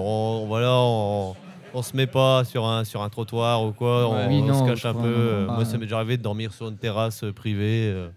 [0.44, 1.36] on- voilà, on,
[1.74, 4.08] on se met pas sur un, sur un trottoir ou quoi.
[4.10, 4.16] Ouais.
[4.26, 5.10] on, Oui, on non, se cache je un crois, peu.
[5.10, 7.90] non, Euh, Moi, ça m'est déjà arrivé de dormir sur une terrasse euh, privée.
[7.94, 8.08] euh.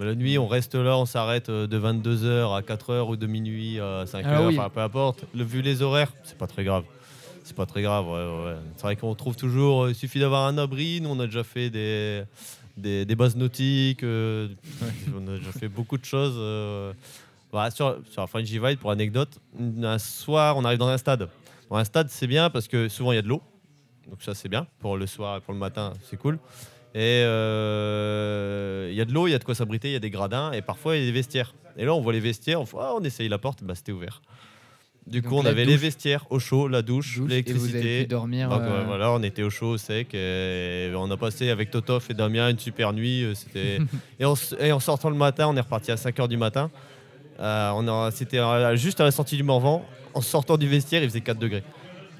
[0.00, 3.26] Mais la nuit, on reste là, on s'arrête euh, de 22h à 4h ou de
[3.26, 4.56] minuit à 5h, Ah oui.
[4.58, 5.24] enfin peu importe.
[5.34, 6.84] Le, vu les horaires, c'est pas très grave.
[7.44, 8.06] C'est pas très grave.
[8.76, 11.02] C'est vrai qu'on trouve toujours, euh, il suffit d'avoir un abri.
[11.02, 12.24] Nous, on a déjà fait des,
[12.78, 14.48] des, bases nautiques, euh,
[15.14, 16.36] on a déjà fait beaucoup de choses.
[16.38, 16.94] euh.
[17.52, 21.28] Voilà, sur, sur la French Divide, pour anecdote, un soir, on arrive dans un stade.
[21.70, 23.42] Dans un stade, c'est bien parce que souvent, il y a de l'eau.
[24.08, 24.66] Donc ça, c'est bien.
[24.80, 26.38] Pour le soir pour le matin, c'est cool.
[26.94, 30.00] Et il y a de l'eau, il y a de quoi s'abriter, il y a
[30.00, 31.54] des gradins et parfois il y a des vestiaires.
[31.76, 34.22] Et là, on voit les vestiaires, on, ah, on essaye la porte, bah, c'était ouvert.
[35.06, 35.82] Du Donc coup, on avait les douche.
[35.82, 38.06] vestiaires au chaud, la douche, Douche, et vous avez l'électricité.
[38.06, 38.48] dormir.
[38.48, 40.14] Donc, euh, voilà, on était au chaud, au sec.
[40.14, 43.22] Et on a passé avec Totof et Damien une super nuit.
[43.22, 43.80] euh, C'était...
[44.20, 46.70] et, en, s- et en sortant le matin, on est reparti à 5h du matin.
[47.38, 49.84] Euh, on a, c'était euh, juste à la sortie du Morvan.
[50.14, 51.64] En sortant du vestiaire, il faisait 4 degrés.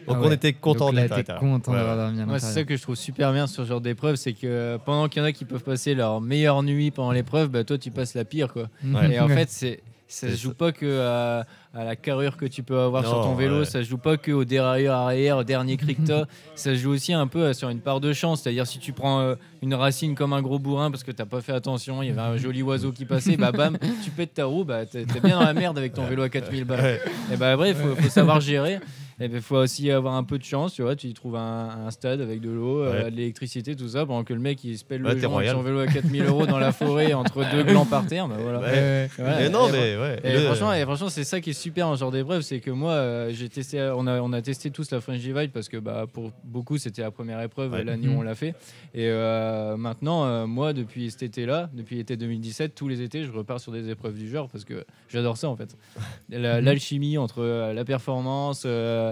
[0.06, 1.40] Donc Ah on était content là, d'être à t'es l'intérieur.
[1.40, 2.38] content Ouais, d'avoir ouais.
[2.38, 5.20] c'est ça que je trouve super bien sur ce genre d'épreuve, c'est que pendant qu'il
[5.20, 8.12] y en a qui peuvent passer leur meilleure nuit pendant l'épreuve, bah, toi tu passes
[8.14, 8.68] la pire quoi.
[8.84, 9.14] Ouais.
[9.14, 10.54] Et en fait, c'est ça se joue ça.
[10.54, 13.64] pas que à, à la carrure que tu peux avoir sur ton vélo, ouais.
[13.64, 16.24] ça se joue pas que au dérailleur arrière, au dernier cri que t'as.
[16.54, 18.42] ça se joue aussi un peu euh, sur une part de chance.
[18.42, 21.40] C'est-à-dire si tu prends euh, une racine comme un gros bourrin parce que t'as pas
[21.40, 24.44] fait attention, il y avait un joli oiseau qui passait, bah bam, tu pètes ta
[24.44, 27.00] roue, bah t'es bien dans la merde avec ton vélo à 4000 balles.
[27.32, 28.78] Et bah après, il faut, faut savoir gérer.
[29.20, 30.96] Et il faut aussi avoir un peu de chance, tu vois.
[30.96, 33.10] Tu y trouves un, un stade avec de l'eau, euh, Ouais.
[33.10, 35.62] de l'électricité, tout ça, pendant que le mec il se pèle Ouais, le joint son
[35.62, 38.26] vélo à 4000 euros dans la forêt entre deux glands par terre.
[38.28, 38.60] Bah voilà.
[38.60, 39.08] Ouais.
[39.18, 40.20] Mais non, Et mais ouais.
[40.24, 42.70] et Le- franchement, et franchement, c'est ça qui est super en genre d'épreuve, c'est que
[42.70, 45.76] moi, euh, j'ai testé, on a, on a testé tous la French Divide parce que
[45.76, 47.84] bah, pour beaucoup, c'était la première épreuve Ouais.
[47.84, 48.18] l'année où Mhm.
[48.18, 48.54] on l'a fait.
[48.94, 53.30] Et euh, maintenant, euh, moi, depuis cet été-là, depuis l'été 2017, tous les étés, je
[53.32, 55.76] repars sur des épreuves du genre parce que j'adore ça en fait.
[56.30, 56.60] La-.
[56.60, 59.03] L'alchimie entre euh, la performance, euh,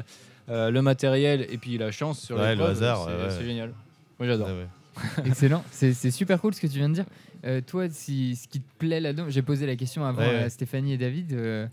[0.49, 3.31] euh, le matériel et puis la chance sur Ouais, le hasard, c'est ouais, ouais.
[3.31, 3.73] c'est génial.
[4.19, 4.49] Moi, j'adore.
[4.49, 5.25] Ouais, ouais.
[5.27, 7.07] Excellent, c'est super cool ce que tu viens de dire.
[7.45, 10.93] Euh, toi, si, ce qui te plaît là-dedans, j'ai posé la question avant à Stéphanie
[10.95, 11.33] et David.
[11.33, 11.67] euh,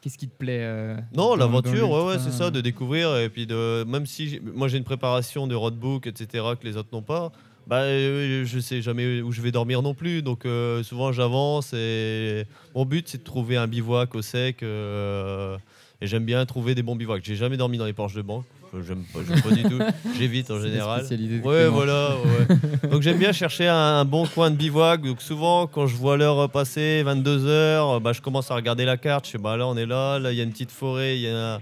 [0.00, 3.16] Qu'est-ce qui te plaît euh, Non, l'aventure, ouais, c'est ça, de découvrir.
[3.18, 6.90] Et puis, de, même si moi j'ai une préparation de roadbook, etc., que les autres
[6.92, 7.32] n'ont pas,
[7.66, 10.22] bah, euh, je sais jamais où je vais dormir non plus.
[10.22, 11.72] Donc, euh, souvent, j'avance.
[11.74, 12.44] Et
[12.74, 14.62] mon but, c'est de trouver un bivouac au sec.
[14.62, 15.56] euh,
[16.00, 17.22] et j'aime bien trouver des bons bivouacs.
[17.24, 18.44] J'ai jamais dormi dans les porches de banque.
[18.86, 19.78] J'aime pas, pas du tout.
[20.18, 21.02] J'évite en général.
[21.44, 22.10] Ouais, voilà.
[22.16, 22.88] ouais.
[22.90, 25.00] Donc j'aime bien chercher un, un bon coin de bivouac.
[25.02, 29.26] Donc souvent, quand je vois l'heure passer, 22h, bah, je commence à regarder la carte.
[29.26, 30.18] Je sais, bah, là, on est là.
[30.18, 31.60] Là, il y a une petite forêt, il y a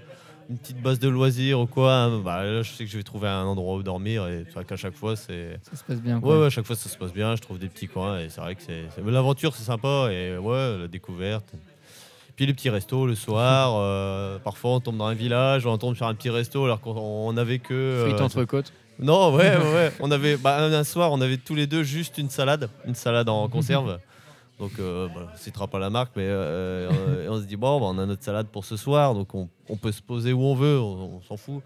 [0.51, 1.93] une petite base de loisirs ou quoi.
[1.95, 2.19] hein.
[2.25, 4.27] Bah, là, je sais que je vais trouver un endroit où dormir.
[4.27, 5.59] Et c'est vrai qu'à chaque fois, c'est.
[5.71, 6.21] Ça se passe bien.
[6.21, 6.35] quoi.
[6.35, 7.37] Ouais, ouais, à chaque fois, ça se passe bien.
[7.37, 8.19] Je trouve des petits coins.
[8.19, 8.83] Et c'est vrai que c'est.
[9.07, 10.09] L'aventure, c'est sympa.
[10.11, 11.53] Et ouais, la découverte.
[12.37, 13.75] Puis les petits restos le soir.
[13.81, 16.93] euh, parfois, on tombe dans un village, on tombe sur un petit resto alors qu'on
[16.95, 17.75] on avait que.
[17.75, 18.73] euh, Frites entre côtes.
[18.99, 19.93] non, ouais, ouais.
[20.01, 23.29] On avait, bah, un, soir, on avait tous les deux juste une salade, une salade
[23.29, 23.99] en conserve.
[24.59, 27.79] Donc, euh, bah, on citera pas la marque, mais euh, euh, on se dit, bon,
[27.79, 30.43] bah, on a notre salade pour ce soir, donc on, on peut se poser où
[30.43, 31.63] on veut, on, on s'en fout.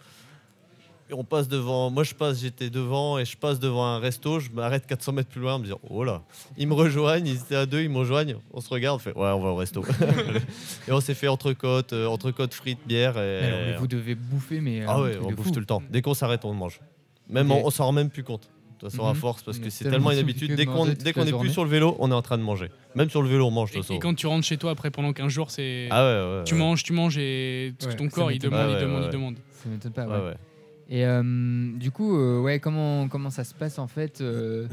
[1.11, 4.39] Et on passe devant, moi je passe, j'étais devant et je passe devant un resto,
[4.39, 6.23] je m'arrête 400 mètres plus loin, en me disant, oh là,
[6.57, 9.11] ils me rejoignent, ils étaient à deux, ils me rejoignent, on se regarde, on fait,
[9.17, 9.83] ouais, on va au resto.
[10.89, 13.17] et on s'est fait entrecôte, euh, entrecôte frites, bière.
[13.19, 14.83] Et, Mais alors, mais vous devez bouffer, mais.
[14.83, 15.51] euh, ah ouais, on bouffe fou.
[15.53, 15.83] tout le temps.
[15.91, 16.81] Dès qu'on s'arrête, on mange.
[17.29, 18.43] Même on, on s'en rend même plus compte.
[18.43, 19.17] De toute façon, à Mhm.
[19.19, 20.51] force, parce Mais que c'est tellement une habitude.
[20.53, 21.41] de Dès qu'on la n'est journée.
[21.49, 22.71] plus sur le vélo, on est en train de manger.
[22.95, 23.97] Même sur le vélo, on mange de Et, toute façon.
[23.97, 25.89] et quand tu rentres chez toi après pendant 15 jours, c'est.
[25.91, 26.45] Ah ouais, ouais.
[26.45, 26.61] tu ouais.
[26.61, 29.07] manges, tu manges et ton corps il demande, Ouais, il ouais, demande, ouais.
[29.09, 29.35] il demande.
[29.53, 30.07] Ça m'étonne pas.
[30.07, 30.25] Ouais, ouais.
[30.29, 30.35] ouais.
[30.91, 31.23] Et euh,
[31.77, 34.67] du coup, euh, ouais, comment, comment ça se passe en fait euh,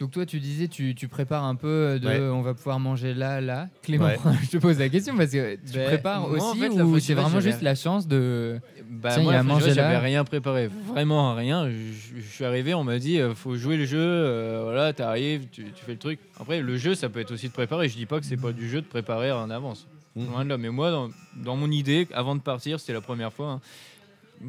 [0.00, 2.18] Donc toi, tu disais, tu, tu prépares un peu de, Ouais.
[2.18, 3.68] on va pouvoir manger là, là.
[3.82, 4.18] Clément, Ouais.
[4.42, 6.84] je te pose la question parce que tu Ben, prépares moi, aussi en fait, la
[6.84, 8.58] ou c'est vraiment j'avais- juste la chance de.
[8.90, 10.00] Bah, Tiens, moi, il y a manger j'avais là.
[10.00, 11.70] rien préparé, vraiment rien.
[11.70, 13.98] Je, je suis arrivé, on m'a dit, faut jouer le jeu.
[14.00, 16.18] euh, voilà, t'arrives, tu, tu fais le truc.
[16.40, 17.88] Après, le jeu, ça peut être aussi de préparer.
[17.88, 19.86] Je dis pas que c'est pas du jeu de préparer en avance.
[20.16, 20.58] Loin de là.
[20.58, 23.50] Mais moi, dans, dans mon idée, avant de partir, c'était la première fois.
[23.52, 23.60] hein,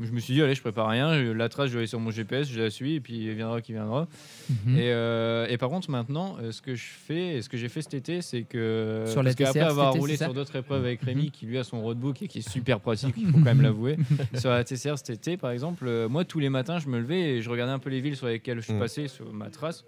[0.02, 1.34] je me suis dit, allez, je prépare rien.
[1.34, 3.62] La trace, je vais aller sur mon GPS, je la suis, et puis il viendra
[3.62, 4.08] qui viendra.
[4.50, 4.78] Mhm.
[4.78, 7.70] Et, euh, et par contre, maintenant, euh, ce que je fais, et ce que j'ai
[7.70, 9.06] fait cet été, c'est que.
[9.08, 11.08] Sur la parce qu'après TCR avoir été, roulé sur d'autres épreuves avec Mhm.
[11.10, 13.62] Rémi, qui lui a son roadbook et qui est super pratique, il faut quand même
[13.62, 13.98] l'avouer.
[14.36, 17.22] sur la TCR cet été, par exemple, euh, moi, tous les matins, je me levais
[17.36, 18.80] et je regardais un peu les villes sur lesquelles je suis Mhm.
[18.80, 19.86] passé sur ma trace.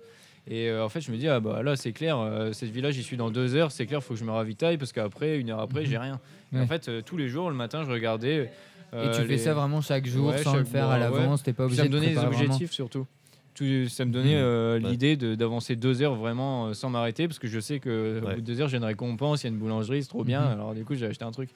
[0.50, 2.92] Et euh, en fait, je me dis, ah bah là, c'est clair, euh, cette ville-là,
[2.92, 5.50] j'y suis dans deux heures, c'est clair, faut que je me ravitaille parce qu'après, une
[5.50, 6.22] heure après, j'ai rien.
[6.54, 6.62] Et Ouais.
[6.62, 8.50] En fait, euh, tous les jours, le matin, je regardais.
[8.94, 11.44] Et euh, tu fais ça vraiment chaque jour Ouais, sans le faire à ouais, l'avance,
[11.44, 12.54] t'es pas obligé ça me de donnait des préparer vraiment.
[12.54, 13.06] objectifs surtout.
[13.54, 14.90] Tout- ça me donnait euh, Ouais.
[14.92, 18.28] l'idée de- d'avancer deux heures vraiment euh, sans m'arrêter parce que je sais que au
[18.30, 20.42] bout de deux heures j'ai une récompense, il y a une boulangerie, c'est trop bien.
[20.46, 20.52] Mhm.
[20.52, 21.50] Alors du coup j'ai acheté un truc.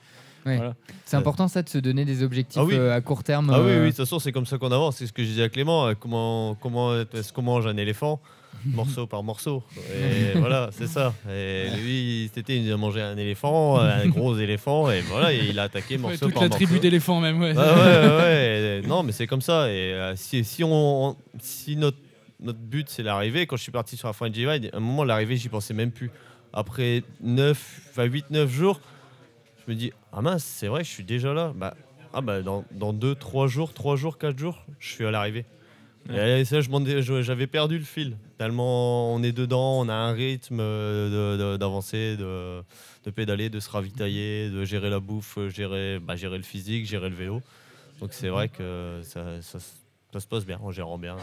[0.45, 0.57] Ouais.
[0.57, 0.73] Voilà.
[1.05, 2.73] C'est important ça de se donner des objectifs Ah oui.
[2.73, 3.51] euh, à court terme.
[3.53, 4.95] Ah oui, oui, de toute façon, c'est comme ça qu'on avance.
[4.97, 5.93] C'est ce que je disais à Clément.
[5.93, 8.19] Comment, comment est-ce qu'on mange un éléphant?
[8.65, 9.63] Morceau par morceau.
[9.95, 11.13] Et voilà, c'est ça.
[11.29, 15.47] Et lui, cet été, il a mangé un éléphant, un gros éléphant, et voilà, et
[15.49, 16.65] il a attaqué Ouais, morceau toute par la morceau.
[16.65, 17.53] tribu d'éléphants même, ouais.
[17.53, 18.81] Ouais, ouais, ouais, ouais.
[18.87, 19.69] Non, mais c'est comme ça.
[19.69, 21.97] Et euh, si, si, on, si notre,
[22.39, 25.03] notre but, c'est l'arrivée, quand je suis parti sur la French Divide, à un moment,
[25.03, 26.11] l'arrivée, j'y pensais même plus.
[26.53, 28.79] Après 9, enfin 8-9 jours,
[29.65, 31.53] je me dis, ah mince, c'est vrai, je suis déjà là.
[31.55, 31.75] Bah,
[32.13, 35.45] ah bah, dans, dans 2, 3 jours, 3 jours, 4 jours, je suis à l'arrivée.
[36.09, 38.17] Et ça, j'avais perdu le fil.
[38.37, 42.61] Tellement on est dedans, on a un rythme euh, d'avancer, de,
[43.05, 47.09] de pédaler, de se ravitailler, de gérer la bouffe, gérer, bah, gérer le physique, gérer
[47.09, 47.41] le vélo.
[47.99, 49.59] Donc c'est vrai que ça, ça,
[50.11, 51.17] ça se passe bien en gérant bien.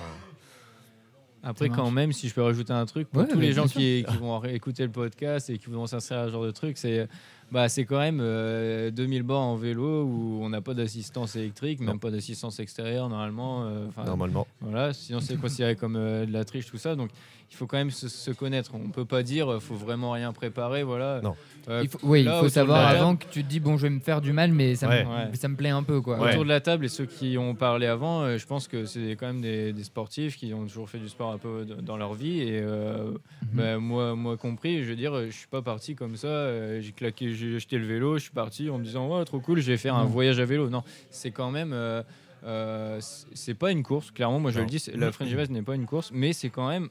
[1.42, 4.04] Après quand même si je peux rajouter un truc pour Ouais, tous les gens qui,
[4.08, 7.08] qui vont écouter le podcast et qui vont s'inscrire à ce genre de truc, c'est
[7.50, 11.80] bah, c'est quand même euh, 2000 bords en vélo où on n'a pas d'assistance électrique,
[11.80, 11.98] même Non.
[11.98, 13.64] pas d'assistance extérieure normalement.
[13.66, 14.46] euh, Normalement.
[14.60, 16.94] Voilà, sinon c'est considéré comme euh, de la triche, tout ça.
[16.94, 17.10] Donc
[17.50, 18.72] il faut quand même se, se connaître.
[18.74, 20.82] On peut pas dire euh, faut vraiment rien préparer.
[20.82, 21.20] Voilà.
[21.22, 21.34] Non.
[21.68, 23.90] Euh, Il faut, oui, il faut savoir avant que tu te dis bon, je vais
[23.90, 25.04] me faire du mal, mais ça, Ouais.
[25.04, 25.30] me, Ouais.
[25.34, 26.18] ça me plaît un peu quoi.
[26.18, 26.30] Ouais.
[26.30, 29.16] Autour de la table et ceux qui ont parlé avant, euh, je pense que c'est
[29.18, 32.14] quand même des, des sportifs qui ont toujours fait du sport un peu dans leur
[32.14, 32.40] vie.
[32.40, 33.18] Et euh, Mhm.
[33.54, 36.80] bah, moi, moi compris, je veux dire, je suis pas parti comme ça.
[36.80, 39.60] j'ai claqué, j'ai acheté le vélo, je suis parti en me disant ouais trop cool,
[39.60, 40.08] je vais faire un Non.
[40.10, 40.68] voyage à vélo.
[40.68, 41.72] Non, c'est quand même.
[41.72, 42.02] euh,
[42.44, 44.38] euh, c'est- pas une course, clairement.
[44.38, 44.64] Moi, je Non.
[44.64, 46.88] le dis, la French Divide n'est pas une course, mais c'est quand même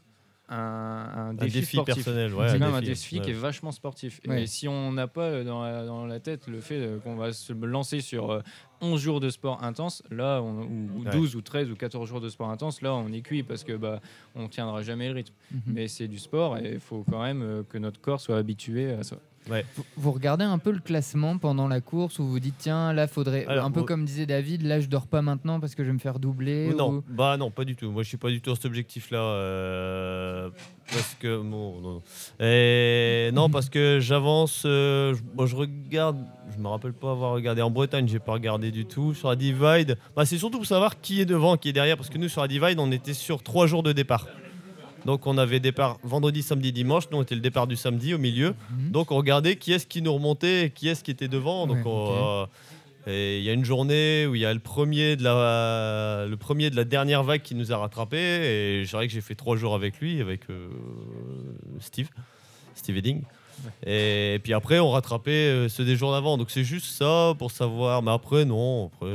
[0.49, 1.95] un, un Un défi, défi, sportif.
[1.95, 2.33] personnel.
[2.33, 3.21] Ouais, c'est même un défi, ouais.
[3.21, 4.19] qui est vachement sportif.
[4.27, 4.43] Ouais.
[4.43, 7.33] Et si on n'a pas dans la, dans la tête le fait euh, qu'on va
[7.33, 8.41] se lancer sur euh,
[8.81, 11.11] 11 jours de sport intense, là, on- ou, ou Ouais.
[11.11, 13.73] 12 ou 13 ou 14 jours de sport intense, là, on est cuit parce que
[13.75, 13.99] bah,
[14.35, 15.33] on tiendra jamais le rythme.
[15.51, 15.61] Mhm.
[15.67, 18.91] Mais c'est du sport et il faut quand même euh, que notre corps soit habitué
[18.93, 19.17] à ça.
[19.75, 23.07] Vous, vous regardez un peu le classement pendant la course où vous dites tiens là
[23.07, 25.87] faudrait Alors, un peu comme disait David là je dors pas maintenant parce que je
[25.89, 26.73] vais me faire doubler.
[26.73, 27.89] non, ou- bah non, pas du tout.
[27.91, 29.19] Moi, je suis pas du tout à cet objectif-là.
[29.19, 30.49] euh,
[30.91, 32.01] parce que bon, non, non.
[32.45, 34.63] Et non, parce que j'avance.
[34.65, 36.17] euh, je regarde.
[36.55, 38.07] Je me rappelle pas avoir regardé en Bretagne.
[38.07, 39.97] J'ai pas regardé du tout sur la Divide.
[40.15, 42.41] Bah, c'est surtout pour savoir qui est devant, qui est derrière, parce que nous sur
[42.41, 44.27] la Divide, on était sur trois jours de départ.
[45.07, 47.05] Donc on avait départ vendredi, samedi, dimanche.
[47.11, 48.53] Nous on était le départ du samedi au milieu.
[48.69, 48.91] Mhm.
[48.91, 51.65] Donc on regardait qui est-ce qui nous remontait et qui est-ce qui était devant.
[51.65, 52.49] Donc Ouais, on, ok.
[53.07, 56.25] euh, et il y a une journée où il y a le premier de la
[56.27, 59.21] le premier de la dernière vague qui nous a rattrapé et c'est vrai que j'ai
[59.21, 60.67] fait trois jours avec lui avec euh,
[61.79, 62.09] Steve
[62.75, 63.21] Steve Edding.
[63.85, 66.37] Et, puis après on rattrapait euh, ceux des jours d'avant.
[66.37, 68.03] Donc c'est juste ça pour savoir.
[68.03, 69.13] Mais après non après.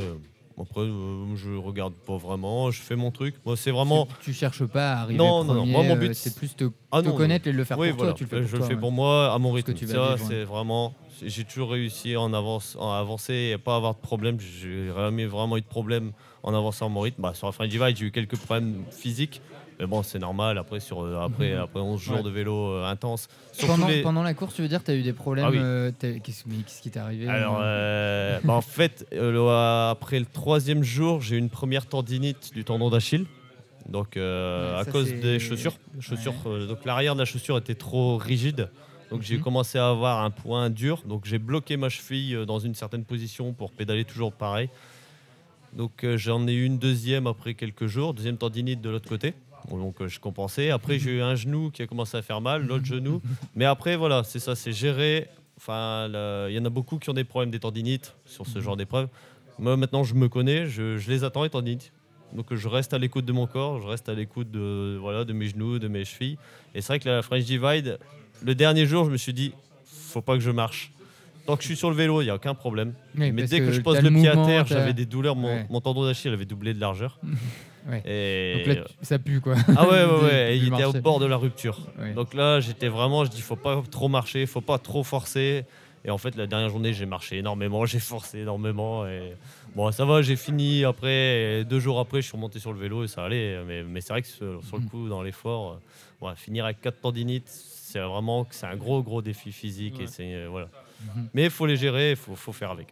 [0.59, 3.35] Après, euh, je regarde pas vraiment, je fais mon truc.
[3.45, 4.05] Moi, c'est vraiment.
[4.21, 5.59] Tu, tu cherches pas à arriver Non, non, non.
[5.61, 5.71] premier.
[5.71, 7.89] Moi, mon euh, but, c'est plus te, Ah te non, connaître et le faire oui,
[7.89, 8.11] pour voilà.
[8.13, 8.17] toi.
[8.17, 8.79] Tu le fais Euh, pour je toi, le fais ouais.
[8.79, 9.73] pour moi, à mon rythme.
[9.73, 10.93] tu Ça, c'est vraiment.
[11.25, 14.37] J'ai toujours réussi en avance, en avancer et à pas avoir de problème.
[14.39, 16.11] J'ai jamais vraiment eu de problème
[16.43, 17.21] en avançant à mon rythme.
[17.21, 19.41] Bah, sur la French Divide, j'ai eu quelques problèmes physiques.
[19.83, 20.57] Mais bon, c'est normal.
[20.57, 21.59] Après, sur, euh, après, Mhm.
[21.59, 22.23] après 11 jours Ouais.
[22.23, 23.27] de vélo euh, intense.
[23.67, 25.57] Pendant, les- pendant la course, tu veux dire, tu as eu des problèmes Ah oui.
[25.59, 31.35] euh, Qu'est-ce qui t'est arrivé Alors, euh bah, en fait, après le troisième jour, j'ai
[31.35, 33.25] eu une première tendinite du tendon d'Achille.
[33.89, 35.73] Donc, Ouais, à cause des chaussures.
[35.99, 36.33] chaussures
[36.69, 38.69] donc, l'arrière de la chaussure était trop rigide.
[39.11, 39.43] Donc, j'ai Mhm.
[39.43, 41.01] commencé à avoir un point dur.
[41.05, 44.69] Donc, j'ai bloqué ma cheville dans une certaine position pour pédaler toujours pareil.
[45.73, 48.13] Donc, j'en ai eu une deuxième après quelques jours.
[48.13, 49.33] Deuxième tendinite de l'autre côté.
[49.69, 50.69] Donc, euh, je compensais.
[50.69, 53.21] Après, j'ai eu un genou qui a commencé à faire mal, l'autre genou.
[53.55, 55.27] Mais après, voilà, c'est ça, c'est géré.
[55.57, 56.07] Enfin,
[56.49, 59.07] il y en a beaucoup qui ont des problèmes des tendinites sur ce genre d'épreuve.
[59.59, 61.91] Moi, maintenant, je me connais, je, je les attends, les tendinites.
[62.35, 65.33] Donc je reste à l'écoute de mon corps, je reste à l'écoute de, voilà, de
[65.33, 66.37] mes genoux, de mes chevilles.
[66.73, 67.99] Et c'est vrai que la French Divide,
[68.43, 69.53] le dernier jour, je me suis dit,
[69.85, 70.91] faut pas que je marche.
[71.45, 72.93] Tant que je suis sur le vélo, il n'y a aucun problème.
[73.17, 75.35] Oui, Mais dès que, je pose le, pied à terre, j'avais des douleurs.
[75.35, 75.67] Mon, Ouais.
[75.69, 77.19] mon tendon d'Achille avait doublé de largeur.
[77.87, 78.01] Ouais.
[78.05, 79.55] Et Donc là, tu- ça pue quoi.
[79.75, 80.57] ah ouais, ouais, ouais.
[80.57, 81.79] Il était au bord de la rupture.
[81.99, 82.13] Ouais.
[82.13, 85.65] Donc là, j'étais vraiment, je dis, faut pas trop marcher, faut pas trop forcer.
[86.05, 89.05] Et en fait, la dernière journée, j'ai marché énormément, j'ai forcé énormément.
[89.07, 89.33] Et
[89.75, 90.83] bon, ça va, j'ai fini.
[90.85, 93.57] Après, deux jours après, je suis remonté sur le vélo et ça allait.
[93.65, 94.89] Mais, mais c'est vrai que sur, sur le Mhm.
[94.89, 95.79] coup, dans l'effort,
[96.23, 99.99] euh, finir avec quatre tendinites, c'est vraiment c'est un gros, gros défi physique.
[99.99, 100.67] Et c'est euh, voilà.
[101.15, 101.29] Mhm.
[101.33, 102.87] Mais il faut les gérer, il faut, faut faire avec.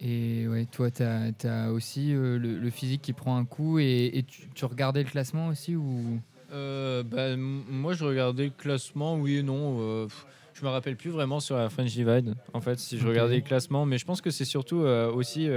[0.00, 4.10] Et ouais, toi, tu as, aussi euh, le, le physique qui prend un coup et,
[4.14, 6.20] et tu, tu regardais le classement aussi ou?
[6.52, 9.78] Euh, bah, moi, je regardais le classement, oui et non.
[9.80, 10.06] euh,
[10.54, 13.42] je me rappelle plus vraiment sur la French Divide, en fait, si je regardais le
[13.42, 13.84] classement.
[13.84, 15.48] Mais je pense que c'est surtout euh, aussi.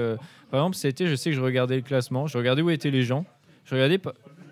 [0.49, 2.91] par exemple, cet été, je sais que je regardais le classement, je regardais où étaient
[2.91, 3.25] les gens.
[3.65, 3.99] Je regardais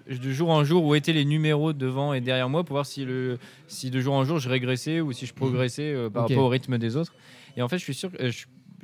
[0.09, 3.03] de jour en jour où étaient les numéros devant et derrière moi pour voir si,
[3.03, 3.37] le,
[3.67, 6.49] si de jour en jour je régressais ou si je progressais euh, par rapport au
[6.49, 7.13] rythme des autres.
[7.55, 8.17] Et en fait, je suis sûr que.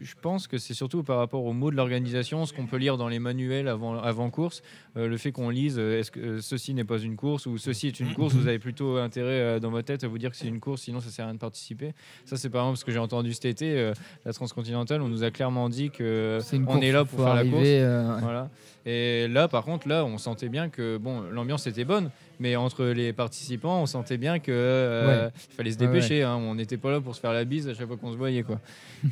[0.03, 2.97] Je pense que c'est surtout par rapport aux mots de l'organisation, ce qu'on peut lire
[2.97, 4.61] dans les manuels avant, avant course,
[4.97, 7.57] euh, le fait qu'on lise euh, est-ce que euh, ceci n'est pas une course ou
[7.57, 10.37] ceci est une course, vous avez plutôt intérêt dans votre tête à vous dire que
[10.37, 11.93] c'est une course, sinon ça sert à rien de participer.
[12.25, 13.93] Ça, c'est par exemple ce que j'ai entendu cet été,
[14.25, 17.45] la transcontinentale, on nous a clairement dit que on course, est là pour faire la
[17.45, 18.21] course.
[18.21, 18.49] Voilà.
[18.85, 22.83] Et là, par contre, là, on sentait bien que bon, l'ambiance était bonne, mais entre
[22.85, 25.31] les participants, on sentait bien que euh, Ouais.
[25.55, 26.23] fallait se Ouais, dépêcher.
[26.23, 26.35] hein.
[26.35, 28.43] On n'était pas là pour se faire la bise à chaque fois qu'on se voyait,
[28.43, 28.59] quoi.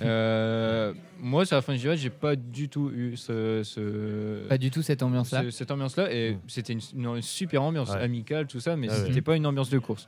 [0.01, 4.71] Euh, moi, sur la fin du j'ai pas du tout eu ce, ce- Pas du
[4.71, 5.43] tout cette ambiance-là.
[5.43, 6.11] ce- cette ambiance-là.
[6.13, 6.39] Et Mm.
[6.47, 9.79] c'était une, une super ambiance amicale, tout ça, mais Ah c'était pas une ambiance de
[9.79, 10.07] course.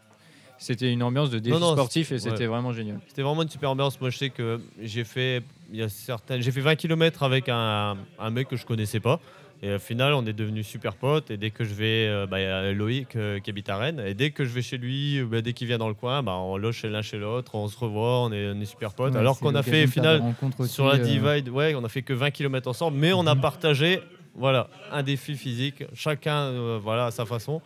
[0.58, 2.46] C'était une ambiance de défi Non, non, sportif et c'était ouais.
[2.48, 3.00] vraiment génial.
[3.08, 4.00] C'était vraiment une super ambiance.
[4.00, 5.42] Moi, je sais que j'ai fait,
[5.72, 9.00] il y a certaines, j'ai fait 20 km avec un, un mec que je connaissais
[9.00, 9.20] pas.
[9.66, 11.32] Et au final, on est devenus super potes.
[11.32, 14.04] Et dès que je vais, euh, bah, Loïc euh, qui habite à Rennes.
[14.06, 16.34] Et dès que je vais chez lui, bah, dès qu'il vient dans le coin, bah,
[16.34, 19.14] on loge l'un chez l'autre, on se revoit, on est, on est super potes.
[19.14, 20.22] Ouais, Alors qu'on a fait, au final,
[20.60, 23.26] aussi, sur la euh, Divide, ouais, on a fait que 20 km ensemble, mais on
[23.26, 24.02] a partagé,
[24.36, 27.62] voilà, un défi physique, chacun, euh, voilà, à sa façon.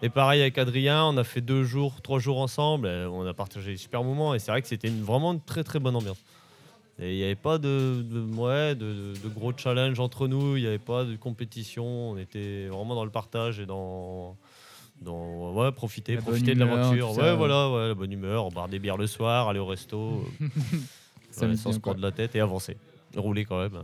[0.00, 3.72] Et pareil avec Adrien, on a fait deux jours, trois jours ensemble, on a partagé
[3.72, 6.22] des super moments, et c'est vrai que c'était vraiment une très très bonne ambiance.
[6.98, 10.68] Et il n'y avait pas de, de, ouais, de, gros challenge entre nous, il n'y
[10.68, 14.36] avait pas de compétition, on était vraiment dans le partage et dans,
[15.00, 17.16] dans ouais, profiter, La profiter de l'aventure.
[17.16, 20.46] Ouais, voilà, ouais, la bonne humeur, boire des bières le soir, aller au resto, euh,
[21.30, 22.76] Ça ouais, sans se prendre la tête et avancer.
[23.16, 23.82] Rouler quand même.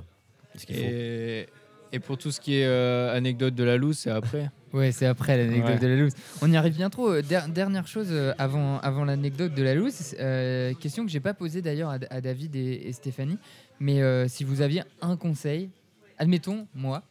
[0.54, 0.82] Ce qu'il faut.
[0.82, 1.48] Et,
[1.92, 4.50] et pour tout ce qui est euh, anecdote de la loose, c'est après.
[4.72, 5.78] Ouais, c'est après l'anecdote Ouais.
[5.78, 6.12] de la loose.
[6.42, 7.08] On y arrive bien trop.
[7.10, 11.20] Euh, der- dernière chose euh, avant, avant l'anecdote de la loose, euh, question que j'ai
[11.20, 13.38] pas posée d'ailleurs à, à David et, et Stéphanie,
[13.80, 15.70] mais euh, si vous aviez un conseil,
[16.18, 17.02] admettons moi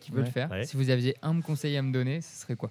[0.00, 0.24] qui veux Ouais.
[0.26, 0.64] le faire, Ouais.
[0.64, 2.70] si vous aviez un conseil à me donner, ce serait quoi?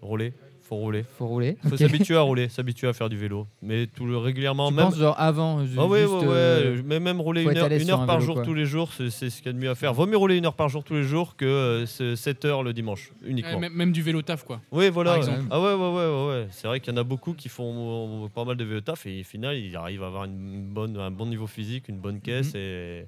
[0.00, 0.32] Rouler,
[0.68, 1.04] faut rouler.
[1.16, 1.56] Faut rouler.
[1.68, 3.46] Faut s'habituer à rouler, s'habituer à faire du vélo.
[3.62, 4.84] Mais tout le régulièrement, Tu même.
[4.86, 6.26] penses genre avant ju- Ah ouais, juste, ouais, ouais.
[6.34, 8.34] euh, Mais même rouler faut une heure, l'aise une sur heure un par vélo, jour
[8.36, 8.44] quoi.
[8.44, 9.94] tous les jours, c'est ce qu'il y a de mieux à faire.
[9.94, 12.62] Vaut mieux rouler une heure par jour tous les jours que euh, ce- 7 heures
[12.62, 13.58] le dimanche, uniquement.
[13.58, 14.60] même, même du vélo taf, quoi.
[14.70, 15.12] Oui, voilà.
[15.16, 15.26] Par ouais.
[15.26, 15.46] exemple.
[15.50, 16.46] Ah ouais, ouais, ouais, ouais, ouais.
[16.50, 19.06] C'est vrai qu'il y en a beaucoup qui font euh, pas mal de vélo taf
[19.06, 22.20] et au final, ils arrivent à avoir une bonne, un bon niveau physique, une bonne
[22.20, 22.60] caisse Mhm.
[22.60, 23.06] et,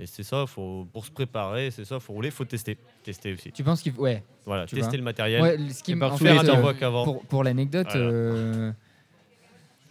[0.00, 0.46] et c'est ça.
[0.46, 2.00] Faut pour se préparer, c'est ça.
[2.00, 3.52] Faut rouler, faut tester, tester aussi.
[3.52, 4.02] Tu penses qu'il faut.
[4.02, 4.22] Ouais.
[4.46, 4.96] Voilà, Tu tester vois.
[4.98, 5.42] le matériel.
[5.42, 6.24] Ouais, ce qui Et en fait,
[7.04, 8.06] Pour, pour l'anecdote, Voilà.
[8.06, 8.72] euh,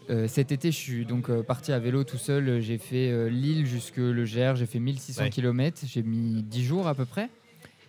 [0.10, 2.60] euh, cet été, je suis donc euh, parti à vélo tout seul.
[2.62, 4.56] J'ai fait Lille jusque le Gers.
[4.56, 5.30] J'ai fait 1600 Ouais.
[5.30, 5.82] km.
[5.86, 7.30] J'ai mis 10 jours à peu près.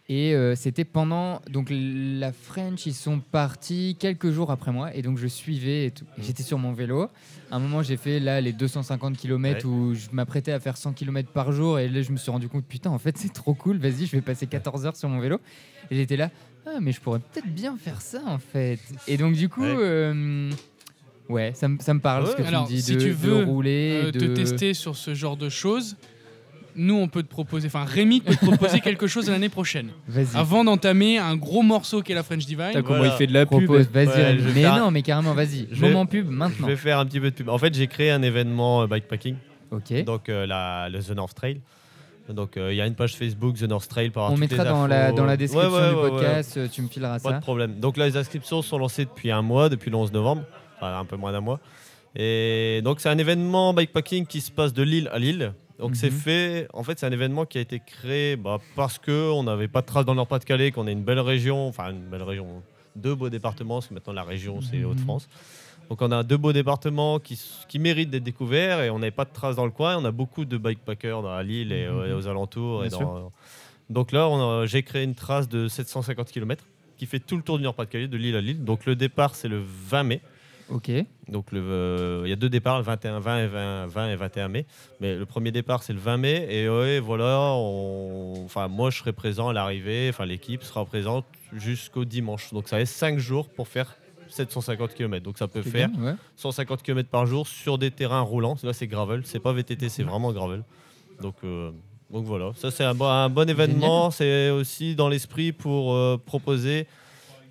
[0.08, 1.42] Et c'était pendant.
[1.50, 4.94] Donc la French, ils sont partis quelques jours après moi.
[4.94, 5.86] Et donc je suivais.
[5.86, 6.04] et tout.
[6.16, 6.24] Et Mm.
[6.24, 7.08] J'étais sur mon vélo.
[7.50, 9.70] À un moment, j'ai fait là les 250 km Ouais.
[9.70, 11.80] où je m'apprêtais à faire 100 km par jour.
[11.80, 13.78] Et là, je me suis rendu compte, putain, en fait, c'est trop cool.
[13.78, 15.40] Vas-y, je vais passer 14 heures sur mon vélo.
[15.90, 16.30] Et j'étais là,
[16.66, 18.78] ah, mais je pourrais peut-être bien faire ça en fait.
[19.08, 19.76] Et donc, du coup, Ouais.
[19.78, 20.50] euh,
[21.28, 22.42] ouais, ça, me- ça me parle ce que Ouais.
[22.44, 24.96] tu Alors, me dis si de, tu de veux, rouler, Euh, de te tester sur
[24.96, 25.96] ce genre de choses,
[26.78, 29.88] nous, on peut te proposer, enfin, Rémi peut te proposer quelque chose l'année prochaine.
[30.08, 32.70] Vas-y, Avant d'entamer un gros morceau qu'est la French Divine.
[32.74, 33.14] T'as comment Voilà.
[33.14, 35.68] il fait de la pub propose, vas-y, Ouais, je Mais faire- non, mais carrément, vas-y.
[35.72, 36.66] Je vais- Moment pub Je maintenant.
[36.66, 37.48] vais faire un petit peu de pub.
[37.48, 39.36] En fait, j'ai créé un événement euh, bikepacking,
[39.70, 40.04] Ok.
[40.04, 41.60] donc euh, la, le The North Trail.
[42.28, 44.86] Donc euh, il y a une page Facebook The North Trail par On mettra dans
[44.86, 47.34] la, dans la description Ouais, ouais, du ouais, podcast, euh, tu me fileras Pas de
[47.36, 47.40] ça.
[47.40, 47.78] problème.
[47.78, 50.42] Donc là, les inscriptions sont lancées depuis un mois, depuis le 11 novembre,
[50.76, 51.60] enfin un peu moins d'un mois.
[52.16, 55.52] Et donc c'est un événement bikepacking qui se passe de Lille à Lille.
[55.78, 56.16] Donc c'est Mhm.
[56.16, 59.68] fait, en fait c'est un événement qui a été créé bah, parce que on n'avait
[59.68, 62.62] pas de traces dans le Nord-Pas-de-Calais, qu'on est une belle région, enfin une belle région,
[62.96, 64.86] deux beaux départements, parce que maintenant la région c'est Mhm.
[64.86, 65.28] Hauts-de-France.
[65.88, 67.38] Donc on a deux beaux départements qui,
[67.78, 69.96] méritent d'être découverts et on n'avait pas de traces dans le coin.
[69.98, 71.98] On a beaucoup de bikepackers dans la Lille et, Mhm.
[71.98, 73.30] euh, aux alentours et dans,
[73.88, 74.28] Donc là,
[74.66, 76.64] j'ai créé une trace de 750 km
[76.98, 78.64] qui fait tout le tour du Nord-Pas-de-Calais, de Lille à Lille.
[78.64, 80.20] Donc le départ, c'est le 20 mai.
[80.68, 80.90] Ok.
[81.28, 84.48] Donc euh, il y a deux départs, le 21, 20 et 20, 20 et 21
[84.48, 84.66] mai.
[85.00, 86.48] Mais le premier départ, c'est le 20 mai.
[86.50, 90.08] Et ouais, voilà, on- enfin, moi, je serai présent à l'arrivée.
[90.10, 92.52] Enfin, l'équipe sera présente jusqu'au dimanche.
[92.52, 93.94] Donc ça reste 5 jours pour faire
[94.36, 95.24] 750 km.
[95.24, 96.14] Donc ça peut faire bien, ouais.
[96.36, 98.56] 150 km par jour sur des terrains roulants.
[98.62, 99.22] Là, c'est gravel.
[99.24, 100.62] C'est pas VTT, c'est vraiment gravel.
[101.22, 101.70] Donc, euh,
[102.12, 104.10] donc voilà, ça c'est un, bon- un bon événement.
[104.10, 106.86] C'est aussi dans l'esprit pour euh, proposer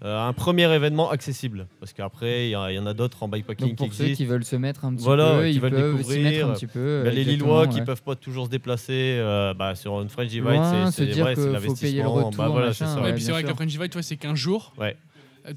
[0.03, 1.67] euh, un premier événement accessible.
[1.79, 4.23] Parce qu'après, il y, en a d'autres en bikepacking Donc pour qui ceux existent.
[4.23, 6.49] qui veulent se mettre un petit Voilà, peu, qui ils veulent peuvent s'y mettre découvrir.
[6.49, 7.01] un petit peu.
[7.03, 7.85] Il y a les Lillois qui ouais.
[7.85, 10.61] peuvent pas toujours se déplacer euh, bah, sur une French Divide.
[10.91, 11.73] C'est- l'investissement.
[11.75, 14.03] payer le retour, Bah, voilà, ouais, Ouais, puis c'est vrai que la French Divide, toi,
[14.03, 14.73] c'est 15 jours.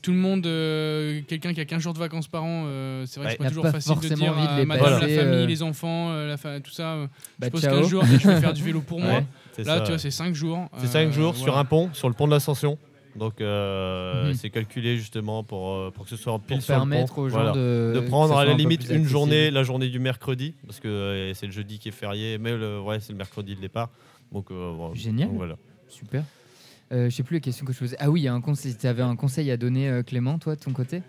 [0.02, 3.20] Tout le monde, euh, quelqu'un qui a 15 jours de vacances par an, euh, c'est
[3.20, 3.32] vrai Ouais.
[3.36, 5.23] que c'est pas toujours pas facile de dire envie de à les madame, passer, la
[5.23, 6.93] famille, euh, les enfants, euh, la fa- tout ça.
[6.94, 7.06] euh,
[7.39, 7.81] Bah, je pose ciao.
[7.81, 9.10] 15 jours et je vais faire du vélo pour moi.
[9.12, 10.69] Ouais, Là, ça, tu vois, c'est 5 jours.
[10.78, 11.60] C'est 5 euh, jours sur voilà.
[11.60, 12.77] un pont, sur le pont de l'Ascension.
[13.16, 14.35] Donc euh, Mhm.
[14.35, 17.23] c'est calculé justement pour, pour que ce soit en pile Pour sur le permettre pont.
[17.23, 17.52] aux gens Voilà.
[17.52, 21.35] de, de prendre à la limite une journée, la journée du mercredi, parce que euh,
[21.35, 23.89] c'est le jeudi qui est férié, mais le, ouais, c'est le mercredi le départ.
[24.31, 25.28] Donc, euh, Génial.
[25.28, 25.56] donc voilà.
[25.89, 26.23] Super.
[26.93, 27.97] Euh, je sais plus les questions que je posais.
[28.01, 28.74] Ah oui, il y a un conseil.
[28.77, 31.02] Tu avais un conseil à donner, euh, Clément, toi, de ton côté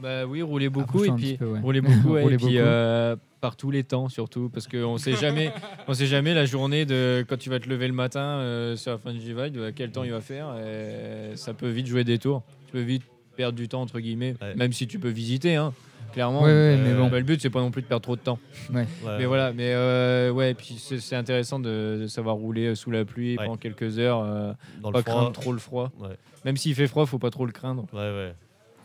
[0.00, 1.60] Bah oui, rouler beaucoup Approche-toi et puis peu, ouais.
[1.60, 2.58] rouler beaucoup ouais, Rouler et puis beaucoup.
[2.58, 5.52] euh, par tous les temps surtout parce qu'on sait jamais,
[5.88, 8.92] on sait jamais la journée de quand tu vas te lever le matin euh, sur
[8.92, 10.54] la fin du divide, à quel temps il va faire.
[10.58, 12.42] Et ça peut vite jouer des tours.
[12.66, 13.02] Tu peux vite
[13.36, 14.54] perdre du temps entre guillemets, Ouais.
[14.54, 15.56] même si tu peux visiter.
[15.56, 15.72] Hein,
[16.16, 16.42] clairement.
[16.42, 17.08] Ouais, ouais, mais Euh, bon.
[17.08, 18.38] bah, le but c'est pas non plus de perdre trop de temps.
[18.74, 18.86] Ouais.
[19.18, 23.04] Mais voilà, mais euh, ouais, puis c'est c'est intéressant de, de savoir rouler sous la
[23.04, 23.44] pluie Ouais.
[23.44, 24.52] pendant quelques heures, euh,
[24.82, 25.14] Dans pas le froid.
[25.14, 25.92] craindre trop le froid.
[26.00, 26.16] Ouais.
[26.44, 27.86] Même s'il fait froid, faut pas trop le craindre.
[27.92, 28.34] Ouais, ouais.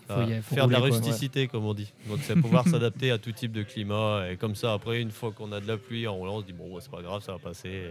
[0.08, 1.00] Faut y- faut faire de la rouler, quoi.
[1.00, 1.94] rusticité, comme on dit.
[2.10, 4.26] Donc, c'est pouvoir s'adapter à tout type de climat.
[4.30, 6.46] Et comme ça, après, une fois qu'on a de la pluie en roulant, on se
[6.46, 7.84] dit, bon, ouais, c'est pas grave, ça va passer.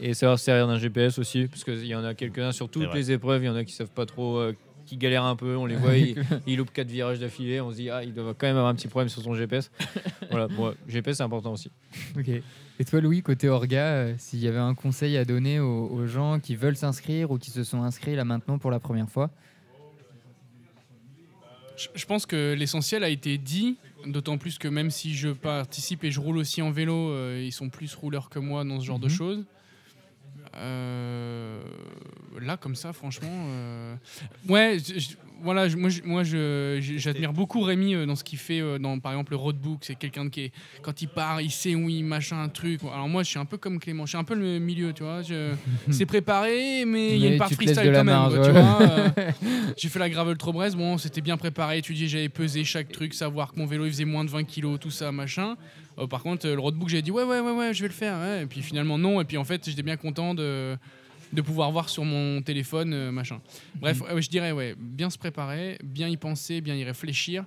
[0.00, 2.86] Et savoir se servir d'un GPS aussi, parce qu'il y en a quelques-uns sur toutes
[2.86, 2.96] vrai.
[2.96, 4.54] les épreuves, il y en a qui savent pas trop, euh,
[4.86, 6.16] qui galèrent un peu, on les voit, ils,
[6.46, 8.74] ils loupent quatre virages d'affilée, on se dit, ah, il doit quand même avoir un
[8.74, 9.70] petit problème sur son GPS.
[10.30, 11.70] voilà, bon, GPS c'est important aussi.
[12.18, 12.28] Ok.
[12.28, 16.06] Et toi, Louis, côté Orga, euh, s'il y avait un conseil à donner aux, aux
[16.06, 19.30] gens qui veulent s'inscrire ou qui se sont inscrits là maintenant pour la première fois?
[21.76, 26.04] Je, je pense que l'essentiel a été dit, d'autant plus que même si je participe
[26.04, 28.84] et je roule aussi en vélo, euh, ils sont plus rouleurs que moi dans ce
[28.86, 29.12] genre de Mhm.
[29.14, 29.44] choses.
[30.56, 31.60] Euh,
[32.40, 33.94] là, comme ça, franchement, euh,
[34.48, 36.22] ouais, je- je- voilà, je- moi,
[36.80, 39.80] j'admire beaucoup Rémi euh, dans ce qu'il fait, dans par exemple le roadbook.
[39.82, 40.52] C'est quelqu'un qui, est,
[40.82, 42.80] quand il part, il sait où il machin un truc.
[42.84, 45.02] Alors moi, je suis un peu comme Clément, je suis un peu le milieu, tu
[45.02, 45.22] vois.
[45.90, 48.14] C'est préparé, mais il y a une part freestyle quand même.
[48.38, 48.48] ouais.
[48.80, 49.30] euh,
[49.76, 53.12] j'ai fait la gravel trop Brest, bon, c'était bien préparé, étudié, j'avais pesé chaque truc,
[53.14, 55.56] savoir que mon vélo il faisait moins de 20 kilos, tout ça, machin.
[55.98, 57.94] Euh, par contre, euh, le roadbook, j'ai dit ouais, ouais, ouais, ouais, je vais le
[57.94, 58.18] faire.
[58.18, 58.42] ouais.
[58.42, 59.20] Et puis finalement, non.
[59.20, 60.76] Et puis en fait, j'étais bien content de,
[61.32, 63.40] de pouvoir voir sur mon téléphone, euh, machin.
[63.76, 64.20] Bref, Mhm.
[64.20, 67.44] je dirais, ouais, bien se préparer, bien y penser, bien y réfléchir.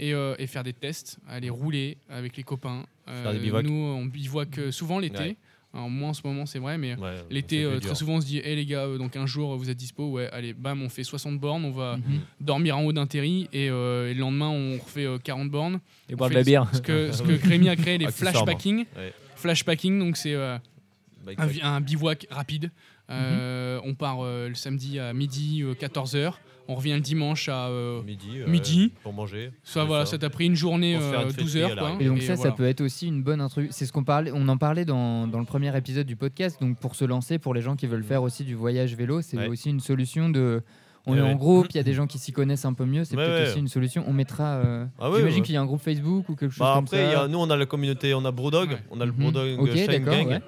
[0.00, 2.84] Et, euh, et faire des tests, aller rouler avec les copains.
[3.04, 3.50] Faire des.
[3.64, 5.18] Nous, on bivouac souvent l'été.
[5.18, 5.36] Ouais.
[5.74, 8.26] Alors, moi, en ce moment, c'est vrai, mais Ouais, L'été, euh, très souvent, on se
[8.26, 10.88] dit, hé les gars, euh, donc un jour, vous êtes dispo, ouais, allez, bam, on
[10.88, 12.20] fait 60 bornes, on va Mhm.
[12.40, 15.80] dormir en haut d'un terri, et, euh, et le lendemain, on refait euh, 40 bornes.
[16.08, 16.68] Et boire de la bière.
[16.72, 18.44] Ce que, ce que Crémy a créé, les Accessoirement.
[18.46, 18.86] flashpacking.
[18.96, 19.12] Ouais.
[19.36, 20.56] Flashpacking, donc c'est euh,
[21.26, 22.70] Bike un, un bivouac rapide.
[23.10, 26.32] Euh, On part euh, le samedi à midi, 14h.
[26.70, 27.68] On revient le dimanche à.
[27.68, 28.92] euh, midi, midi.
[29.02, 29.50] pour manger.
[29.62, 30.12] soit C'est voilà, ça.
[30.12, 31.76] ça t'a pris une journée, une euh, fêterie 12 à heures.
[31.76, 31.96] Quoi.
[31.98, 32.50] Et donc ça, voilà.
[32.50, 33.74] ça peut être aussi une bonne introduction.
[33.76, 36.60] C'est ce qu'on parlait, on en parlait dans, dans le premier épisode du podcast.
[36.60, 39.38] Donc pour se lancer, pour les gens qui veulent faire aussi du voyage vélo, c'est
[39.38, 39.48] Ouais.
[39.48, 40.62] aussi une solution de.
[41.06, 42.84] On Ouais, est en groupe, il y a des gens qui s'y connaissent un peu
[42.84, 43.04] mieux.
[43.04, 43.48] C'est Ouais, peut-être ouais.
[43.50, 44.04] aussi une solution.
[44.06, 44.56] On mettra.
[44.56, 45.42] euh, Ah J'imagine ouais.
[45.46, 47.22] qu'il y a un groupe Facebook ou quelque chose Bah comme après, ça.
[47.22, 48.76] a- nous on a la communauté, on a Ouais.
[48.90, 49.12] on a le
[49.58, 50.40] Ok, Shine d'accord, Gang.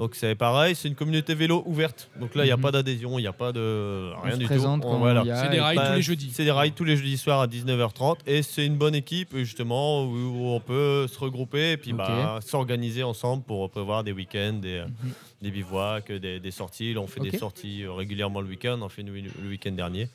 [0.00, 2.08] Donc c'est pareil, c'est une communauté vélo ouverte.
[2.18, 2.62] Donc là, il n'y a Mhm.
[2.62, 4.88] pas d'adhésion, il n'y a pas de rien du présente tout.
[4.96, 5.22] voilà.
[5.36, 6.30] C'est des Bah, tous les jeudis.
[6.32, 10.04] C'est des rides tous les jeudis soirs à 19h30 et c'est une bonne équipe justement
[10.06, 14.78] où on peut se regrouper et puis bah, s'organiser ensemble pour prévoir des week-ends, des,
[14.78, 15.12] euh, Mhm.
[15.42, 16.94] des bivouacs, des, des sorties.
[16.94, 19.12] Là, on fait des sorties euh, régulièrement le week-end, on en fait une-
[19.42, 20.08] le week-end dernier.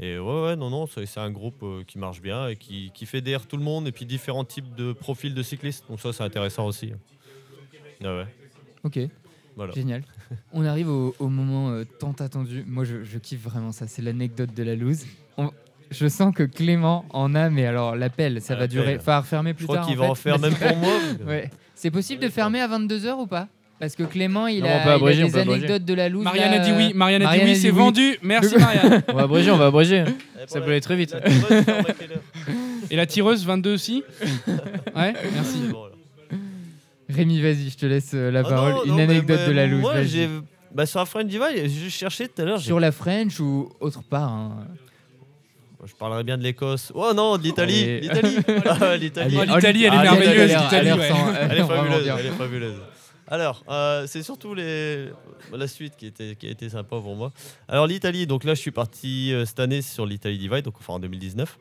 [0.00, 2.90] Et ouais, ouais, non, non, c'est c'est un groupe euh, qui marche bien et qui,
[2.92, 5.84] qui fédère tout le monde et puis différents types de profils de cyclistes.
[5.88, 6.90] Donc ça, c'est intéressant aussi.
[8.04, 8.26] Ah ouais.
[8.84, 8.98] Ok,
[9.56, 9.72] Voilà.
[9.72, 10.02] génial.
[10.52, 12.64] On arrive au, au moment euh, tant attendu.
[12.66, 13.86] Moi, je, je kiffe vraiment ça.
[13.86, 15.04] C'est l'anecdote de la loose.
[15.36, 15.50] On-
[15.90, 18.98] Je sens que Clément en a, mais alors l'appel, ça va durer.
[18.98, 19.86] Faut refermer Je plus crois tard.
[19.86, 20.92] qu'il en va en faire même pour moi.
[21.26, 21.50] Ouais.
[21.74, 23.48] C'est possible de fermer à 22h ou pas?
[23.80, 25.64] Parce que Clément, il Non, a, il abréger, des abréger.
[25.66, 26.22] anecdotes de la loose.
[26.22, 27.76] Marianne là, a dit oui, Marianne a dit oui, c'est oui.
[27.76, 28.16] vendu.
[28.22, 29.02] Merci Marianne.
[29.08, 30.04] On va abréger, on va abréger.
[30.46, 31.12] Ça peut aller très vite.
[31.12, 31.64] la tireuse,
[32.90, 34.04] Et la tireuse 22 aussi?
[34.94, 35.62] Ouais, merci.
[37.14, 38.72] Rémi, vas-y, je te laisse euh, la Ah parole.
[38.72, 39.80] non, Une non, anecdote mais de la loose.
[39.80, 40.28] Moi, j'ai
[40.74, 42.58] Bah, sur la French Divide, je cherchais tout à l'heure.
[42.58, 44.66] j'ai- Sur la French ou autre part hein.
[45.84, 46.92] Je parlerai bien de l'Écosse.
[46.94, 47.82] Oh non, de l'Italie.
[47.82, 48.00] Allez.
[48.02, 48.36] L'Italie.
[48.66, 49.36] Ah, L'Italie.
[49.36, 50.38] Oh, l'Italie, elle est merveilleuse.
[50.38, 50.88] elle l'Italie,
[51.50, 52.06] elle est fabuleuse.
[52.18, 52.74] Elle est fabuleuse.
[53.26, 55.08] Alors, euh, c'est surtout les...
[55.52, 57.32] la suite qui était, qui a été sympa pour moi.
[57.66, 60.92] Alors, l'Italie, donc là, je suis parti euh, cette année sur l'Italie Divide, donc enfin
[60.94, 61.58] en 2019.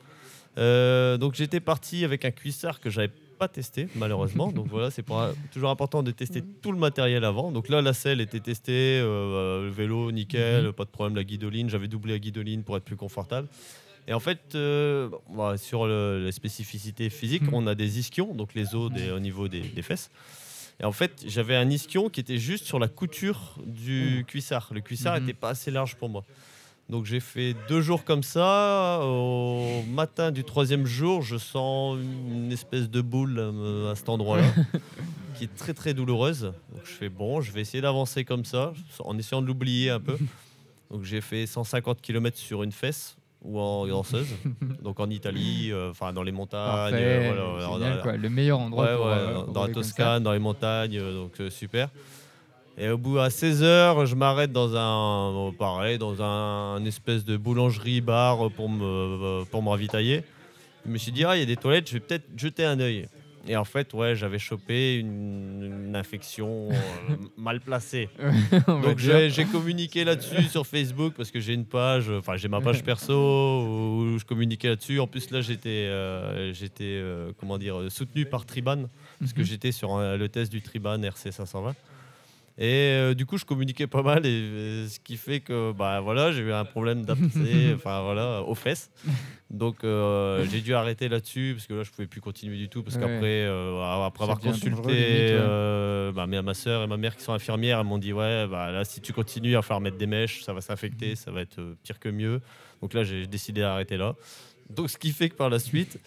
[0.57, 3.09] Euh, donc, j'étais parti avec un cuissard que j'avais
[3.41, 4.51] pas testé, malheureusement.
[4.51, 5.03] donc, voilà, c'est
[5.51, 7.51] toujours important de tester tout le matériel avant.
[7.51, 11.23] Donc, là, la selle était testée, euh, euh, le vélo, nickel, pas de problème, la
[11.23, 11.67] guidoline.
[11.67, 13.47] J'avais doublé la guidoline pour être plus confortable.
[14.07, 17.53] Et en fait, euh, bah, sur le- les spécificités physiques, Mhm.
[17.55, 20.11] on a des ischions, donc les os des- au niveau des, des fesses.
[20.79, 24.69] Et en fait, j'avais un ischion qui était juste sur la couture du cuissard.
[24.71, 25.21] Le cuissard Mhm.
[25.25, 26.23] n'était pas assez large pour moi.
[26.91, 28.99] Donc j'ai fait deux jours comme ça.
[29.03, 31.97] Au matin du troisième jour, je sens
[32.29, 34.43] une espèce de boule euh, à cet endroit-là,
[35.35, 36.41] qui est très très douloureuse.
[36.73, 40.01] Donc je fais bon, je vais essayer d'avancer comme ça, en essayant de l'oublier un
[40.01, 40.17] peu.
[40.91, 44.27] Donc j'ai fait 150 km sur une fesse ou en danseuse,
[44.83, 48.17] donc enItalie, euh, enfin dans les montagnes, Parfait, euh, voilà, voilà, génial, dans- quoi.
[48.17, 49.73] Le meilleur endroit Ouais, pour, ouais, euh, dans- pour dans la.
[49.73, 51.87] Toscane, dans les montagnes, donc euh, super.
[52.77, 57.25] Et au bout à 16 heures, je m'arrête dans un, pareil, dans un, un espèce
[57.25, 60.23] de boulangerie-bar pour me, euh, pour me ravitailler.
[60.85, 62.79] Je me suis dit, ah, il y a des toilettes, je vais peut-être jeter un
[62.79, 63.07] œil.
[63.47, 68.07] Et en fait, ouais, j'avais chopé une, une infection euh, mal placée.
[68.67, 72.83] Donc j'ai communiqué là-dessus sur Facebook parce que j'ai une page, enfin j'ai ma page
[72.85, 74.99] perso où je communiquais là-dessus.
[74.99, 78.83] En plus là j'étais, euh, j'étais euh, comment dire, soutenu par Triban
[79.19, 79.45] parce que Mhm.
[79.47, 81.75] j'étais sur le test du Triban RC 520.
[82.57, 85.99] Et euh, du coup je communiquais pas mal et euh, ce qui fait que bah
[86.01, 88.91] voilà j'ai eu un problème d'abcès, enfin voilà aux fesses.
[89.49, 92.83] Donc euh, j'ai dû arrêter là-dessus parce que là je pouvais plus continuer du tout
[92.83, 93.01] parce Ouais.
[93.01, 96.11] qu'après euh, après avoir consulté dangereux, limite, ouais.
[96.13, 98.71] bah, mais ma soeur et ma mère qui sont infirmières elles m'ont dit ouais bah
[98.71, 101.41] là si tu continues il va falloir mettre des mèches ça va s'infecter ça va
[101.41, 102.41] être pire que mieux
[102.81, 104.15] donc là j'ai décidé d'arrêter là
[104.69, 105.99] donc ce qui fait que par la suite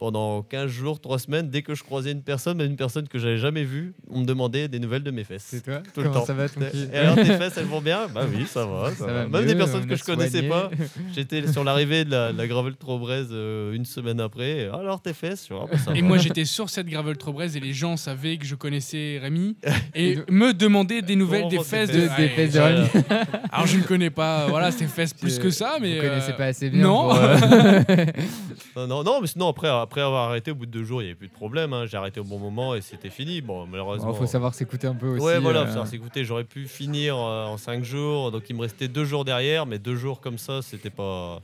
[0.00, 3.18] pendant 15 jours, 3 semaines, dès que je croisais une personne, même une personne que
[3.18, 5.44] j'avais jamais vue, on me demandait des nouvelles de mes fesses.
[5.46, 6.24] C'est toi Tout le temps.
[6.24, 8.08] ça va ton cul Et alors tes fesses, elles vont bien?
[8.12, 8.90] Bah oui, ça va.
[8.90, 9.12] Ça Ça va.
[9.12, 10.48] va Même mieux, des personnes on que a je connaissais soigné.
[10.48, 10.70] pas.
[11.14, 14.50] J'étais sur l'arrivée de la, Gravel Trobrez euh, une semaine après.
[14.60, 16.08] Et, alors tes fesses vois, bah, ça Et va.
[16.08, 19.56] moi j'étais sur cette gravel Trobrez et les gens savaient que je connaissais Rémi
[19.94, 21.90] et me demandaient des nouvelles des fesses fesses?
[21.92, 22.84] De Des fesses de Voilà.
[22.84, 23.04] Rémi.
[23.52, 26.36] Alors je ne connais pas voilà ces fesses plus que ça mais Vous connaissez euh,
[26.36, 26.80] pas assez bien.
[26.82, 27.08] non.
[27.10, 27.80] pour, euh,
[28.76, 31.06] Non, non, non, mais sinon, après, après avoir arrêté au bout de deux jours, il
[31.06, 31.72] n'y avait plus de problème.
[31.72, 31.84] hein.
[31.86, 33.40] J'ai arrêté au bon moment et c'était fini.
[33.40, 34.12] Bon, malheureusement.
[34.12, 35.24] Il faut savoir s'écouter un peu aussi.
[35.26, 36.24] Ouais, voilà, euh, faut savoir s'écouter.
[36.24, 39.80] J'aurais pu finir euh, en cinq jours, donc il me restait deux jours derrière, mais
[39.80, 41.42] deux jours comme ça, c'était pas.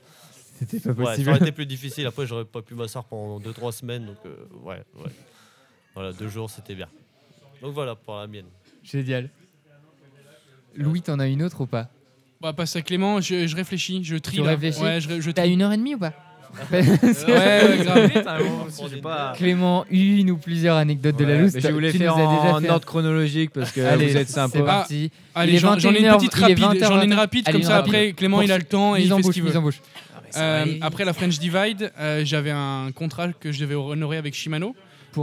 [0.61, 1.29] C'était pas Ouais, ça possible.
[1.31, 2.07] aurait été plus difficile.
[2.07, 5.11] Après, j'aurais pas pu m'asseoir pendant deux, trois semaines, donc euh, ouais, ouais.
[5.95, 6.89] Voilà, deux jours, c'était bien.
[7.61, 8.47] Donc voilà pour la mienne.
[8.85, 9.29] Génial.
[10.77, 11.89] Louis, t'en as une autre ou pas?
[12.41, 14.81] Bah, passe à Clément, je, je réfléchis, je trie Tu réfléchis?
[14.83, 16.13] Ouais, je, je T'as une heure et demie ou pas?
[16.73, 16.83] Ouais,
[17.85, 19.01] grave.
[19.03, 21.57] pas- Clément, une ou plusieurs anecdotes de la loose.
[21.59, 24.29] je voulais tu faire nous as déjà en ordre chronologique parce que Allez, vous êtes
[24.29, 24.63] C'est sympa.
[24.63, 25.05] parti.
[25.05, 27.17] Il Allez, j'en ai une 21h, petite il est rapide, j'en ai une 20h.
[27.17, 29.53] rapide comme ça après Clément il a le temps et il fait ce qu'il veut.
[30.37, 34.75] Euh, après la French Divide, euh, j'avais un contrat que je devais honorer avec Shimano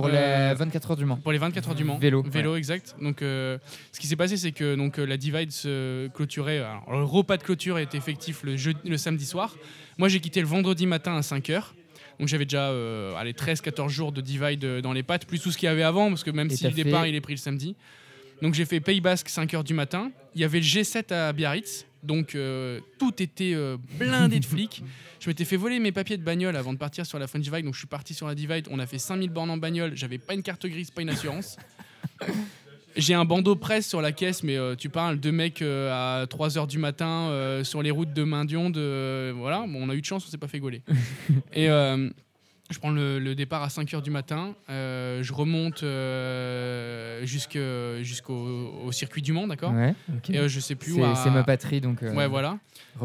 [0.01, 1.17] Pour Euh, les 24 heures du Mans.
[1.17, 1.97] pour les 24 heures du Mans.
[1.99, 2.95] Vélo, Vélo, exact.
[3.01, 3.57] Donc, euh,
[3.91, 6.57] ce qui s'est passé, c'est que donc, euh, la Divide se clôturait.
[6.59, 9.55] alors, le repas de clôture est effectif le, jeudi- le samedi soir.
[9.97, 11.75] Moi, j'ai quitté le vendredi matin à 5 heures.
[12.19, 15.51] Donc, j'avais déjà euh, allez, 13-14 jours de Divide euh, dans les pattes, plus tout
[15.51, 17.21] ce qu'il y avait avant, parce que même Et si le départ fait- il est
[17.21, 17.75] pris le samedi.
[18.41, 20.11] Donc, j'ai fait Pays Basque 5 heures du matin.
[20.35, 21.85] Il y avait le G7 à Biarritz.
[22.03, 24.83] Donc, euh, tout était euh, blindé de flics.
[25.19, 27.63] Je m'étais fait voler mes papiers de bagnole avant de partir sur la French Divide.
[27.63, 28.67] Donc, je suis parti sur la Divide.
[28.69, 29.95] On a fait 5000 bornes en bagnole.
[29.95, 31.57] J'avais pas une carte grise, pas une assurance.
[32.95, 36.67] J'ai un bandeau presse sur la caisse, mais euh, tu parles de mecs à 3h
[36.67, 38.69] du matin sur les routes de Maindion.
[38.69, 40.81] De, voilà, on a eu de chance, on s'est pas fait gauler.
[42.73, 44.55] Je prends le, le départ à 5h du matin.
[44.69, 48.33] euh, je remonte euh, jusqu'au
[48.85, 49.93] au circuit du Mans, d'accord Ouais.
[50.29, 50.97] Et euh, je sais plus où.
[51.15, 52.03] C'est à- ma patrie, donc.
[52.03, 52.57] euh, Ouais, voilà.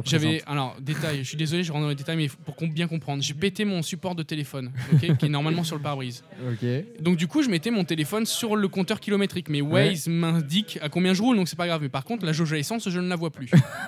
[0.04, 0.42] J'avais.
[0.46, 3.32] Alors, détail, je suis désolé, je rentre dans les détails, mais pour bien comprendre, j'ai
[3.34, 4.70] pété mon support de téléphone,
[5.00, 6.24] qui est normalement sur le pare-brise.
[6.50, 6.66] Ok.
[7.00, 9.48] Donc du coup, je mettais mon téléphone sur le compteur kilométrique.
[9.48, 11.80] Mais Waze m'indique à combien je roule, donc c'est pas grave.
[11.82, 13.50] Mais par contre, la jauge à essence, je ne la vois plus.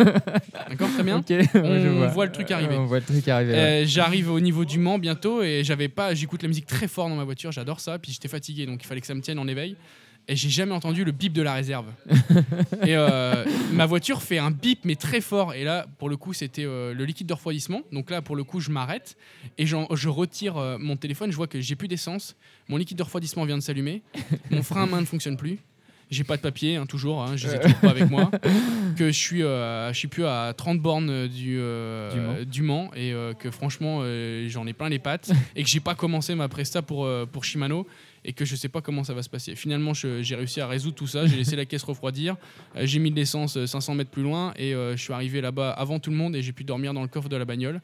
[0.69, 1.19] D'accord, très bien.
[1.19, 1.59] Ok, je
[1.89, 2.07] On vois.
[2.09, 2.77] voit le truc arriver.
[2.77, 3.53] On voit le truc arriver.
[3.53, 3.85] ouais.
[3.87, 6.15] J'arrive au niveau du Mans bientôt et j'avais pas.
[6.15, 7.99] J'écoute la musique très fort dans ma voiture, j'adore ça.
[8.01, 9.77] Puis j'étais fatigué, donc il fallait que ça me tienne en éveil.
[10.27, 11.87] Et j'ai jamais entendu le bip de la réserve.
[12.85, 15.55] et euh, ma voiture fait un bip mais très fort.
[15.55, 17.83] Et là, pour le coup, c'était euh, le liquide de refroidissement.
[17.93, 19.17] Donc là, pour le coup, je m'arrête
[19.59, 21.31] et je retire euh, mon téléphone.
[21.31, 22.37] Je vois que j'ai plus d'essence.
[22.69, 24.03] Mon liquide de refroidissement vient de s'allumer.
[24.51, 25.61] Mon frein à main ne fonctionne plus.
[26.11, 28.31] J'ai pas de papier, hein, toujours, hein, je les ai toujours pas avec moi,
[28.97, 32.45] que je suis, euh, je suis plus à 30 bornes du, euh, Du Mans.
[32.45, 34.03] du Mans et euh, que franchement,
[34.49, 37.87] j'en ai plein les pattes et que j'ai pas commencé ma presta pour, pour Shimano
[38.25, 39.55] et que je sais pas comment ça va se passer.
[39.57, 42.37] Finalement, j'ai réussi à résoudre tout ça, j'ai laissé la caisse refroidir,
[42.77, 45.41] euh, j'ai mis de l'essence euh, 500 mètres plus loin et euh, je suis arrivé
[45.41, 47.81] là-bas avant tout le monde et j'ai pu dormir dans le coffre de la bagnole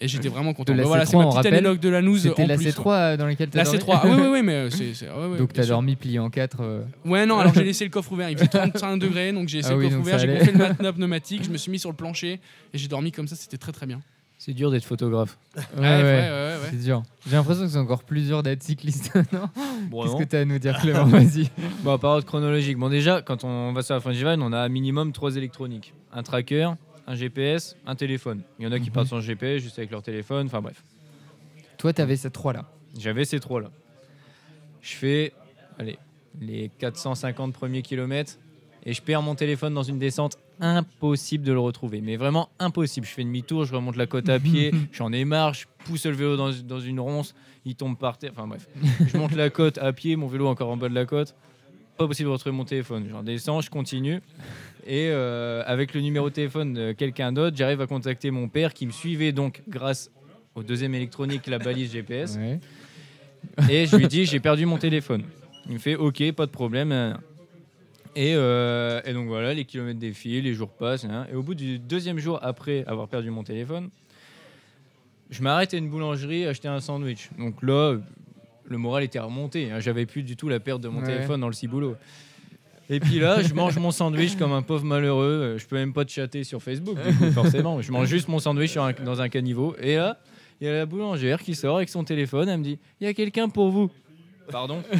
[0.00, 0.72] et j'étais vraiment content.
[0.72, 2.66] De la Bah voilà, C3, c'est ma petite anecdote de la news C'était la plus,
[2.68, 2.94] C3 quoi.
[2.96, 4.94] euh, dans laquelle tu La as dormi C3, ah oui, oui, oui, mais euh, c'est.
[4.94, 5.74] c'est- ouais, ouais, Donc tu as sûr.
[5.74, 6.84] dormi plié en 4.
[7.04, 8.30] Ouais, non, alors j'ai laissé le coffre ouvert.
[8.30, 10.92] Il faisait 35 degrés, donc j'ai laissé Ah le coffre ouvert, j'ai gonflé le matelas
[10.94, 12.38] pneumatique, je me suis mis sur le plancher
[12.72, 14.00] et j'ai dormi comme ça, c'était très très bien.
[14.42, 15.36] C'est dur d'être photographe.
[15.56, 16.02] Ouais, Ouais, ouais.
[16.02, 16.68] ouais, ouais, ouais.
[16.70, 17.02] C'est dur.
[17.26, 19.12] J'ai l'impression que c'est encore plus dur d'être cycliste.
[19.34, 19.50] non
[19.90, 21.04] Bon, Qu'est-ce que tu as à nous dire, Clément?
[21.04, 21.50] Vas-y.
[21.82, 22.78] Bon, par ordre chronologique.
[22.78, 26.70] Bon, déjà, quand on va sur la Fringevine, on a minimum trois électroniques un tracker,
[27.06, 28.40] un GPS, un téléphone.
[28.58, 28.92] Il y en a qui Mhm.
[28.92, 30.46] partent sans GPS, juste avec leur téléphone.
[30.46, 30.82] Enfin bref,
[31.76, 32.64] Toi, tu avais ces trois-là.
[32.98, 33.70] j'avais ces trois-là.
[34.80, 35.32] Je fais,
[35.78, 35.98] allez,
[36.40, 38.38] les 450 premiers kilomètres
[38.86, 40.38] et je perds mon téléphone dans une descente.
[40.60, 43.06] Impossible de le retrouver, mais vraiment impossible.
[43.06, 46.12] Je fais demi-tour, je remonte la côte à pied, j'en ai marre, je pousse le
[46.12, 47.34] vélo dans, dans une ronce,
[47.64, 48.32] il tombe par terre.
[48.32, 48.68] Enfin bref,
[49.06, 51.34] je monte la côte à pied, mon vélo encore en bas de la côte.
[51.96, 53.06] Pas possible de retrouver mon téléphone.
[53.10, 54.20] J'en descends, je continue.
[54.86, 58.72] Et euh, avec le numéro de téléphone de quelqu'un d'autre, j'arrive à contacter mon père
[58.72, 60.10] qui me suivait donc grâce
[60.54, 62.36] au deuxième électronique, la balise GPS.
[62.36, 62.58] Ouais.
[63.70, 65.24] Et je lui dis j'ai perdu mon téléphone.
[65.66, 67.18] Il me fait ok, pas de problème.
[68.16, 71.04] Et, euh, et donc voilà, les kilomètres défilent, les jours passent.
[71.04, 71.26] nan.
[71.32, 73.90] Et au bout du deuxième jour après avoir perdu mon téléphone,
[75.30, 77.30] je m'arrête à une boulangerie acheter un sandwich.
[77.38, 77.96] Donc là,
[78.64, 79.70] le moral était remonté.
[79.70, 79.78] hein.
[79.80, 81.06] J'avais plus du tout la perte de mon Ouais.
[81.06, 81.96] téléphone dans le ciboulot.
[82.92, 85.54] Et puis là, je mange mon sandwich comme un pauvre malheureux.
[85.58, 87.80] Je peux même pas te chatter sur Facebook, du coup, forcément.
[87.80, 89.76] Je mange juste mon sandwich un- dans un caniveau.
[89.80, 90.18] Et là,
[90.60, 92.48] il y a la boulangère qui sort avec son téléphone.
[92.48, 93.88] Elle me dit Il y a quelqu'un pour vous.
[94.50, 94.82] Pardon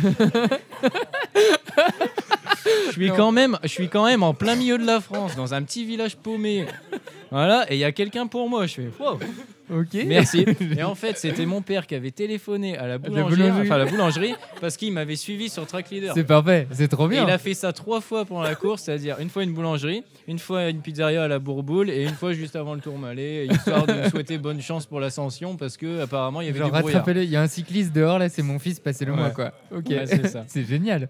[2.87, 5.55] je suis, quand même, je suis quand même en plein milieu de la France, dans
[5.55, 6.67] un petit village paumé.
[7.31, 8.67] Voilà, et il y a quelqu'un pour moi.
[8.67, 9.19] Je fais Wow,
[9.73, 9.97] Ok.
[10.07, 10.45] Merci.
[10.77, 13.61] Et en fait, c'était mon père qui avait téléphoné à la boulangerie, boulangerie.
[13.69, 16.13] enfin, la boulangerie parce qu'il m'avait suivi sur Track Leader.
[16.13, 16.67] C'est parfait.
[16.73, 17.25] C'est trop Et bien.
[17.25, 20.41] il a fait ça trois fois pendant la course, c'est-à-dire une fois une boulangerie, une
[20.41, 23.93] fois une pizzeria à la Bourboule et une fois juste avant le Tourmalet, histoire de
[23.93, 27.03] me souhaiter bonne chance pour l'ascension parce que apparemment il y avait Genre, du brouillard.
[27.03, 27.23] rattrapez-le.
[27.23, 29.33] Il y a un cycliste dehors, là, c'est mon fils, passez-le moi, Ouais.
[29.33, 29.53] quoi.
[29.73, 29.87] Ok.
[29.91, 30.43] Ouais, c'est ça.
[30.49, 31.09] c'est génial.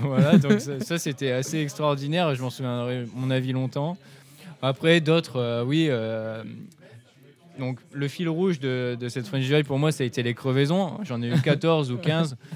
[0.00, 3.96] voilà, donc ça, ça, c'était assez extraordinaire et je m'en souviendrai mon avis longtemps.
[4.62, 5.86] Après d'autres, euh, oui.
[5.90, 6.42] euh,
[7.58, 10.34] donc le fil rouge de, de cette French Ride pour moi ça a été les
[10.34, 10.98] crevaisons.
[11.02, 12.36] J'en ai eu 14 ou 15.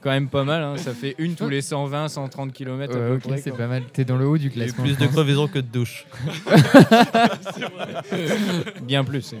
[0.00, 0.76] Quand même pas mal, hein.
[0.76, 2.94] ça fait une tous les 120, 130 km.
[2.94, 3.84] Ouais, ok, c'est pas mal.
[3.90, 4.84] T'es dans le haut du Il y a eu classement.
[4.84, 6.06] plus de crevaisons que de douches.
[8.82, 9.34] Bien plus.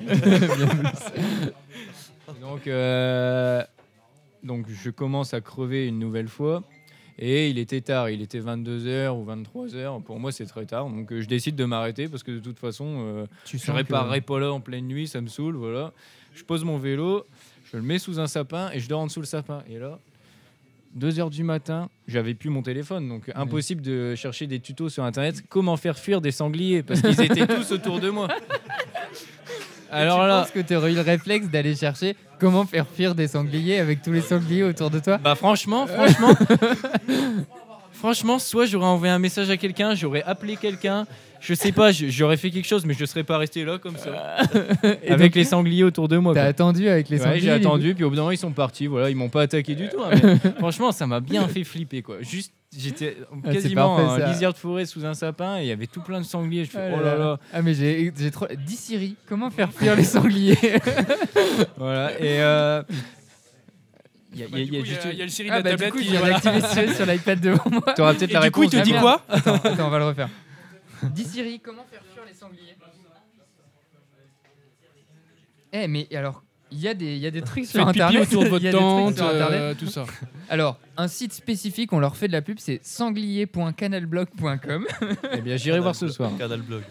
[2.40, 3.62] donc, euh,
[4.42, 6.62] donc je commence à crever une nouvelle fois.
[7.18, 10.02] Et il était tard, il était 22h ou 23h.
[10.02, 10.88] Pour moi, c'est très tard.
[10.88, 14.20] Donc, euh, je décide de m'arrêter parce que de toute façon, euh, Tu je réparerai
[14.20, 15.54] pas là en pleine nuit, ça me saoule.
[15.54, 15.92] Voilà.
[16.34, 17.24] Je pose mon vélo,
[17.70, 19.62] je le mets sous un sapin et je dors en dessous le sapin.
[19.68, 20.00] Et là,
[20.98, 23.08] 2h du matin, j'avais plus mon téléphone.
[23.08, 25.44] Donc, impossible de chercher des tutos sur internet.
[25.48, 26.82] Comment faire fuir des sangliers?
[26.82, 28.28] Parce qu'ils étaient tous autour de moi.
[29.90, 30.40] Alors tu là.
[30.40, 34.02] penses que tu aurais eu le réflexe d'aller chercher comment faire fuir des sangliers avec
[34.02, 36.34] tous les sangliers autour de toi Bah franchement, franchement,
[37.92, 41.06] franchement, soit j'aurais envoyé un message à quelqu'un, j'aurais appelé quelqu'un,
[41.44, 44.36] je sais pas, j'aurais fait quelque chose, mais je serais pas resté là comme ça,
[45.02, 46.32] Et avec donc, les sangliers autour de moi.
[46.34, 48.38] T'as attendu avec les Ouais, sangliers j'ai du attendu, puis au bout d'un moment ils
[48.38, 48.86] sont partis.
[48.86, 50.00] Voilà, ils m'ont pas attaqué du tout.
[50.02, 52.16] hein, mais franchement, ça m'a bien fait flipper quoi.
[52.22, 55.86] Juste, j'étais Ah, quasiment en lisière de forêt sous un sapin et il y avait
[55.86, 56.64] tout plein de sangliers.
[56.64, 57.38] Je fais Ah oh là là.
[57.52, 58.46] Ah mais j'ai trop.
[58.66, 60.56] Dis Siri, comment faire fuir les sangliers
[61.76, 62.40] Voilà et.
[62.40, 62.82] euh,
[64.32, 65.04] il y a- Bah, il y a- du il y a coup, il y, juste
[65.18, 66.40] y a le Siri de Ah la bah du tablette coup, qui voilà.
[66.40, 67.94] d'activer Siri sur l'iPad devant moi.
[67.94, 68.74] T'auras peut-être Et la du coup, réponse.
[68.74, 70.28] il te dit quoi Attends, attends, on va le refaire.
[71.12, 72.76] Dis Siri, comment faire fuir les sangliers
[75.72, 78.02] Eh mais alors, il y a des, il y a des trucs sur Faites pipi
[78.02, 78.28] internet.
[78.32, 79.60] autour de il y votre a des trucs tente, sur Internet.
[79.60, 80.06] euh, tout ça.
[80.48, 84.86] Alors, un site spécifique, on leur fait de la pub, c'est sanglier.canalblog.com.
[85.32, 86.30] Eh bien, j'irai voir ce soir.
[86.38, 86.82] Canal Blog.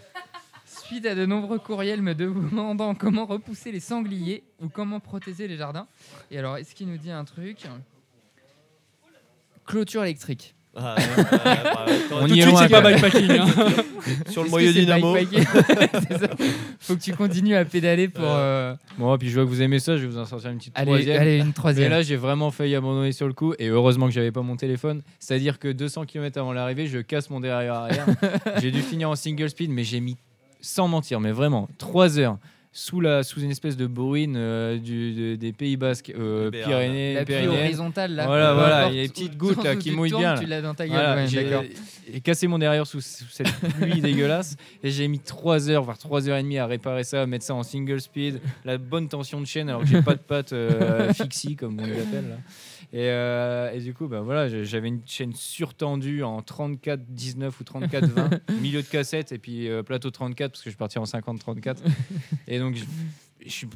[0.66, 5.56] Suite à de nombreux courriels me demandant comment repousser les sangliers ou comment protéger les
[5.56, 5.86] jardins.
[6.30, 7.64] Et alors, est-ce qu'il nous dit un truc?
[9.66, 10.54] Clôture électrique.
[10.76, 13.30] Ah, bah, ouais, On y de est suite, c'est pas bikepacking.
[13.30, 13.46] hein.
[14.30, 15.16] Sur le moyen dynamo.
[16.80, 18.24] Faut que tu continues à pédaler pour.
[18.26, 20.58] euh, Bon, puis je vois que vous aimez ça, je vais vous en sortir une
[20.58, 21.20] petite Allez, troisième.
[21.20, 21.90] allez, une Mais troisième.
[21.90, 25.02] là, j'ai vraiment failli abandonner sur le coup, et heureusement que j'avais pas mon téléphone.
[25.18, 28.06] C'est-à-dire que 200 km avant l'arrivée, je casse mon derrière arrière.
[28.60, 30.16] j'ai dû finir en single speed, mais j'ai mis,
[30.60, 32.36] sans mentir, mais vraiment, 3 heures
[32.76, 36.50] sous, la, sous une espèce de bruine euh, du, de- des Pays Basques, euh.
[36.50, 38.26] Pyrénées, La horizontale là.
[38.26, 40.74] Voilà, voilà, il y a les petites gouttes, là, qui mouillent bien, Tu l'as dans
[40.74, 40.96] ta gueule.
[40.96, 41.62] Voilà, ouais, j'ai- d'accord.
[42.12, 43.46] et cassé mon derrière sous, sous cette
[43.78, 44.56] pluie dégueulasse.
[44.82, 47.44] Et j'ai mis 3 heures, voire 3 heures et demie à réparer ça, à mettre
[47.44, 50.52] ça en single speed, la bonne tension de chaîne, alors que j'ai pas de patte
[50.52, 52.28] euh, fixie, comme on les appelle.
[52.28, 52.36] là.
[52.94, 58.38] Et, euh, et du coup, bah, voilà, j'avais une chaîne surtendue en 34-19 ou 34-20,
[58.62, 61.78] milieu de cassette, et puis euh, plateau 34, parce que je suis parti en 50-34.
[62.46, 62.76] et donc,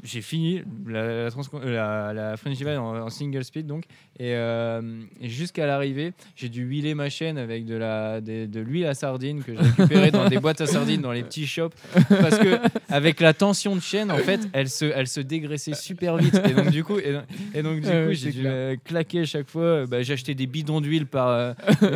[0.02, 3.84] j'ai fini la, la, transcon- euh, la, la French Divide en, en single speed donc.
[4.18, 8.86] Et, euh, et jusqu'à l'arrivée j'ai dû huiler ma chaîne avec de la de l'huile
[8.86, 11.74] à sardine que j'ai récupérée dans des boîtes à sardines dans les petits shops.
[12.08, 12.58] Parce que
[12.88, 16.40] avec la tension de chaîne en fait elle se elle se dégraissait super vite.
[16.48, 17.18] Et donc du coup et,
[17.54, 19.86] et donc du coup j'ai dû euh, claquer à chaque fois.
[19.86, 21.52] Bah, j'ai acheté des bidons d'huile par euh,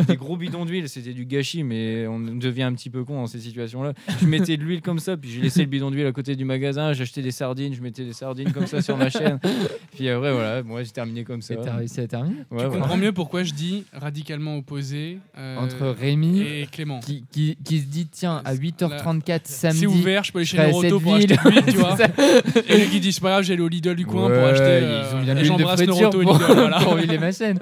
[0.09, 0.89] des gros bidons d'huile.
[0.89, 4.27] C'était du gâchis mais on devient un petit peu con dans ces situations là je
[4.27, 6.93] mettais de l'huile comme ça puis j'ai laissé le bidon d'huile à côté du magasin.
[6.93, 9.39] J'achetais des sardines je mettais des sardines comme ça sur ma chaîne
[9.95, 12.67] puis après voilà moi j'ai terminé comme ça Et t'as réussi à terminer Ouais, Tu
[12.67, 12.71] voilà.
[12.71, 17.01] comprends mieux pourquoi je dis radicalement opposé euh, entre Rémi et Clément.
[17.01, 19.79] qui, qui, qui se dit tiens à 8h34 samedi.
[19.81, 21.97] C'est ouvert, je peux aller chez Neuroto pour acheter de l'huile, tu vois.
[22.69, 24.79] Et lui qui dit c'est pas grave, j'ai allé au Lidl du coin pour acheter.
[24.81, 26.81] ils euh, ont bien et l'huile de J'embrasse Neuroto et pour, Lidl, voilà.
[26.83, 27.59] pour huiler ma chaîne.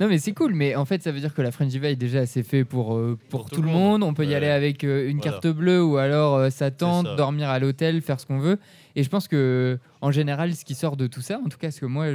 [0.00, 2.26] Non mais c'est cool, mais en fait ça veut dire que la French Divide déjà
[2.26, 4.02] c'est fait pour, euh, pour, tout, le monde.
[4.02, 5.32] On peut y aller avec euh, une Voilà.
[5.32, 8.58] carte bleue ou alors euh, sa tente, dormir à l'hôtel, faire ce qu'on veut.
[8.96, 11.70] Et je pense que en général ce qui sort de tout ça, en tout cas
[11.70, 12.06] ce que moi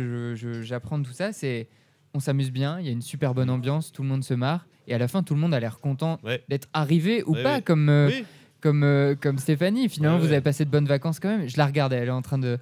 [0.63, 1.67] j'apprends de tout ça, c'est
[2.13, 4.65] on s'amuse bien, il y a une super bonne ambiance, tout le monde se marre
[4.87, 6.43] et à la fin tout le monde a l'air content Ouais.
[6.49, 7.63] d'être arrivé ou Ouais, pas oui.
[7.63, 8.23] comme euh, Oui,
[8.61, 9.87] comme, euh, comme Stéphanie.
[9.89, 10.33] Finalement, Ouais, vous ouais.
[10.37, 11.47] avez passé de bonnes vacances quand même.
[11.47, 12.57] Je la regardais, elle est en train de.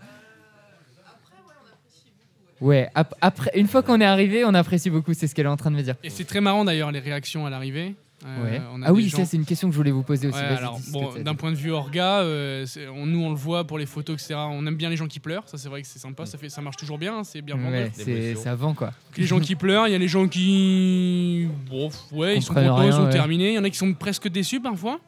[2.61, 5.49] Ouais, ap- après, une fois qu'on est arrivé, on apprécie beaucoup, c'est ce qu'elle est
[5.49, 5.95] en train de me dire.
[6.03, 7.95] Et c'est très marrant d'ailleurs les réactions à l'arrivée.
[8.25, 8.61] Euh, Ouais.
[8.73, 10.39] on a Ah oui, gens- ça c'est une question que je voulais vous poser aussi.
[10.39, 10.57] Ouais,
[10.91, 12.65] bon, d'un point de vue orga, euh,
[12.95, 14.35] on- nous on le voit pour les photos, etc.
[14.49, 16.49] On aime bien les gens qui pleurent, ça c'est vrai que c'est sympa, ça, fait,
[16.49, 17.55] ça marche toujours bien, hein, c'est bien.
[17.57, 18.87] Ouais, c'est ça vend quoi.
[18.87, 21.47] Donc, Les gens qui pleurent, il y a les gens qui.
[21.69, 23.09] Bon, ouais, ils sont contents, ils sont ouais.
[23.11, 23.49] terminés.
[23.49, 24.99] Il y en a qui sont presque déçus parfois.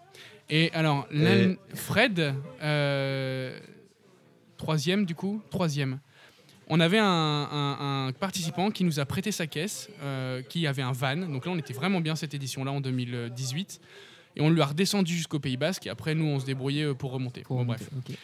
[0.50, 3.58] Et alors, Et- Fred, euh,
[4.58, 6.00] troisième du coup, troisième.
[6.70, 10.82] On avait un, un- un participant qui nous a prêté sa caisse, euh, qui avait
[10.82, 11.16] un van.
[11.16, 13.80] Donc là, on était vraiment bien cette édition-là en 2018.
[14.36, 15.88] Et on lui a redescendu jusqu'au Pays Basque.
[15.88, 17.42] Et après, nous, on se débrouillait euh, pour remonter.
[17.42, 18.16] Pour Bon, remonter, bref.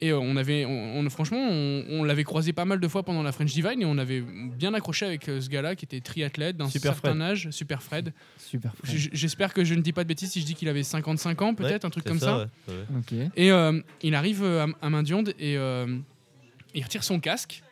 [0.00, 3.04] Et euh, on avait, on, on- franchement, on, on l'avait croisé pas mal de fois
[3.04, 6.00] pendant la French Divine et on avait bien accroché avec euh, ce gars-là qui était
[6.00, 7.22] triathlète d'un Super certain Fred.
[7.22, 8.12] âge, Super Fred.
[8.36, 8.74] Super.
[8.74, 8.92] frais.
[8.96, 11.40] J- J'espère que je ne dis pas de bêtises si je dis qu'il avait 55
[11.42, 12.48] ans, peut-être, Ouais, un truc comme ça.
[12.68, 13.30] ouais.
[13.36, 15.96] Et euh, il arrive à, à Main-Dionde et euh,
[16.74, 17.62] il retire son casque.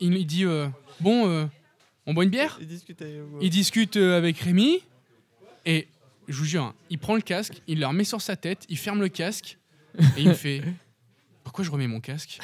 [0.00, 0.68] Il, il dit euh,
[1.00, 1.46] Bon, euh,
[2.06, 2.58] on boit une bière
[3.40, 4.80] Il discute euh, avec Rémi
[5.66, 5.88] et
[6.28, 8.78] je vous jure, hein, il prend le casque, il le remet sur sa tête, il
[8.78, 9.58] ferme le casque
[10.16, 10.62] et il me fait
[11.44, 12.38] Pourquoi je remets mon casque?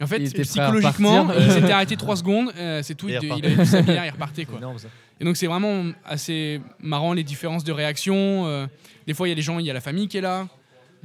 [0.00, 2.94] Et en fait, Il était prêt à psychologiquement, il s'était arrêté trois secondes, euh, c'est
[2.94, 3.08] tout.
[3.08, 3.46] Et Il, il il repartait.
[3.46, 4.58] avait plus sa bière, il repartait quoi.
[4.58, 4.88] énorme ça.
[5.20, 8.46] Et donc c'est vraiment assez marrant les différences de réaction.
[8.46, 8.66] euh,
[9.06, 10.48] des fois il y a des gens, il y a la famille qui est là,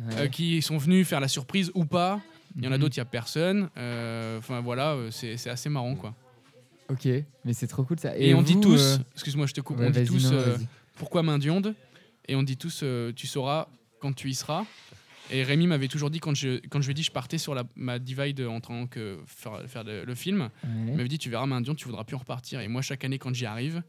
[0.10, 0.15] Ouais.
[0.22, 2.19] euh, qui sont venus faire la surprise ou pas.
[2.56, 2.82] Il y en a Mhm.
[2.82, 3.70] d'autres, il y a personne.
[3.78, 6.14] Euh, Enfin voilà, euh, c'est c'est assez marrant quoi.
[6.90, 7.08] Ok,
[7.46, 8.16] mais c'est trop cool ça.
[8.18, 10.58] Et, on dit tous, euh, excuse-moi, je te coupe, ouais, on dit tous non,
[10.96, 11.74] pourquoi main d'ionde
[12.28, 12.84] Et on dit tous,
[13.16, 13.68] tu sauras
[14.00, 14.66] quand tu y seras.
[15.32, 17.56] Et Rémi m'avait toujours dit, quand je, quand je lui ai dit, je partais sur
[17.56, 20.96] la, ma divide en tant que faire, faire le, le film, il Ouais.
[20.98, 22.60] m'avait dit, tu verras main d'ionde, tu voudras plus en repartir.
[22.60, 23.82] Et moi, chaque année, quand j'y arrive,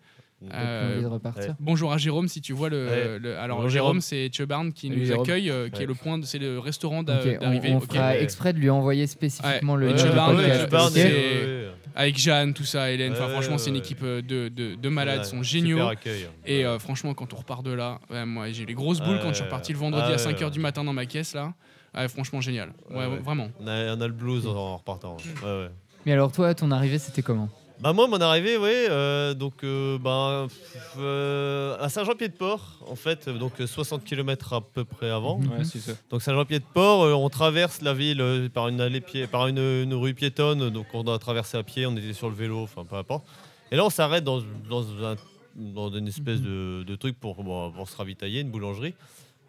[0.52, 1.54] euh, envie de repartir.
[1.60, 2.86] Bonjour à Jérôme si tu vois le.
[2.86, 3.18] Ouais.
[3.18, 4.00] le- alors Bonjour, Jérôme, Jérôme.
[4.00, 5.22] c'est Chubarn qui Salut, nous Jérôme.
[5.24, 5.84] accueille, euh, qui Ouais.
[5.84, 7.72] est le point, c'est le restaurant d'a- Ok, on, d'arrivée.
[7.72, 13.12] on fera exprès de lui envoyer spécifiquement le ouais, Avec Jeanne, tout ça, Hélène.
[13.12, 15.60] Enfin, Ouais, franchement, c'est une équipe euh, de, de, de malades, ouais, ils sont super
[15.60, 15.86] géniaux.
[15.86, 16.26] accueil.
[16.44, 19.14] Et euh, franchement, quand on repart de là, ouais, moi j'ai eu les grosses boules
[19.16, 20.50] Ouais, quand je suis reparti le vendredi ah à ouais, 5h ouais.
[20.50, 21.52] du matin dans ma caisse là.
[21.96, 22.70] Ouais, franchement, génial.
[22.90, 23.18] Ouais, Ouais, ouais.
[23.24, 23.48] vraiment.
[23.60, 25.16] on, a, on a le blues en repartant.
[25.44, 25.68] Ouais, ouais.
[26.04, 27.48] Mais alors toi, ton arrivée, c'était comment?
[27.80, 33.36] Bah moi, mon arrivée, oui, euh, donc euh, pff, euh, à Saint-Jean-Pied-de-Port, en fait, euh,
[33.36, 35.38] donc euh, 60 km à peu près avant.
[35.38, 35.50] Mhm.
[35.50, 35.92] Ouais, c'est ça.
[36.08, 39.92] Donc Saint-Jean-Pied-de-Port, euh, on traverse la ville euh, par une allée pied, par une, une
[39.94, 42.96] rue piétonne, donc on doit traverser à pied, on était sur le vélo, enfin peu
[42.96, 43.26] importe.
[43.72, 44.40] Et là, on s'arrête dans,
[44.70, 45.16] dans, un-
[45.56, 48.94] dans une espèce de, de truc pour, bon, pour se ravitailler, une boulangerie.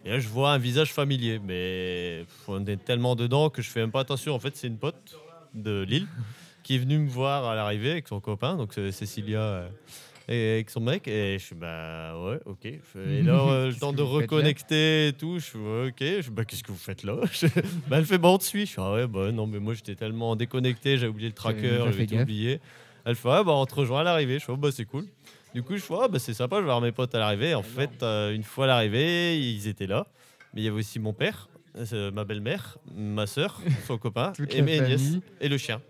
[0.03, 3.79] Et là, je vois un visage familier, mais on est tellement dedans que je fais
[3.81, 4.33] même pas attention.
[4.35, 5.15] En fait, c'est une pote
[5.53, 6.07] de Lille
[6.65, 9.39] qui est venue me voir à l'arrivée avec son copain, donc Cécilia.
[9.39, 9.69] euh,
[10.27, 12.65] et avec son mec et je suis bah ouais ok.
[12.65, 15.99] Et là euh, le temps de reconnecter et tout je suis ouais, ok.
[15.99, 17.17] Je suis, bah qu'est-ce que vous faites là?
[17.87, 18.65] Bah elle fait bah on te suit.
[18.65, 21.83] Je suis ah ouais bah non mais moi j'étais tellement déconnecté j'avais oublié le tracker
[21.85, 22.59] j'avais tout oublié.
[23.05, 24.39] Elle fait ah bah on te rejoint à l'arrivée.
[24.39, 25.05] Je fais oh, bah c'est cool.
[25.53, 27.53] Du coup je fais ah bah c'est sympa je vais voir mes potes à l'arrivée.
[27.53, 30.07] En fait euh, une fois à l'arrivée ils étaient là.
[30.55, 31.49] Mais il y avait aussi mon père
[31.93, 35.21] euh, ma belle-mère, ma sœur, son copain, Toute et la mes nièces, famille.
[35.41, 35.81] et le chien.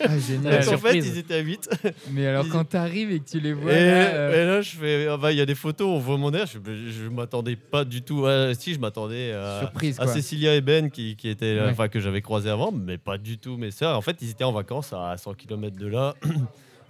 [0.00, 0.64] Ah, génial.
[0.64, 1.06] Donc en fait, surprise.
[1.08, 1.68] ils étaient à 8.
[2.12, 4.70] Mais alors quand t'arrives et que tu les vois, Et, là, euh, et là, je
[4.76, 6.46] fais, ah bah, il y a des photos, on voit mon air.
[6.46, 6.58] Je,
[6.90, 8.24] je m'attendais pas du tout.
[8.26, 10.12] à- si, je m'attendais à, surprise à quoi.
[10.14, 11.70] Cécilia et Ben qui, qui étaient, là, Ouais.
[11.72, 13.96] enfin que j'avais croisé avant, mais pas du tout mes sœurs.
[13.98, 16.14] En fait, ils étaient en vacances à 100 km de là.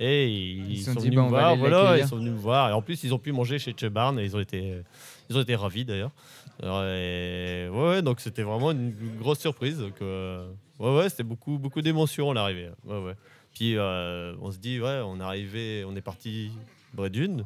[0.00, 2.70] Et ils, sont sont dit, venus bah, me voir, voilà, ils sont venus me voir.
[2.70, 4.82] Et en plus, ils ont pu manger chez Chebarn et ils ont été,
[5.30, 6.10] ils ont été ravis d'ailleurs.
[6.62, 9.78] Ouais, ouais, donc c'était vraiment une grosse surprise.
[9.78, 10.46] Donc, euh,
[10.78, 12.70] ouais, ouais, c'était beaucoup, beaucoup d'émotions à l'arrivée.
[12.84, 13.14] Ouais, ouais.
[13.54, 16.50] Puis euh, on se dit, ouais, on est arrivé, on est parti
[16.96, 17.44] près d'une,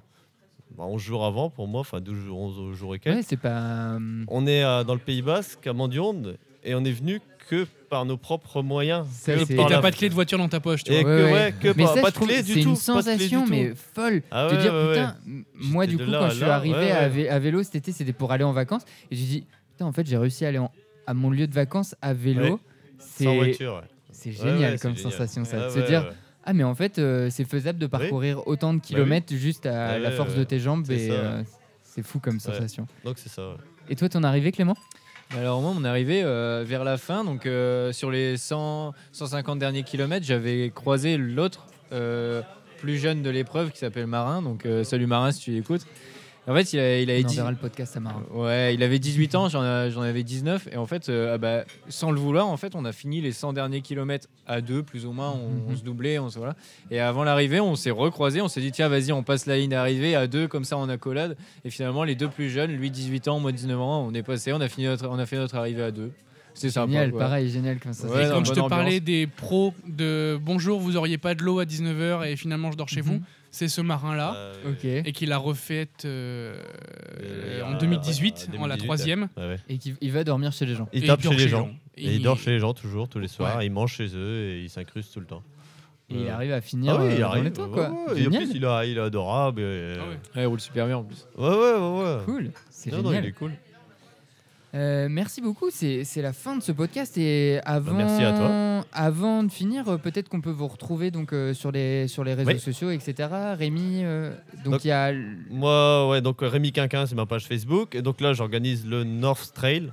[0.77, 3.17] bah, 11 jours avant pour moi, enfin 12 jours, 11 jours et quelques.
[3.17, 3.95] Ouais, c'est pas.
[3.95, 6.39] euh, On est euh, dans le Pays Basque, à Mandionde,
[6.69, 9.07] et on est venu que par nos propres moyens.
[9.11, 10.85] Ça, que c'est- Et par t'as la- pas de clé de voiture dans ta poche,
[10.85, 11.11] tu Et vois.
[11.11, 12.59] que, Ouais, ouais, que Mais pas, ça, pas je de clé du c'est tout.
[12.59, 14.23] une clé du sensation, mais folle.
[14.31, 15.17] Ah de ouais, dire, ouais, putain,
[15.55, 17.09] moi, du coup, là quand je suis arrivé ouais, à, ouais.
[17.09, 18.83] vé- à vélo cet été, c'était pour aller en vacances.
[19.11, 20.71] Et j'ai dit, putain, en fait, j'ai réussi à aller en-
[21.07, 22.43] à mon lieu de vacances à vélo.
[22.43, 22.51] Ouais.
[22.99, 23.89] Sans C'est voiture, ouais.
[24.13, 25.13] c'est Ouais, génial ouais, comme c'est génial.
[25.13, 25.57] sensation, ça.
[25.59, 26.13] Ouais, de se dire,
[26.45, 29.99] ah, mais en fait, euh, c'est faisable de parcourir autant de kilomètres juste à Ouais,
[30.01, 30.85] la force de tes jambes.
[30.87, 31.43] C'est Et euh,
[31.83, 32.87] c'est fou comme sensation.
[33.05, 33.49] Donc c'est ça.
[33.49, 33.55] ouais.
[33.89, 34.77] Et toi, ton arrivée, Clément?
[35.37, 39.59] Alors moi, on est arrivé euh, vers la fin, donc euh, sur les 100, 150
[39.59, 42.41] derniers kilomètres, j'avais croisé l'autre euh,
[42.79, 44.41] plus jeune de l'épreuve qui s'appelle Marin.
[44.41, 45.87] Donc salut Marin si tu l'écoutes.
[46.49, 48.23] En fait, il, a- il avait On le podcast à Marin.
[48.33, 50.69] Ouais, il avait 18 ans, j'en avais 19.
[50.73, 53.33] Et en fait, euh, ah bah, sans le vouloir, en fait, on a fini les
[53.33, 55.31] 100 derniers kilomètres à deux, plus ou moins.
[55.31, 55.77] On, on Mhm.
[55.77, 56.57] se doublait, on se voilà.
[56.91, 58.41] Et avant l'arrivée, on s'est recroisés.
[58.41, 60.89] On s'est dit, tiens, vas-y, on passe la ligne d'arrivée à deux, comme ça, en
[60.89, 61.37] accolade.
[61.65, 64.53] Et finalement, les deux plus jeunes, lui 18 ans, moi 19 ans, on est passé,
[64.55, 66.13] on a, fini notre, on a fait notre arrivée à deux.
[66.55, 66.91] C'est sympa.
[66.91, 67.21] Génial, quoi.
[67.21, 68.09] pareil, génial comme ça.
[68.09, 71.43] Ouais, Et non, quand je te parlais des pros de bonjour, vous auriez pas de
[71.45, 73.07] l'eau à 19h et finalement je dors chez Mhm.
[73.07, 73.21] vous,
[73.51, 74.35] c'est ce marin-là.
[74.37, 74.85] Euh, Ok.
[74.85, 76.61] Et qu'il a refaite euh,
[77.23, 79.29] Euh, en euh, 2018, ouais, en la 2018, troisième.
[79.37, 79.57] ouais, ouais.
[79.69, 80.89] Et qui il va dormir chez les gens.
[80.93, 81.71] Il Et tape dort chez les gens.
[81.97, 83.57] Et Et il dort chez les gens toujours, tous les soirs.
[83.59, 83.67] Ouais.
[83.67, 85.43] Il mange chez eux et il s'incruste tout le temps.
[86.11, 87.45] Et il Euh, arrive à finir Ah oui, euh, il dans arrive.
[87.45, 87.91] les temps, quoi.
[87.91, 88.45] ouais, Et en Génial.
[88.45, 89.61] plus, il, a- il est adorable.
[89.61, 90.15] et- Ah ouais.
[90.37, 91.27] Ouais, il roule super bien en plus.
[91.37, 92.03] Ouais, ouais, ouais.
[92.03, 92.19] ouais.
[92.25, 93.25] Cool, c'est Non, non, génial.
[93.25, 93.53] il est cool.
[94.79, 98.85] Euh, merci beaucoup, c'est la fin de ce podcast et avant, Bah, merci à toi.
[98.93, 102.35] avant de finir, euh, peut-être qu'on peut vous retrouver donc euh, sur les sur les
[102.35, 102.61] réseaux Oui.
[102.61, 103.29] sociaux, etc.
[103.59, 104.31] Rémi, euh,
[104.65, 105.13] donc il y a
[105.51, 107.95] Moi, ouais, donc Rémi Quinquin, c'est ma page Facebook.
[107.97, 109.93] Et donc là, j'organise le North Trail.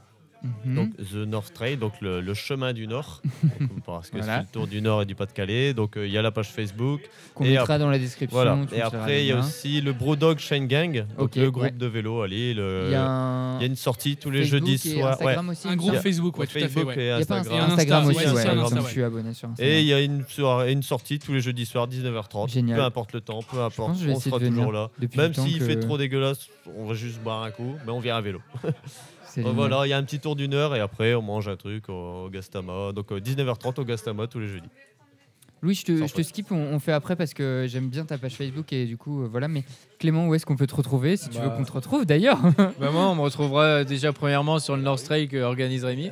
[0.65, 0.76] Mhm.
[0.76, 3.22] Donc The North Trail, donc le, le chemin du Nord.
[3.59, 4.38] Donc, parce que Voilà.
[4.38, 5.73] c'est le tour du Nord et du Pas-de-Calais.
[5.73, 7.01] Donc euh, il y a la page Facebook.
[7.34, 8.35] qu'on et mettra dans la description.
[8.35, 8.57] Voilà.
[8.73, 11.05] Et après, il y a aussi le Brodog Shine Gang.
[11.17, 11.72] Donc le groupe ouais.
[11.72, 12.57] de vélo à Lille.
[12.85, 14.95] il y a un il y a une sortie tous les Facebook jeudis.
[15.01, 15.38] Ouais.
[15.49, 15.67] Aussi.
[15.67, 15.95] Un groupe.
[15.95, 16.67] Facebook, ouais, tout à fait.
[16.67, 17.03] Facebook ouais.
[17.03, 17.72] et Il y a pas un Instagram.
[17.72, 18.11] Instagram Insta,
[18.76, 19.73] aussi, je suis abonné sur Instagram.
[19.76, 22.49] Et il y a une, soirée- une sortie tous les jeudis soirs, 19h30.
[22.51, 22.77] Génial.
[22.77, 23.97] Peu importe le temps, peu importe.
[24.07, 24.89] on sera toujours là.
[25.15, 26.47] Même s'il fait trop dégueulasse,
[26.77, 28.41] on va juste boire un coup, mais on vient à vélo.
[29.41, 29.69] Donc génial.
[29.69, 31.89] voilà, il y a un petit tour d'une heure et après on mange un truc
[31.89, 32.91] au, au Gastama.
[32.93, 34.69] Donc euh, 19h30 au Gastama tous les jeudis.
[35.61, 38.17] Louis, je te, je te skip, on, on fait après parce que j'aime bien ta
[38.19, 39.47] page Facebook et du coup, euh, voilà.
[39.47, 39.63] Mais
[39.99, 41.55] Clément, où est-ce qu'on peut te retrouver Si tu veux Bah.
[41.57, 42.39] qu'on te retrouve d'ailleurs?
[42.79, 46.11] Bah moi, on me retrouvera déjà premièrement sur le North Trail que organise Rémi.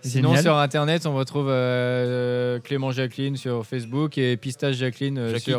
[0.00, 0.42] Sinon, Génial.
[0.44, 5.52] sur internet, on retrouve euh, Clément Jacqueline sur Facebook et Pistache Jacqueline euh, Jackie.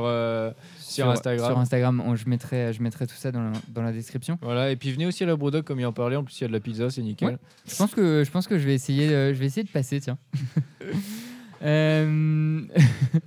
[0.90, 1.48] Sur, euh, sur Instagram.
[1.52, 4.38] Sur Instagram, on- je, mettrai, je mettrai tout ça dans la, dans la description.
[4.42, 6.16] Voilà, et puis venez aussi à la Brodoc comme il en parlait.
[6.16, 7.30] En plus, il y a de la pizza, c'est nickel.
[7.30, 7.38] Ouais.
[7.68, 10.00] Je pense que, je pense que je, vais essayer, euh, je vais essayer de passer,
[10.00, 10.18] tiens.
[11.62, 12.62] Euh,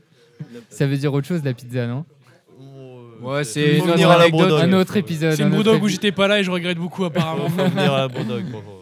[0.70, 2.06] ça veut dire autre chose, la pizza, non?
[3.20, 4.48] Ouais, c'est Faut une venir autre à la anecdote.
[4.48, 4.64] Brodoc.
[4.64, 5.34] Un autre épisode.
[5.34, 7.48] C'est un une Brewdog où j'étais pas là et je regrette beaucoup apparemment.
[7.48, 8.81] Venir à la comprendre.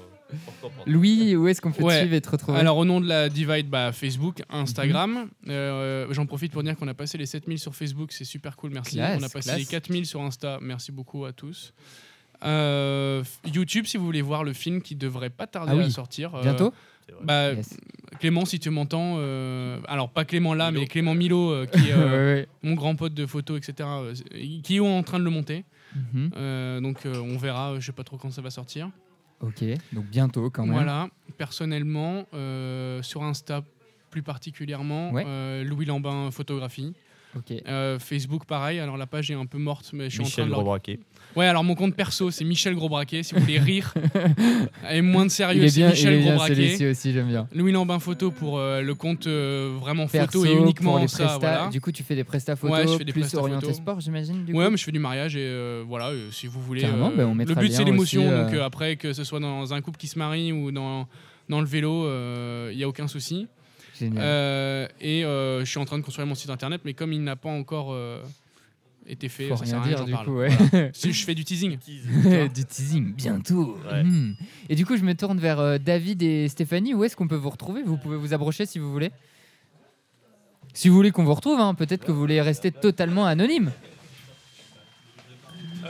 [0.86, 1.98] Louis, où est-ce qu'on peut te Ouais.
[2.00, 5.28] suivre et te retrouver Alors au nom de la Divide, bah, Facebook, Instagram.
[5.48, 8.70] Euh, J'en profite pour dire qu'on a passé les 7000 sur Facebook, c'est super cool,
[8.72, 8.96] merci.
[8.96, 9.58] Classe, on a passé classe.
[9.58, 11.72] les 4000 sur Insta, merci beaucoup à tous.
[12.44, 15.84] Euh, YouTube, si vous voulez voir le film qui devrait pas tarder Ah oui.
[15.84, 16.34] à sortir.
[16.34, 16.72] euh, Bientôt
[17.22, 17.76] bah, Yes.
[18.18, 20.80] Clément, si tu m'entends, euh, alors pas Clément là, Milo.
[20.80, 24.14] mais Clément Milo, euh, qui est euh, mon grand pote de photos, etc., euh,
[24.62, 25.64] qui est en train de le monter.
[26.14, 26.30] Mhm.
[26.36, 28.90] Euh, donc euh, on verra, je sais pas trop quand ça va sortir.
[29.40, 30.72] Ok, donc bientôt quand même.
[30.74, 31.08] Voilà,
[31.38, 33.62] personnellement, euh, sur Insta
[34.10, 35.24] plus particulièrement, Ouais.
[35.26, 36.94] euh, Louis Lambin photographie.
[37.68, 40.44] Euh, Facebook pareil, alors la page est un peu morte, mais je suis en Michel
[40.44, 40.54] train de...
[40.54, 40.98] Grosbraquet.
[41.36, 43.94] Ouais, alors mon compte perso, c'est Michel Grosbraquet, si vous voulez rire.
[44.90, 46.54] Et moins de sérieux, est c'est bien, il Michel est bien Grosbraquet.
[46.54, 47.46] celui-ci aussi, j'aime bien.
[47.54, 51.08] Louis Lambin photo pour euh, le compte euh, vraiment Perso, photo et uniquement pour les
[51.08, 51.38] ça.
[51.38, 51.68] voilà.
[51.68, 53.76] Du coup, tu fais des prestats photos Ouais, je fais des plus prestats orientés photos.
[53.76, 54.44] sport, j'imagine.
[54.48, 56.84] Ouais, coup mais je fais du mariage et euh, voilà, euh, si vous voulez.
[56.84, 59.72] Euh, ben, on le but c'est l'émotion, euh, donc euh, après que ce soit dans
[59.72, 61.06] un couple qui se marie ou dans,
[61.48, 62.06] dans le vélo,
[62.70, 63.46] il n'y a aucun souci.
[64.00, 64.22] Génial.
[64.24, 67.22] Euh, et euh, je suis en train de construire mon site internet, mais comme il
[67.22, 68.20] n'a pas encore euh,
[69.06, 69.48] été fait.
[69.48, 70.26] Faut ça rien sert à rien, dire j'en du parle.
[70.26, 70.36] coup.
[70.38, 70.48] Ouais.
[70.48, 70.88] Voilà.
[70.94, 71.78] Si je fais du teasing.
[72.54, 73.78] du teasing bientôt.
[73.90, 74.02] Ouais.
[74.02, 74.34] Mhm.
[74.68, 76.94] Et du coup, je me tourne vers euh, David et Stéphanie.
[76.94, 77.82] Où est-ce qu'on peut vous retrouver?
[77.82, 79.10] Vous pouvez vous abrocher si vous voulez.
[80.72, 83.72] Si vous voulez qu'on vous retrouve, hein, peut-être que vous voulez rester totalement anonyme.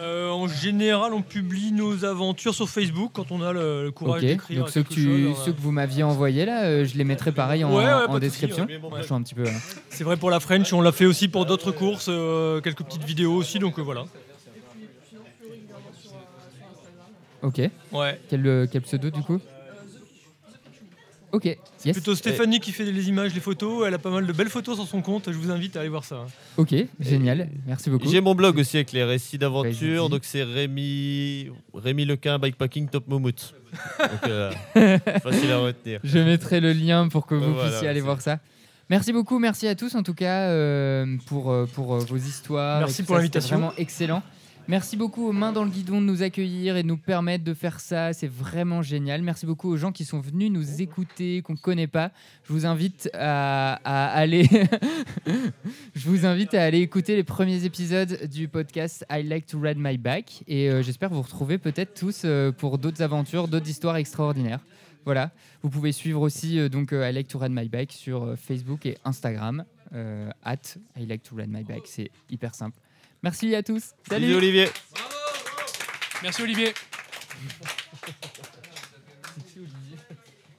[0.00, 4.22] Euh, en général, on publie nos aventures sur Facebook quand on a le, le courage
[4.22, 4.28] Ok.
[4.28, 4.60] d'écrire.
[4.60, 7.04] Donc ceux que, quelque tu, chose, ceux que vous m'aviez envoyés là, euh, je les
[7.04, 8.66] mettrai pareil en, Ouais, ouais, en pas de description.
[8.66, 9.42] souci, Je suis un petit peu.
[9.46, 9.50] euh,
[9.90, 13.04] C'est vrai pour la French, on l'a fait aussi pour d'autres courses, euh, quelques petites
[13.04, 14.04] vidéos aussi, donc euh, voilà.
[17.42, 17.60] Ok.
[17.92, 18.20] Ouais.
[18.28, 19.40] Quel, euh, quel pseudo du coup?
[21.32, 21.44] Ok.
[21.44, 21.92] Yes.
[21.92, 24.76] Plutôt Stéphanie qui fait les images, les photos, elle a pas mal de belles photos
[24.76, 26.26] sur son compte, je vous invite à aller voir ça.
[26.56, 26.74] Ok.
[26.98, 27.48] Génial.
[27.66, 28.08] Merci beaucoup.
[28.10, 30.08] J'ai mon blog aussi avec les récits d'aventure.
[30.08, 33.54] Donc c'est Rémi, Rémi Lequin Bikepacking Top Momout.
[34.00, 34.50] Donc, euh,
[35.22, 36.00] facile à retenir.
[36.02, 38.38] Je mettrai le lien pour que vous Voilà, puissiez aller c'est- voir ça.
[38.88, 42.80] Merci beaucoup, merci à tous en tout cas euh, pour, euh, pour euh, vos histoires.
[42.80, 43.58] Merci pour l'invitation.
[43.58, 44.20] Vraiment excellent.
[44.68, 47.54] Merci beaucoup aux mains dans le guidon de nous accueillir et de nous permettre de
[47.54, 48.12] faire ça.
[48.12, 49.22] C'est vraiment génial.
[49.22, 52.12] Merci beaucoup aux gens qui sont venus nous écouter, qu'on ne connaît pas.
[52.44, 54.48] Je vous invite à, aller.
[55.94, 59.78] Je vous invite à aller écouter les premiers épisodes du podcast I Like to Ride
[59.78, 60.44] My Bike.
[60.46, 64.60] Et euh, j'espère vous retrouver peut-être tous euh, pour d'autres aventures, d'autres histoires extraordinaires.
[65.04, 65.32] Voilà.
[65.62, 68.98] Vous pouvez suivre aussi euh, donc I Like to Ride My Bike sur Facebook et
[69.04, 69.64] Instagram.
[70.44, 71.86] At I Like to Ride My Bike.
[71.86, 72.78] C'est hyper simple.
[73.22, 73.92] Merci à tous.
[74.08, 74.26] Salut.
[74.26, 74.68] Bisous Olivier.
[76.22, 76.72] Merci Olivier.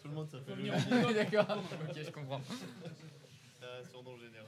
[0.02, 1.58] Tout le monde s'appelle D'accord.
[1.90, 2.42] Ok, je comprends.
[3.92, 4.48] surnom général.